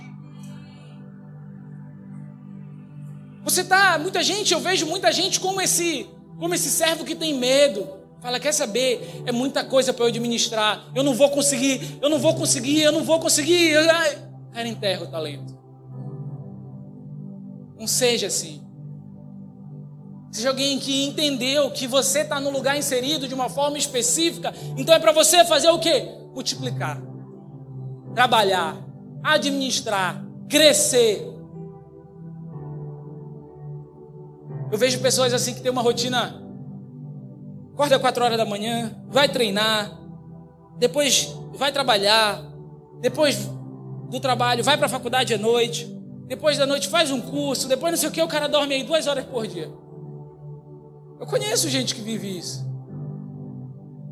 Você 3.44 3.64
tá, 3.64 4.00
muita 4.00 4.24
gente, 4.24 4.52
eu 4.52 4.60
vejo 4.60 4.88
muita 4.88 5.12
gente 5.12 5.40
como 5.40 5.62
esse, 5.62 6.10
como 6.40 6.56
esse 6.56 6.72
servo 6.72 7.06
que 7.06 7.14
tem 7.14 7.36
medo. 7.36 8.01
Fala, 8.22 8.40
quer 8.40 8.52
saber? 8.54 9.24
É 9.26 9.32
muita 9.32 9.64
coisa 9.64 9.92
para 9.92 10.06
eu 10.06 10.10
administrar. 10.10 10.92
Eu 10.94 11.04
não 11.04 11.16
vou 11.16 11.30
conseguir, 11.32 11.98
eu 12.00 12.08
não 12.08 12.20
vou 12.20 12.36
conseguir, 12.36 12.80
eu 12.82 12.92
não 12.92 13.04
vou 13.04 13.20
conseguir. 13.20 13.74
Cara, 14.54 14.68
enterra 14.68 15.04
o 15.04 15.08
talento. 15.08 15.58
Não 17.80 17.88
seja 17.88 18.28
assim. 18.28 18.62
Seja 20.32 20.50
alguém 20.50 20.78
que 20.78 21.08
entendeu 21.08 21.72
que 21.72 21.88
você 21.88 22.20
está 22.20 22.40
no 22.40 22.52
lugar 22.52 22.78
inserido 22.78 23.28
de 23.28 23.34
uma 23.34 23.50
forma 23.50 23.78
específica. 23.78 24.54
Então 24.78 24.94
é 24.94 25.00
para 25.00 25.12
você 25.12 25.44
fazer 25.44 25.70
o 25.70 25.80
quê? 25.80 26.08
Multiplicar, 26.34 27.02
trabalhar, 28.14 28.78
administrar, 29.24 30.24
crescer. 30.48 31.28
Eu 34.72 34.78
vejo 34.78 35.00
pessoas 35.00 35.34
assim 35.34 35.56
que 35.56 35.62
têm 35.62 35.72
uma 35.72 35.82
rotina. 35.82 36.41
Acorda 37.82 37.98
quatro 37.98 38.24
horas 38.24 38.38
da 38.38 38.46
manhã, 38.46 38.96
vai 39.08 39.28
treinar, 39.28 39.92
depois 40.78 41.36
vai 41.56 41.72
trabalhar, 41.72 42.40
depois 43.00 43.50
do 44.08 44.20
trabalho 44.20 44.64
vai 44.64 44.78
para 44.78 44.86
a 44.86 44.90
faculdade 44.90 45.34
à 45.34 45.38
noite, 45.40 45.88
depois 46.28 46.60
da 46.60 46.68
noite 46.68 46.88
faz 46.88 47.10
um 47.10 47.20
curso, 47.20 47.68
depois 47.68 47.92
não 47.92 47.98
sei 47.98 48.10
o 48.10 48.12
que, 48.12 48.22
o 48.22 48.28
cara 48.28 48.48
dorme 48.48 48.76
aí 48.76 48.84
duas 48.84 49.08
horas 49.08 49.26
por 49.26 49.48
dia. 49.48 49.72
Eu 51.20 51.26
conheço 51.26 51.68
gente 51.70 51.96
que 51.96 52.02
vive 52.02 52.38
isso. 52.38 52.64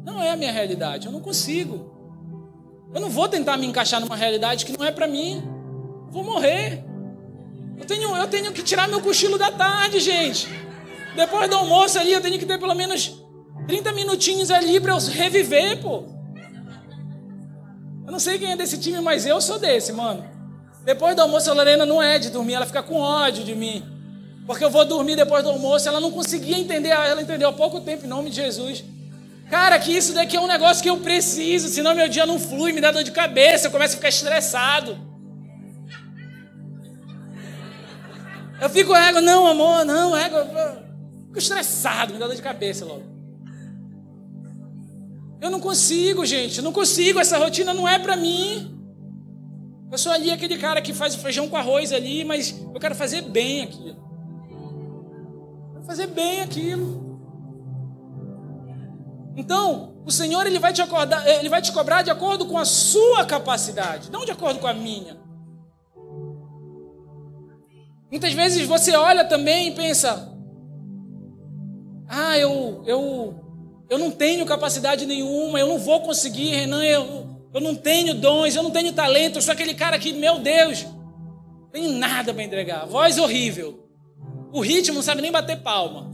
Não 0.03 0.19
é 0.19 0.31
a 0.31 0.35
minha 0.35 0.51
realidade, 0.51 1.05
eu 1.05 1.11
não 1.11 1.21
consigo. 1.21 2.89
Eu 2.91 2.99
não 2.99 3.09
vou 3.11 3.29
tentar 3.29 3.55
me 3.55 3.67
encaixar 3.67 4.01
numa 4.01 4.15
realidade 4.15 4.65
que 4.65 4.75
não 4.75 4.83
é 4.83 4.89
para 4.89 5.05
mim. 5.05 5.43
Vou 6.09 6.23
morrer. 6.23 6.83
Eu 7.77 7.85
tenho, 7.85 8.17
eu 8.17 8.27
tenho 8.27 8.51
que 8.51 8.63
tirar 8.63 8.87
meu 8.87 8.99
cochilo 8.99 9.37
da 9.37 9.51
tarde, 9.51 9.99
gente. 9.99 10.49
Depois 11.15 11.47
do 11.47 11.55
almoço 11.55 11.99
ali, 11.99 12.11
eu 12.11 12.19
tenho 12.19 12.39
que 12.39 12.47
ter 12.47 12.57
pelo 12.57 12.73
menos 12.73 13.18
30 13.69 13.91
minutinhos 13.91 14.49
ali 14.49 14.79
para 14.79 14.93
eu 14.93 14.97
reviver, 14.97 15.79
pô. 15.79 16.05
Eu 18.03 18.11
não 18.11 18.17
sei 18.19 18.39
quem 18.39 18.51
é 18.51 18.57
desse 18.57 18.79
time, 18.79 18.99
mas 18.99 19.27
eu 19.27 19.39
sou 19.39 19.59
desse, 19.59 19.93
mano. 19.93 20.25
Depois 20.83 21.15
do 21.15 21.21
almoço, 21.21 21.51
a 21.51 21.53
Lorena 21.53 21.85
não 21.85 22.01
é 22.01 22.17
de 22.17 22.31
dormir, 22.31 22.55
ela 22.55 22.65
fica 22.65 22.81
com 22.81 22.95
ódio 22.95 23.43
de 23.43 23.53
mim. 23.53 23.83
Porque 24.47 24.65
eu 24.65 24.71
vou 24.71 24.83
dormir 24.83 25.15
depois 25.15 25.43
do 25.43 25.51
almoço. 25.51 25.87
Ela 25.87 26.01
não 26.01 26.11
conseguia 26.11 26.57
entender, 26.57 26.89
ela 26.89 27.21
entendeu 27.21 27.49
há 27.49 27.53
pouco 27.53 27.79
tempo, 27.81 28.05
em 28.05 28.09
nome 28.09 28.31
de 28.31 28.37
Jesus. 28.37 28.83
Cara, 29.51 29.77
que 29.77 29.95
isso 29.95 30.13
daqui 30.13 30.35
é 30.35 30.41
um 30.41 30.47
negócio 30.47 30.81
que 30.81 30.89
eu 30.89 30.97
preciso, 30.97 31.67
senão 31.67 31.93
meu 31.93 32.09
dia 32.09 32.25
não 32.25 32.39
flui, 32.39 32.71
me 32.71 32.81
dá 32.81 32.89
dor 32.89 33.03
de 33.03 33.11
cabeça, 33.11 33.67
eu 33.67 33.71
começo 33.71 33.93
a 33.93 33.97
ficar 33.97 34.09
estressado. 34.09 34.97
Eu 38.59 38.69
fico 38.69 38.95
ego, 38.95 39.21
não, 39.21 39.45
amor, 39.45 39.85
não, 39.85 40.17
ego. 40.17 40.37
Fico 41.27 41.37
estressado, 41.37 42.13
me 42.13 42.19
dá 42.19 42.25
dor 42.25 42.35
de 42.35 42.41
cabeça 42.41 42.83
logo. 42.83 43.08
Eu 45.41 45.49
não 45.49 45.59
consigo, 45.59 46.25
gente, 46.25 46.57
eu 46.57 46.63
não 46.63 46.73
consigo, 46.73 47.19
essa 47.19 47.37
rotina 47.37 47.73
não 47.73 47.87
é 47.87 47.97
para 47.97 48.15
mim. 48.15 48.77
Eu 49.91 49.97
sou 49.97 50.11
ali 50.11 50.31
aquele 50.31 50.57
cara 50.57 50.81
que 50.81 50.93
faz 50.93 51.15
o 51.15 51.19
feijão 51.19 51.47
com 51.47 51.57
arroz 51.57 51.91
ali, 51.91 52.23
mas 52.23 52.59
eu 52.73 52.79
quero 52.79 52.95
fazer 52.95 53.21
bem 53.21 53.63
aquilo 53.63 54.09
fazer 55.89 56.05
bem 56.05 56.41
aquilo. 56.41 57.19
Então, 59.35 59.95
o 60.05 60.11
Senhor 60.11 60.45
ele 60.45 60.59
vai 60.59 60.71
te 60.71 60.83
acordar, 60.83 61.27
ele 61.27 61.49
vai 61.49 61.63
te 61.63 61.71
cobrar 61.71 62.03
de 62.03 62.11
acordo 62.11 62.45
com 62.45 62.59
a 62.59 62.65
sua 62.65 63.25
capacidade, 63.25 64.11
não 64.11 64.23
de 64.23 64.29
acordo 64.29 64.59
com 64.59 64.67
a 64.67 64.73
minha. 64.73 65.17
Muitas 68.11 68.33
vezes 68.33 68.67
você 68.67 68.95
olha 68.95 69.25
também 69.25 69.69
e 69.69 69.71
pensa: 69.71 70.31
"Ah, 72.07 72.37
eu 72.37 72.83
eu 72.85 73.48
eu 73.89 73.97
não 73.97 74.11
tenho 74.11 74.45
capacidade 74.45 75.05
nenhuma, 75.05 75.59
eu 75.59 75.67
não 75.67 75.79
vou 75.79 76.01
conseguir, 76.01 76.49
Renan, 76.49 76.83
eu 76.83 77.29
eu 77.51 77.59
não 77.59 77.75
tenho 77.75 78.13
dons, 78.13 78.55
eu 78.55 78.61
não 78.61 78.69
tenho 78.69 78.93
talento, 78.93 79.37
eu 79.37 79.41
sou 79.41 79.53
aquele 79.53 79.73
cara 79.73 79.97
que, 79.97 80.13
meu 80.13 80.37
Deus, 80.37 80.83
não 80.83 81.69
tenho 81.71 81.91
nada 81.93 82.33
para 82.33 82.43
entregar, 82.43 82.85
voz 82.85 83.17
horrível. 83.17 83.87
O 84.51 84.61
ritmo 84.61 84.95
não 84.95 85.01
sabe 85.01 85.21
nem 85.21 85.31
bater 85.31 85.57
palma. 85.57 86.11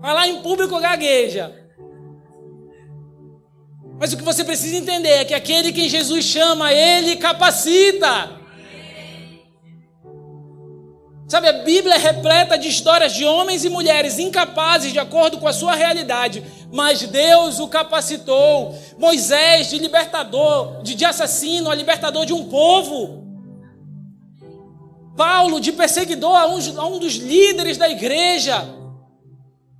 Falar 0.00 0.28
em 0.28 0.42
público 0.42 0.80
gagueja. 0.80 1.54
Mas 3.98 4.12
o 4.12 4.16
que 4.16 4.22
você 4.22 4.44
precisa 4.44 4.76
entender 4.76 5.08
é 5.08 5.24
que 5.24 5.34
aquele 5.34 5.72
que 5.72 5.88
Jesus 5.88 6.24
chama, 6.24 6.72
ele 6.72 7.16
capacita. 7.16 8.40
Sabe, 11.28 11.48
a 11.48 11.64
Bíblia 11.64 11.94
é 11.94 11.98
repleta 11.98 12.56
de 12.56 12.68
histórias 12.68 13.12
de 13.12 13.24
homens 13.24 13.64
e 13.64 13.68
mulheres 13.68 14.18
incapazes 14.18 14.92
de 14.92 14.98
acordo 14.98 15.38
com 15.38 15.48
a 15.48 15.52
sua 15.52 15.74
realidade, 15.74 16.44
mas 16.72 17.02
Deus 17.02 17.58
o 17.58 17.66
capacitou. 17.66 18.78
Moisés, 18.96 19.70
de 19.70 19.78
libertador, 19.78 20.82
de, 20.82 20.94
de 20.94 21.04
assassino, 21.04 21.70
a 21.70 21.74
libertador 21.74 22.24
de 22.24 22.32
um 22.32 22.48
povo. 22.48 23.24
Paulo, 25.16 25.60
de 25.60 25.72
perseguidor, 25.72 26.36
a 26.36 26.46
um, 26.46 26.80
a 26.80 26.86
um 26.86 26.98
dos 26.98 27.14
líderes 27.14 27.76
da 27.76 27.88
igreja. 27.88 28.64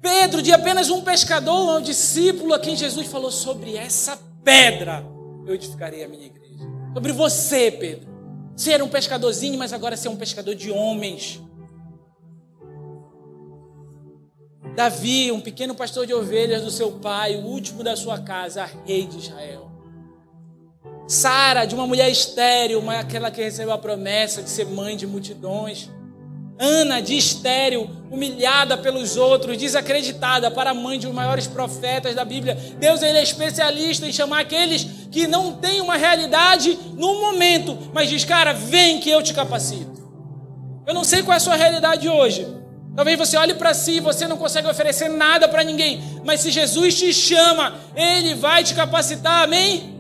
Pedro, 0.02 0.42
de 0.42 0.52
apenas 0.52 0.90
um 0.90 1.02
pescador, 1.02 1.78
um 1.78 1.82
discípulo 1.82 2.54
a 2.54 2.58
quem 2.58 2.74
Jesus 2.74 3.06
falou 3.06 3.30
sobre 3.30 3.76
essa 3.76 4.18
pedra 4.42 5.16
eu 5.46 5.54
edificarei 5.54 6.04
a 6.04 6.08
minha 6.08 6.26
igreja. 6.26 6.64
Sobre 6.92 7.12
você, 7.12 7.70
Pedro. 7.70 8.15
Ser 8.56 8.82
um 8.82 8.88
pescadorzinho, 8.88 9.58
mas 9.58 9.72
agora 9.72 9.96
ser 9.96 10.08
um 10.08 10.16
pescador 10.16 10.54
de 10.54 10.70
homens. 10.70 11.40
Davi, 14.74 15.30
um 15.30 15.40
pequeno 15.40 15.74
pastor 15.74 16.06
de 16.06 16.14
ovelhas 16.14 16.62
do 16.62 16.70
seu 16.70 16.92
pai, 16.92 17.36
o 17.36 17.44
último 17.44 17.84
da 17.84 17.94
sua 17.96 18.18
casa, 18.18 18.68
rei 18.86 19.06
de 19.06 19.18
Israel. 19.18 19.70
Sara, 21.06 21.64
de 21.64 21.74
uma 21.74 21.86
mulher 21.86 22.10
estéril, 22.10 22.82
mas 22.82 23.00
aquela 23.00 23.30
que 23.30 23.42
recebeu 23.42 23.72
a 23.72 23.78
promessa 23.78 24.42
de 24.42 24.50
ser 24.50 24.66
mãe 24.66 24.96
de 24.96 25.06
multidões. 25.06 25.88
Ana, 26.58 27.02
de 27.02 27.16
estéril, 27.16 27.90
humilhada 28.10 28.78
pelos 28.78 29.16
outros, 29.16 29.58
desacreditada 29.58 30.50
para 30.50 30.70
a 30.70 30.74
mãe 30.74 30.98
de 30.98 31.06
um 31.06 31.10
dos 31.10 31.16
maiores 31.16 31.46
profetas 31.46 32.14
da 32.14 32.24
Bíblia. 32.24 32.56
Deus 32.78 33.02
ele 33.02 33.18
é 33.18 33.22
especialista 33.22 34.06
em 34.06 34.12
chamar 34.12 34.40
aqueles 34.40 34.84
que 35.10 35.26
não 35.26 35.52
têm 35.52 35.80
uma 35.80 35.96
realidade 35.96 36.78
no 36.94 37.20
momento, 37.20 37.76
mas 37.92 38.08
diz, 38.08 38.24
cara, 38.24 38.52
vem 38.52 39.00
que 39.00 39.10
eu 39.10 39.22
te 39.22 39.34
capacito. 39.34 40.06
Eu 40.86 40.94
não 40.94 41.04
sei 41.04 41.22
qual 41.22 41.34
é 41.34 41.36
a 41.36 41.40
sua 41.40 41.56
realidade 41.56 42.08
hoje. 42.08 42.46
Talvez 42.94 43.18
você 43.18 43.36
olhe 43.36 43.52
para 43.52 43.74
si 43.74 43.96
e 43.96 44.00
você 44.00 44.26
não 44.26 44.38
consegue 44.38 44.66
oferecer 44.66 45.10
nada 45.10 45.46
para 45.46 45.62
ninguém, 45.62 46.02
mas 46.24 46.40
se 46.40 46.50
Jesus 46.50 46.98
te 46.98 47.12
chama, 47.12 47.74
Ele 47.94 48.34
vai 48.34 48.64
te 48.64 48.74
capacitar, 48.74 49.42
amém? 49.42 49.94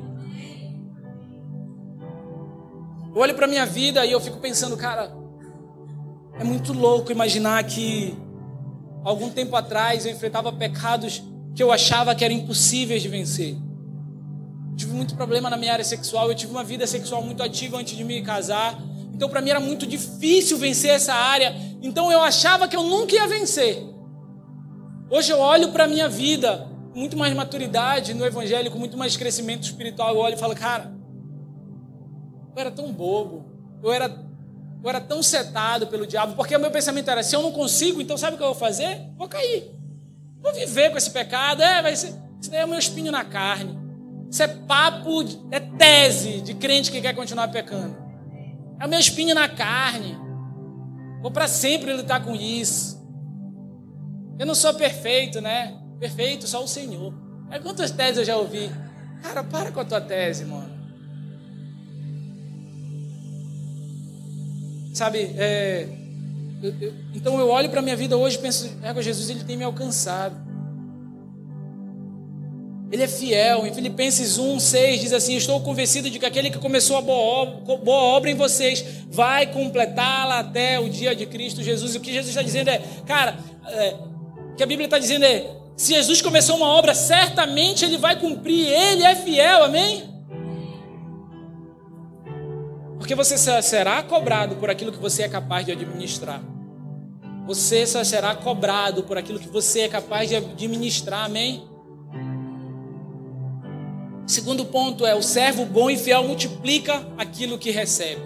Eu 3.14 3.20
olho 3.20 3.34
para 3.34 3.46
minha 3.46 3.66
vida 3.66 4.06
e 4.06 4.12
eu 4.12 4.20
fico 4.20 4.38
pensando, 4.38 4.76
cara, 4.78 5.10
é 6.38 6.44
muito 6.44 6.72
louco 6.72 7.10
imaginar 7.10 7.62
que 7.64 8.16
algum 9.04 9.30
tempo 9.30 9.56
atrás 9.56 10.04
eu 10.04 10.12
enfrentava 10.12 10.52
pecados 10.52 11.22
que 11.54 11.62
eu 11.62 11.72
achava 11.72 12.14
que 12.14 12.24
eram 12.24 12.34
impossíveis 12.34 13.02
de 13.02 13.08
vencer. 13.08 13.56
Eu 14.70 14.76
tive 14.76 14.92
muito 14.92 15.14
problema 15.14 15.48
na 15.48 15.56
minha 15.56 15.72
área 15.72 15.84
sexual, 15.84 16.28
eu 16.28 16.34
tive 16.34 16.52
uma 16.52 16.64
vida 16.64 16.86
sexual 16.86 17.22
muito 17.22 17.42
ativa 17.42 17.78
antes 17.78 17.96
de 17.96 18.04
me 18.04 18.20
casar. 18.22 18.78
Então 19.14 19.28
para 19.28 19.40
mim 19.40 19.50
era 19.50 19.60
muito 19.60 19.86
difícil 19.86 20.58
vencer 20.58 20.90
essa 20.90 21.14
área. 21.14 21.56
Então 21.80 22.12
eu 22.12 22.20
achava 22.20 22.68
que 22.68 22.76
eu 22.76 22.82
nunca 22.82 23.14
ia 23.14 23.26
vencer. 23.26 23.82
Hoje 25.08 25.32
eu 25.32 25.38
olho 25.38 25.72
para 25.72 25.84
a 25.84 25.88
minha 25.88 26.08
vida 26.08 26.68
com 26.92 27.00
muito 27.00 27.16
mais 27.16 27.34
maturidade 27.34 28.12
no 28.12 28.26
evangelho, 28.26 28.70
com 28.70 28.78
muito 28.78 28.98
mais 28.98 29.16
crescimento 29.16 29.62
espiritual, 29.62 30.14
eu 30.14 30.20
olho 30.20 30.34
e 30.34 30.38
falo, 30.38 30.54
cara, 30.54 30.92
eu 32.54 32.60
era 32.60 32.70
tão 32.70 32.92
bobo, 32.92 33.44
eu 33.82 33.92
era 33.92 34.25
eu 34.86 34.90
era 34.90 35.00
tão 35.00 35.20
setado 35.20 35.88
pelo 35.88 36.06
diabo, 36.06 36.34
porque 36.34 36.54
o 36.54 36.60
meu 36.60 36.70
pensamento 36.70 37.10
era: 37.10 37.22
se 37.22 37.34
eu 37.34 37.42
não 37.42 37.50
consigo, 37.50 38.00
então 38.00 38.16
sabe 38.16 38.34
o 38.34 38.36
que 38.36 38.42
eu 38.44 38.48
vou 38.48 38.54
fazer? 38.54 39.00
Vou 39.16 39.28
cair. 39.28 39.70
Vou 40.40 40.52
viver 40.54 40.90
com 40.90 40.96
esse 40.96 41.10
pecado. 41.10 41.60
É, 41.60 41.82
vai 41.82 41.96
ser. 41.96 42.14
Isso 42.40 42.50
daí 42.50 42.60
é 42.60 42.64
o 42.64 42.68
meu 42.68 42.78
espinho 42.78 43.10
na 43.10 43.24
carne. 43.24 43.76
Isso 44.30 44.42
é 44.42 44.48
papo, 44.48 45.24
é 45.50 45.58
tese 45.58 46.40
de 46.40 46.54
crente 46.54 46.92
que 46.92 47.00
quer 47.00 47.14
continuar 47.14 47.48
pecando. 47.48 47.96
É 48.78 48.86
o 48.86 48.88
meu 48.88 49.00
espinho 49.00 49.34
na 49.34 49.48
carne. 49.48 50.16
Vou 51.20 51.32
para 51.32 51.48
sempre 51.48 51.92
lutar 51.92 52.22
com 52.22 52.34
isso. 52.36 53.04
Eu 54.38 54.46
não 54.46 54.54
sou 54.54 54.72
perfeito, 54.74 55.40
né? 55.40 55.76
Perfeito 55.98 56.46
só 56.46 56.62
o 56.62 56.68
Senhor. 56.68 57.12
É 57.50 57.58
quantas 57.58 57.90
teses 57.90 58.18
eu 58.18 58.24
já 58.24 58.36
ouvi? 58.36 58.70
Cara, 59.22 59.42
para 59.42 59.72
com 59.72 59.80
a 59.80 59.84
tua 59.84 60.00
tese, 60.00 60.44
mano. 60.44 60.75
Sabe, 64.96 65.30
é, 65.36 65.86
eu, 66.62 66.74
eu, 66.80 66.94
então 67.14 67.38
eu 67.38 67.50
olho 67.50 67.68
para 67.68 67.80
a 67.80 67.82
minha 67.82 67.94
vida 67.94 68.16
hoje 68.16 68.38
e 68.38 68.40
penso, 68.40 68.66
é, 68.82 69.02
Jesus, 69.02 69.28
ele 69.28 69.44
tem 69.44 69.54
me 69.54 69.62
alcançado. 69.62 70.34
Ele 72.90 73.02
é 73.02 73.06
fiel. 73.06 73.66
Em 73.66 73.74
Filipenses 73.74 74.38
1, 74.38 74.58
6 74.58 75.00
diz 75.02 75.12
assim: 75.12 75.36
Estou 75.36 75.60
convencido 75.60 76.08
de 76.08 76.18
que 76.18 76.24
aquele 76.24 76.48
que 76.48 76.56
começou 76.56 76.96
a 76.96 77.02
boa 77.02 77.58
obra, 77.86 78.30
em 78.30 78.34
vocês 78.34 78.82
vai 79.10 79.52
completá-la 79.52 80.38
até 80.38 80.80
o 80.80 80.88
dia 80.88 81.14
de 81.14 81.26
Cristo 81.26 81.62
Jesus. 81.62 81.94
E 81.94 81.98
o 81.98 82.00
que 82.00 82.10
Jesus 82.10 82.30
está 82.30 82.40
dizendo 82.40 82.70
é, 82.70 82.80
cara, 83.04 83.36
é, 83.66 83.96
o 84.50 84.54
que 84.56 84.62
a 84.62 84.66
Bíblia 84.66 84.86
está 84.86 84.98
dizendo 84.98 85.26
é: 85.26 85.44
se 85.76 85.92
Jesus 85.92 86.22
começou 86.22 86.56
uma 86.56 86.68
obra, 86.68 86.94
certamente 86.94 87.84
ele 87.84 87.98
vai 87.98 88.18
cumprir, 88.18 88.66
ele 88.66 89.02
é 89.02 89.14
fiel, 89.14 89.62
amém? 89.62 90.15
Porque 93.06 93.14
você 93.14 93.38
será 93.62 94.02
cobrado 94.02 94.56
por 94.56 94.68
aquilo 94.68 94.90
que 94.90 94.98
você 94.98 95.22
é 95.22 95.28
capaz 95.28 95.64
de 95.64 95.70
administrar. 95.70 96.42
Você 97.46 97.86
só 97.86 98.02
será 98.02 98.34
cobrado 98.34 99.04
por 99.04 99.16
aquilo 99.16 99.38
que 99.38 99.48
você 99.48 99.82
é 99.82 99.88
capaz 99.88 100.28
de 100.28 100.34
administrar, 100.34 101.26
amém? 101.26 101.62
Segundo 104.26 104.64
ponto 104.64 105.06
é: 105.06 105.14
o 105.14 105.22
servo 105.22 105.64
bom 105.64 105.88
e 105.88 105.96
fiel 105.96 106.24
multiplica 106.24 107.06
aquilo 107.16 107.56
que 107.58 107.70
recebe. 107.70 108.22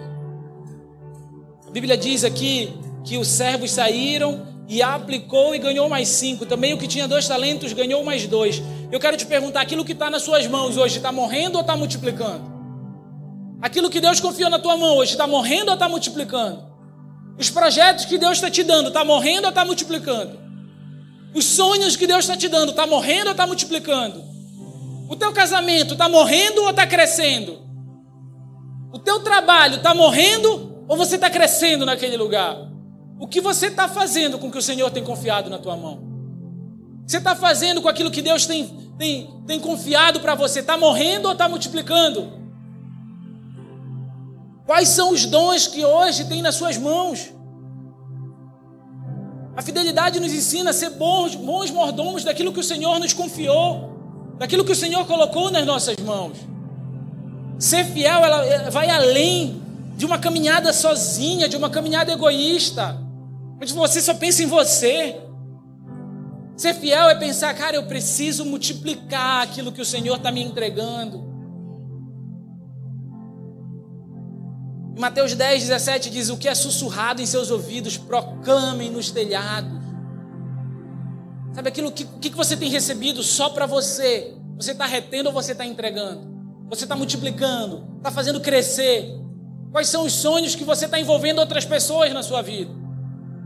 A 1.67 1.69
Bíblia 1.69 1.95
diz 1.95 2.23
aqui 2.23 2.73
que 3.03 3.19
os 3.19 3.27
servos 3.27 3.69
saíram 3.69 4.47
e 4.67 4.81
aplicou 4.81 5.53
e 5.53 5.59
ganhou 5.59 5.87
mais 5.89 6.07
cinco. 6.07 6.43
Também 6.43 6.73
o 6.73 6.79
que 6.79 6.87
tinha 6.87 7.07
dois 7.07 7.27
talentos 7.27 7.71
ganhou 7.71 8.03
mais 8.03 8.25
dois. 8.25 8.63
Eu 8.91 8.99
quero 8.99 9.15
te 9.15 9.27
perguntar: 9.27 9.61
aquilo 9.61 9.85
que 9.85 9.91
está 9.91 10.09
nas 10.09 10.23
suas 10.23 10.47
mãos 10.47 10.75
hoje 10.75 10.97
está 10.97 11.11
morrendo 11.11 11.57
ou 11.57 11.61
está 11.61 11.77
multiplicando? 11.77 12.50
Aquilo 13.61 13.89
que 13.89 14.01
Deus 14.01 14.19
confiou 14.19 14.49
na 14.49 14.57
tua 14.57 14.75
mão 14.75 14.97
hoje 14.97 15.11
está 15.11 15.27
morrendo 15.27 15.67
ou 15.67 15.75
está 15.75 15.87
multiplicando? 15.87 16.65
Os 17.37 17.49
projetos 17.49 18.05
que 18.05 18.17
Deus 18.17 18.33
está 18.33 18.49
te 18.49 18.63
dando 18.63 18.87
está 18.87 19.05
morrendo 19.05 19.43
ou 19.43 19.49
está 19.49 19.63
multiplicando? 19.63 20.39
Os 21.33 21.45
sonhos 21.45 21.95
que 21.95 22.07
Deus 22.07 22.21
está 22.25 22.35
te 22.35 22.47
dando 22.47 22.71
está 22.71 22.87
morrendo 22.87 23.27
ou 23.27 23.31
está 23.31 23.45
multiplicando? 23.45 24.23
O 25.07 25.15
teu 25.15 25.31
casamento 25.31 25.93
está 25.93 26.09
morrendo 26.09 26.63
ou 26.63 26.71
está 26.71 26.87
crescendo? 26.87 27.61
O 28.91 28.97
teu 28.97 29.19
trabalho 29.19 29.75
está 29.75 29.93
morrendo 29.93 30.83
ou 30.87 30.97
você 30.97 31.15
está 31.15 31.29
crescendo 31.29 31.85
naquele 31.85 32.17
lugar? 32.17 32.57
O 33.19 33.27
que 33.27 33.39
você 33.39 33.67
está 33.67 33.87
fazendo 33.87 34.39
com 34.39 34.47
o 34.47 34.51
que 34.51 34.57
o 34.57 34.61
Senhor 34.61 34.89
tem 34.89 35.03
confiado 35.03 35.49
na 35.49 35.59
tua 35.59 35.77
mão? 35.77 36.01
Você 37.05 37.17
está 37.17 37.35
fazendo 37.35 37.81
com 37.81 37.87
aquilo 37.87 38.09
que 38.09 38.21
Deus 38.21 38.47
tem, 38.47 38.65
tem, 38.97 39.43
tem 39.45 39.59
confiado 39.59 40.19
para 40.19 40.33
você? 40.33 40.61
Está 40.61 40.77
morrendo 40.77 41.27
ou 41.27 41.33
está 41.33 41.47
multiplicando? 41.47 42.40
Quais 44.65 44.89
são 44.89 45.11
os 45.11 45.25
dons 45.25 45.67
que 45.67 45.83
hoje 45.83 46.25
tem 46.25 46.41
nas 46.41 46.55
suas 46.55 46.77
mãos? 46.77 47.33
A 49.55 49.61
fidelidade 49.61 50.19
nos 50.19 50.31
ensina 50.31 50.69
a 50.69 50.73
ser 50.73 50.91
bons, 50.91 51.35
bons 51.35 51.69
mordomos 51.71 52.23
daquilo 52.23 52.53
que 52.53 52.59
o 52.59 52.63
Senhor 52.63 52.99
nos 52.99 53.13
confiou, 53.13 54.35
daquilo 54.37 54.63
que 54.63 54.71
o 54.71 54.75
Senhor 54.75 55.05
colocou 55.05 55.51
nas 55.51 55.65
nossas 55.65 55.97
mãos. 55.97 56.37
Ser 57.59 57.85
fiel, 57.85 58.23
ela 58.23 58.69
vai 58.69 58.89
além 58.89 59.61
de 59.95 60.05
uma 60.05 60.17
caminhada 60.17 60.71
sozinha, 60.73 61.49
de 61.49 61.57
uma 61.57 61.69
caminhada 61.69 62.11
egoísta, 62.11 62.97
onde 63.61 63.73
você 63.73 64.01
só 64.01 64.13
pensa 64.13 64.41
em 64.41 64.47
você. 64.47 65.21
Ser 66.55 66.73
fiel 66.75 67.09
é 67.09 67.15
pensar, 67.15 67.53
cara, 67.53 67.75
eu 67.75 67.85
preciso 67.85 68.45
multiplicar 68.45 69.43
aquilo 69.43 69.71
que 69.71 69.81
o 69.81 69.85
Senhor 69.85 70.17
está 70.17 70.31
me 70.31 70.41
entregando. 70.41 71.30
Mateus 74.97 75.33
10, 75.33 75.63
17 75.63 76.09
diz: 76.09 76.29
O 76.29 76.37
que 76.37 76.47
é 76.47 76.55
sussurrado 76.55 77.21
em 77.21 77.25
seus 77.25 77.49
ouvidos, 77.49 77.97
proclamem 77.97 78.91
nos 78.91 79.11
telhados. 79.11 79.81
Sabe 81.53 81.69
aquilo 81.69 81.91
que, 81.91 82.05
que 82.05 82.35
você 82.35 82.55
tem 82.55 82.69
recebido 82.69 83.21
só 83.23 83.49
para 83.49 83.65
você? 83.65 84.35
Você 84.55 84.71
está 84.71 84.85
retendo 84.85 85.27
ou 85.27 85.33
você 85.33 85.51
está 85.53 85.65
entregando? 85.65 86.29
Você 86.69 86.85
está 86.85 86.95
multiplicando? 86.95 87.85
Está 87.97 88.11
fazendo 88.11 88.39
crescer? 88.39 89.19
Quais 89.71 89.87
são 89.87 90.05
os 90.05 90.13
sonhos 90.13 90.55
que 90.55 90.63
você 90.63 90.85
está 90.85 90.99
envolvendo 90.99 91.39
outras 91.39 91.65
pessoas 91.65 92.13
na 92.13 92.23
sua 92.23 92.41
vida? 92.41 92.71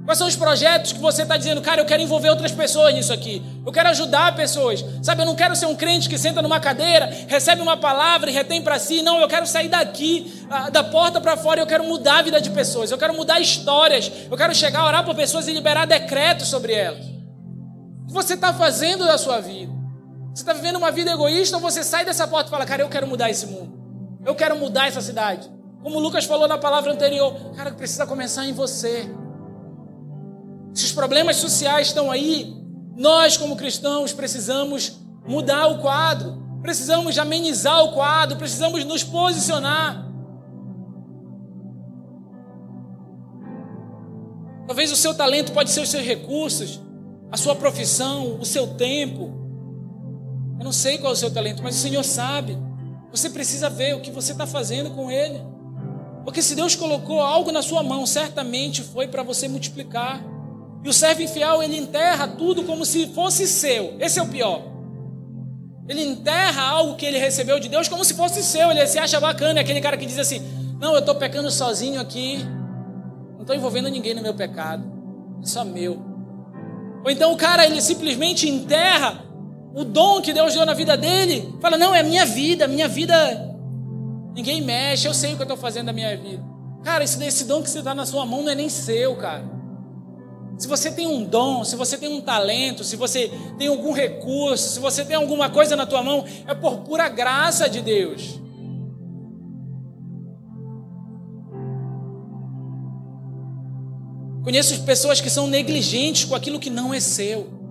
Quais 0.05 0.19
são 0.19 0.27
os 0.27 0.35
projetos 0.35 0.93
que 0.93 0.99
você 0.99 1.23
está 1.23 1.35
dizendo, 1.35 1.61
cara, 1.63 1.81
eu 1.81 1.85
quero 1.85 2.01
envolver 2.01 2.29
outras 2.29 2.51
pessoas 2.51 2.93
nisso 2.93 3.11
aqui. 3.11 3.41
Eu 3.65 3.71
quero 3.71 3.89
ajudar 3.89 4.35
pessoas. 4.35 4.85
Sabe, 5.01 5.23
eu 5.23 5.25
não 5.25 5.35
quero 5.35 5.55
ser 5.55 5.65
um 5.65 5.75
crente 5.75 6.07
que 6.07 6.15
senta 6.15 6.43
numa 6.43 6.59
cadeira, 6.59 7.09
recebe 7.27 7.59
uma 7.59 7.75
palavra 7.75 8.29
e 8.29 8.33
retém 8.33 8.61
para 8.61 8.77
si. 8.77 9.01
Não, 9.01 9.19
eu 9.19 9.27
quero 9.27 9.47
sair 9.47 9.67
daqui, 9.67 10.45
da 10.71 10.83
porta 10.83 11.19
para 11.19 11.35
fora, 11.35 11.59
eu 11.59 11.65
quero 11.65 11.83
mudar 11.83 12.19
a 12.19 12.21
vida 12.21 12.39
de 12.39 12.51
pessoas. 12.51 12.91
Eu 12.91 12.99
quero 12.99 13.15
mudar 13.15 13.39
histórias. 13.39 14.11
Eu 14.29 14.37
quero 14.37 14.53
chegar 14.53 14.81
a 14.81 14.85
orar 14.85 15.03
por 15.03 15.15
pessoas 15.15 15.47
e 15.47 15.51
liberar 15.51 15.85
decretos 15.85 16.47
sobre 16.49 16.73
elas. 16.73 17.03
O 18.03 18.07
que 18.07 18.13
você 18.13 18.35
está 18.35 18.53
fazendo 18.53 19.05
da 19.05 19.17
sua 19.17 19.41
vida? 19.41 19.73
Você 20.35 20.43
está 20.43 20.53
vivendo 20.53 20.75
uma 20.75 20.91
vida 20.91 21.11
egoísta 21.11 21.57
ou 21.57 21.61
você 21.61 21.83
sai 21.83 22.05
dessa 22.05 22.27
porta 22.27 22.47
e 22.47 22.51
fala, 22.51 22.65
cara, 22.65 22.83
eu 22.83 22.89
quero 22.89 23.07
mudar 23.07 23.31
esse 23.31 23.47
mundo. 23.47 23.73
Eu 24.23 24.35
quero 24.35 24.55
mudar 24.55 24.87
essa 24.87 25.01
cidade. 25.01 25.49
Como 25.81 25.97
o 25.97 25.99
Lucas 25.99 26.25
falou 26.25 26.47
na 26.47 26.59
palavra 26.59 26.93
anterior, 26.93 27.33
cara, 27.55 27.71
precisa 27.71 28.05
começar 28.05 28.45
em 28.45 28.53
você. 28.53 29.09
Se 30.75 30.83
os 30.83 30.91
problemas 30.91 31.37
sociais 31.37 31.87
estão 31.87 32.11
aí, 32.11 32.53
nós, 32.97 33.37
como 33.37 33.55
cristãos, 33.55 34.11
precisamos 34.11 34.99
mudar 35.25 35.67
o 35.67 35.79
quadro, 35.79 36.43
precisamos 36.61 37.17
amenizar 37.17 37.81
o 37.85 37.93
quadro, 37.93 38.37
precisamos 38.37 38.83
nos 38.83 39.01
posicionar. 39.01 40.05
Talvez 44.67 44.91
o 44.91 44.97
seu 44.97 45.13
talento 45.13 45.53
pode 45.53 45.71
ser 45.71 45.79
os 45.79 45.87
seus 45.87 46.03
recursos, 46.03 46.81
a 47.31 47.37
sua 47.37 47.55
profissão, 47.55 48.37
o 48.37 48.45
seu 48.45 48.67
tempo. 48.67 49.31
Eu 50.59 50.65
não 50.65 50.73
sei 50.73 50.97
qual 50.97 51.11
é 51.11 51.13
o 51.13 51.17
seu 51.17 51.31
talento, 51.31 51.63
mas 51.63 51.77
o 51.77 51.79
Senhor 51.79 52.03
sabe. 52.03 52.57
Você 53.11 53.29
precisa 53.29 53.69
ver 53.69 53.95
o 53.95 54.01
que 54.01 54.11
você 54.11 54.33
está 54.33 54.45
fazendo 54.45 54.89
com 54.89 55.09
ele. 55.09 55.41
Porque 56.25 56.41
se 56.41 56.53
Deus 56.53 56.75
colocou 56.75 57.21
algo 57.21 57.49
na 57.49 57.61
sua 57.61 57.81
mão, 57.81 58.05
certamente 58.05 58.81
foi 58.81 59.07
para 59.07 59.23
você 59.23 59.47
multiplicar. 59.47 60.34
E 60.85 60.89
o 60.89 60.93
servo 60.93 61.23
infiel, 61.23 61.63
ele 61.63 61.77
enterra 61.77 62.27
tudo 62.27 62.61
como 62.61 62.85
se 62.85 63.07
fosse 63.07 63.47
seu. 63.47 63.97
Esse 63.99 64.19
é 64.19 64.21
o 64.21 64.27
pior. 64.27 64.61
Ele 65.89 66.03
enterra 66.03 66.61
algo 66.61 66.95
que 66.95 67.07
ele 67.07 67.17
recebeu 67.17 67.59
de 67.59 67.67
Deus 67.67 67.87
como 67.87 68.05
se 68.05 68.13
fosse 68.13 68.43
seu. 68.43 68.69
Ele 68.69 68.85
se 68.85 68.99
acha 68.99 69.19
bacana. 69.19 69.59
É 69.59 69.63
aquele 69.63 69.81
cara 69.81 69.97
que 69.97 70.05
diz 70.05 70.19
assim: 70.19 70.43
Não, 70.79 70.93
eu 70.93 70.99
estou 70.99 71.15
pecando 71.15 71.49
sozinho 71.49 71.99
aqui. 71.99 72.37
Não 73.33 73.41
estou 73.41 73.55
envolvendo 73.55 73.89
ninguém 73.89 74.13
no 74.13 74.21
meu 74.21 74.35
pecado. 74.35 74.85
É 75.41 75.47
só 75.47 75.65
meu. 75.65 75.99
Ou 77.03 77.09
então 77.09 77.33
o 77.33 77.35
cara, 77.35 77.65
ele 77.65 77.81
simplesmente 77.81 78.47
enterra 78.47 79.25
o 79.73 79.83
dom 79.83 80.21
que 80.21 80.33
Deus 80.33 80.53
deu 80.53 80.67
na 80.67 80.75
vida 80.75 80.95
dele. 80.95 81.51
Fala: 81.59 81.79
Não, 81.79 81.95
é 81.95 82.03
minha 82.03 82.27
vida. 82.27 82.67
Minha 82.67 82.87
vida. 82.87 83.15
Ninguém 84.35 84.61
mexe. 84.61 85.07
Eu 85.07 85.15
sei 85.15 85.33
o 85.33 85.35
que 85.35 85.41
eu 85.41 85.45
estou 85.45 85.57
fazendo 85.57 85.87
da 85.87 85.93
minha 85.93 86.15
vida. 86.15 86.43
Cara, 86.83 87.03
esse, 87.03 87.23
esse 87.23 87.45
dom 87.45 87.63
que 87.63 87.71
você 87.71 87.79
está 87.79 87.95
na 87.95 88.05
sua 88.05 88.23
mão 88.23 88.43
não 88.43 88.51
é 88.51 88.55
nem 88.55 88.69
seu, 88.69 89.15
cara. 89.15 89.54
Se 90.57 90.67
você 90.67 90.91
tem 90.91 91.05
um 91.05 91.23
dom, 91.23 91.63
se 91.63 91.75
você 91.75 91.97
tem 91.97 92.09
um 92.09 92.21
talento, 92.21 92.83
se 92.83 92.95
você 92.95 93.29
tem 93.57 93.67
algum 93.67 93.91
recurso, 93.91 94.69
se 94.69 94.79
você 94.79 95.03
tem 95.03 95.15
alguma 95.15 95.49
coisa 95.49 95.75
na 95.75 95.85
tua 95.85 96.01
mão, 96.01 96.23
é 96.47 96.53
por 96.53 96.77
pura 96.77 97.09
graça 97.09 97.69
de 97.69 97.81
Deus. 97.81 98.39
Conheço 104.43 104.83
pessoas 104.83 105.19
que 105.19 105.29
são 105.29 105.47
negligentes 105.47 106.23
com 106.23 106.35
aquilo 106.35 106.59
que 106.59 106.69
não 106.69 106.93
é 106.93 106.99
seu. 106.99 107.64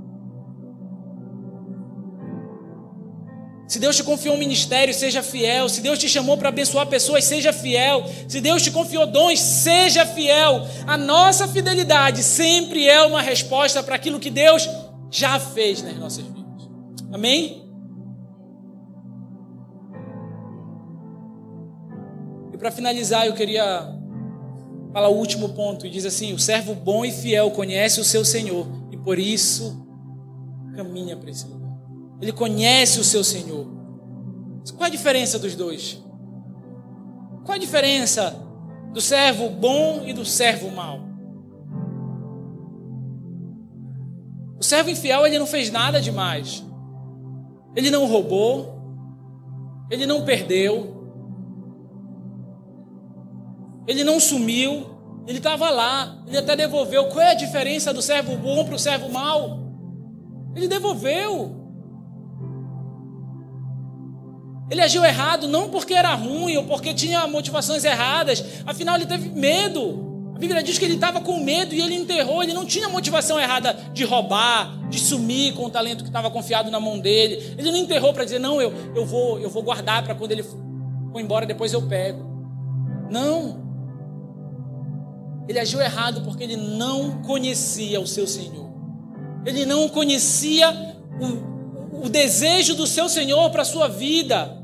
Se 3.74 3.80
Deus 3.80 3.96
te 3.96 4.04
confiou 4.04 4.36
um 4.36 4.38
ministério, 4.38 4.94
seja 4.94 5.20
fiel. 5.20 5.68
Se 5.68 5.80
Deus 5.80 5.98
te 5.98 6.08
chamou 6.08 6.38
para 6.38 6.48
abençoar 6.48 6.86
pessoas, 6.86 7.24
seja 7.24 7.52
fiel. 7.52 8.04
Se 8.28 8.40
Deus 8.40 8.62
te 8.62 8.70
confiou 8.70 9.04
dons, 9.04 9.40
seja 9.40 10.06
fiel. 10.06 10.64
A 10.86 10.96
nossa 10.96 11.48
fidelidade 11.48 12.22
sempre 12.22 12.86
é 12.88 13.02
uma 13.02 13.20
resposta 13.20 13.82
para 13.82 13.96
aquilo 13.96 14.20
que 14.20 14.30
Deus 14.30 14.70
já 15.10 15.40
fez 15.40 15.82
nas 15.82 15.96
nossas 15.96 16.24
vidas. 16.24 16.70
Amém? 17.12 17.68
E 22.52 22.56
para 22.56 22.70
finalizar, 22.70 23.26
eu 23.26 23.34
queria 23.34 23.92
falar 24.92 25.08
o 25.08 25.16
último 25.16 25.48
ponto. 25.48 25.84
E 25.84 25.90
diz 25.90 26.04
assim: 26.04 26.32
O 26.32 26.38
servo 26.38 26.76
bom 26.76 27.04
e 27.04 27.10
fiel 27.10 27.50
conhece 27.50 28.00
o 28.00 28.04
seu 28.04 28.24
Senhor 28.24 28.68
e 28.92 28.96
por 28.96 29.18
isso 29.18 29.84
caminha 30.76 31.16
para 31.16 31.28
esse 31.28 31.44
lugar. 31.44 31.63
Ele 32.20 32.32
conhece 32.32 33.00
o 33.00 33.04
seu 33.04 33.22
Senhor. 33.22 33.66
Qual 34.76 34.86
a 34.86 34.90
diferença 34.90 35.38
dos 35.38 35.54
dois? 35.54 36.02
Qual 37.44 37.54
a 37.54 37.58
diferença 37.58 38.42
do 38.92 39.00
servo 39.00 39.48
bom 39.50 40.02
e 40.06 40.12
do 40.12 40.24
servo 40.24 40.70
mau? 40.70 41.00
O 44.58 44.62
servo 44.62 44.88
infiel, 44.88 45.26
ele 45.26 45.38
não 45.38 45.46
fez 45.46 45.70
nada 45.70 46.00
demais. 46.00 46.64
Ele 47.76 47.90
não 47.90 48.06
roubou, 48.06 48.74
ele 49.90 50.06
não 50.06 50.24
perdeu, 50.24 50.94
ele 53.86 54.04
não 54.04 54.18
sumiu, 54.18 54.86
ele 55.26 55.38
estava 55.38 55.70
lá, 55.70 56.22
ele 56.26 56.38
até 56.38 56.56
devolveu. 56.56 57.08
Qual 57.08 57.20
é 57.20 57.32
a 57.32 57.34
diferença 57.34 57.92
do 57.92 58.00
servo 58.00 58.36
bom 58.36 58.64
para 58.64 58.74
o 58.74 58.78
servo 58.78 59.10
mau? 59.10 59.58
Ele 60.54 60.68
devolveu. 60.68 61.63
Ele 64.74 64.82
agiu 64.82 65.04
errado 65.04 65.46
não 65.46 65.70
porque 65.70 65.94
era 65.94 66.12
ruim 66.16 66.56
ou 66.56 66.64
porque 66.64 66.92
tinha 66.92 67.28
motivações 67.28 67.84
erradas, 67.84 68.44
afinal 68.66 68.96
ele 68.96 69.06
teve 69.06 69.28
medo. 69.28 70.32
A 70.34 70.38
Bíblia 70.40 70.64
diz 70.64 70.76
que 70.80 70.84
ele 70.84 70.94
estava 70.96 71.20
com 71.20 71.38
medo 71.38 71.72
e 71.72 71.80
ele 71.80 71.94
enterrou, 71.94 72.42
ele 72.42 72.52
não 72.52 72.66
tinha 72.66 72.88
motivação 72.88 73.38
errada 73.38 73.72
de 73.92 74.02
roubar, 74.02 74.88
de 74.88 74.98
sumir 74.98 75.54
com 75.54 75.66
o 75.66 75.70
talento 75.70 76.02
que 76.02 76.10
estava 76.10 76.28
confiado 76.28 76.72
na 76.72 76.80
mão 76.80 76.98
dele. 76.98 77.54
Ele 77.56 77.70
não 77.70 77.78
enterrou 77.78 78.12
para 78.12 78.24
dizer, 78.24 78.40
não, 78.40 78.60
eu, 78.60 78.72
eu, 78.96 79.06
vou, 79.06 79.38
eu 79.38 79.48
vou 79.48 79.62
guardar 79.62 80.02
para 80.02 80.12
quando 80.12 80.32
ele 80.32 80.42
for 80.42 80.58
embora, 81.20 81.46
depois 81.46 81.72
eu 81.72 81.82
pego. 81.82 82.24
Não. 83.08 83.62
Ele 85.48 85.60
agiu 85.60 85.80
errado 85.80 86.22
porque 86.22 86.42
ele 86.42 86.56
não 86.56 87.22
conhecia 87.22 88.00
o 88.00 88.08
seu 88.08 88.26
Senhor. 88.26 88.74
Ele 89.46 89.64
não 89.64 89.88
conhecia 89.88 90.96
o, 91.20 92.06
o 92.06 92.08
desejo 92.08 92.74
do 92.74 92.88
seu 92.88 93.08
Senhor 93.08 93.48
para 93.50 93.62
a 93.62 93.64
sua 93.64 93.86
vida. 93.86 94.63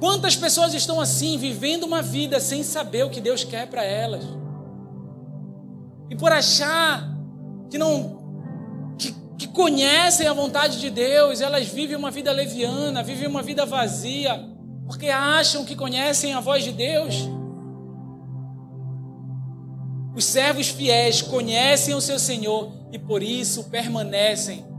Quantas 0.00 0.36
pessoas 0.36 0.74
estão 0.74 1.00
assim, 1.00 1.38
vivendo 1.38 1.84
uma 1.84 2.02
vida 2.02 2.40
sem 2.40 2.62
saber 2.62 3.04
o 3.04 3.10
que 3.10 3.20
Deus 3.20 3.44
quer 3.44 3.66
para 3.68 3.84
elas? 3.84 4.24
E 6.10 6.16
por 6.16 6.32
achar 6.32 7.08
que 7.70 7.78
não 7.78 8.94
que, 8.98 9.14
que 9.38 9.46
conhecem 9.48 10.26
a 10.26 10.32
vontade 10.32 10.80
de 10.80 10.90
Deus, 10.90 11.40
elas 11.40 11.68
vivem 11.68 11.96
uma 11.96 12.10
vida 12.10 12.32
leviana, 12.32 13.02
vivem 13.02 13.28
uma 13.28 13.42
vida 13.42 13.64
vazia, 13.64 14.48
porque 14.86 15.08
acham 15.08 15.64
que 15.64 15.76
conhecem 15.76 16.34
a 16.34 16.40
voz 16.40 16.64
de 16.64 16.72
Deus. 16.72 17.28
Os 20.14 20.24
servos 20.24 20.68
fiéis 20.68 21.22
conhecem 21.22 21.94
o 21.94 22.00
seu 22.00 22.18
Senhor 22.18 22.72
e 22.92 22.98
por 22.98 23.22
isso 23.22 23.64
permanecem 23.64 24.73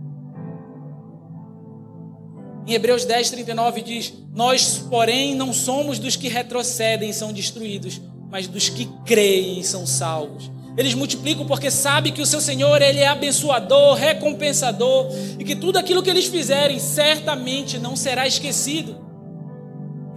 em 2.68 2.74
Hebreus 2.74 3.06
10, 3.06 3.30
39 3.30 3.82
diz: 3.82 4.14
Nós, 4.34 4.80
porém, 4.90 5.36
não 5.36 5.54
somos 5.54 6.00
dos 6.00 6.16
que 6.16 6.28
retrocedem 6.28 7.10
e 7.10 7.14
são 7.14 7.32
destruídos, 7.32 8.02
mas 8.30 8.48
dos 8.48 8.70
que 8.70 8.90
creem 9.06 9.60
e 9.60 9.64
são 9.64 9.86
salvos. 9.86 10.52
Eles 10.78 10.94
multiplicam 10.94 11.46
porque 11.46 11.72
sabem 11.72 12.12
que 12.12 12.22
o 12.22 12.26
seu 12.26 12.42
Senhor 12.42 12.82
ele 12.82 13.00
é 13.00 13.08
abençoador, 13.08 13.96
recompensador 13.96 15.08
e 15.40 15.44
que 15.44 15.56
tudo 15.56 15.78
aquilo 15.78 16.04
que 16.04 16.10
eles 16.10 16.26
fizerem 16.26 16.80
certamente 16.80 17.78
não 17.78 17.96
será 17.96 18.28
esquecido. 18.28 18.98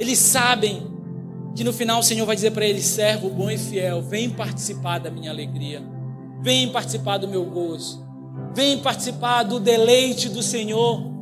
Eles 0.01 0.19
sabem 0.19 0.87
que 1.55 1.63
no 1.63 1.73
final 1.73 2.01
o 2.01 2.03
Senhor 2.03 2.25
vai 2.25 2.35
dizer 2.35 2.53
para 2.53 2.67
eles: 2.67 2.87
servo 2.87 3.29
bom 3.29 3.51
e 3.51 3.59
fiel, 3.59 4.01
vem 4.01 4.31
participar 4.31 4.99
da 4.99 5.11
minha 5.11 5.31
alegria, 5.31 5.83
vem 6.43 6.71
participar 6.71 7.19
do 7.19 7.29
meu 7.29 7.45
gozo, 7.45 8.05
vem 8.55 8.79
participar 8.79 9.43
do 9.43 9.61
deleite 9.61 10.31
do 10.31 10.43
Senhor 10.43 11.18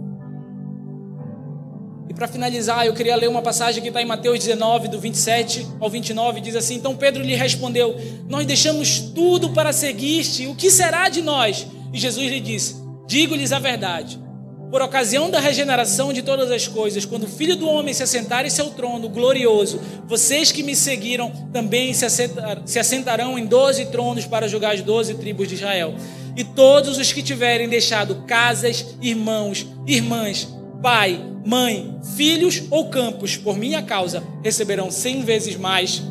para 2.14 2.28
finalizar, 2.28 2.86
eu 2.86 2.94
queria 2.94 3.16
ler 3.16 3.28
uma 3.28 3.42
passagem 3.42 3.82
que 3.82 3.88
está 3.88 4.00
em 4.00 4.06
Mateus 4.06 4.38
19, 4.38 4.88
do 4.88 4.98
27 4.98 5.66
ao 5.80 5.90
29, 5.90 6.40
diz 6.40 6.56
assim: 6.56 6.76
Então 6.76 6.96
Pedro 6.96 7.22
lhe 7.22 7.34
respondeu: 7.34 7.96
Nós 8.28 8.46
deixamos 8.46 9.00
tudo 9.14 9.50
para 9.50 9.72
seguir-te, 9.72 10.46
o 10.46 10.54
que 10.54 10.70
será 10.70 11.08
de 11.08 11.22
nós? 11.22 11.66
E 11.92 11.98
Jesus 11.98 12.30
lhe 12.30 12.40
disse: 12.40 12.76
Digo-lhes 13.06 13.52
a 13.52 13.58
verdade. 13.58 14.26
Por 14.70 14.82
ocasião 14.82 15.30
da 15.30 15.38
regeneração 15.38 16.12
de 16.12 16.22
todas 16.22 16.50
as 16.50 16.66
coisas, 16.66 17.04
quando 17.04 17.22
o 17.22 17.28
Filho 17.28 17.56
do 17.56 17.68
Homem 17.68 17.94
se 17.94 18.02
assentar 18.02 18.44
em 18.44 18.50
seu 18.50 18.66
trono 18.70 19.08
glorioso, 19.08 19.80
vocês 20.06 20.50
que 20.50 20.62
me 20.62 20.74
seguiram 20.74 21.30
também 21.52 21.94
se 21.94 22.78
assentarão 22.78 23.38
em 23.38 23.46
doze 23.46 23.86
tronos 23.86 24.26
para 24.26 24.48
julgar 24.48 24.74
as 24.74 24.82
doze 24.82 25.14
tribos 25.14 25.46
de 25.46 25.54
Israel. 25.54 25.94
E 26.36 26.42
todos 26.42 26.98
os 26.98 27.12
que 27.12 27.22
tiverem 27.22 27.68
deixado 27.68 28.24
casas, 28.26 28.84
irmãos, 29.00 29.64
irmãs, 29.86 30.48
pai, 30.82 31.18
mãe, 31.44 31.98
filhos 32.16 32.64
ou 32.70 32.88
campos 32.88 33.36
por 33.36 33.56
minha 33.56 33.82
causa 33.82 34.22
receberão 34.42 34.90
cem 34.90 35.22
vezes 35.22 35.56
mais 35.56 36.02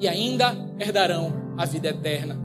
e 0.00 0.08
ainda 0.08 0.56
herdarão 0.78 1.54
a 1.56 1.64
vida 1.64 1.88
eterna. 1.88 2.40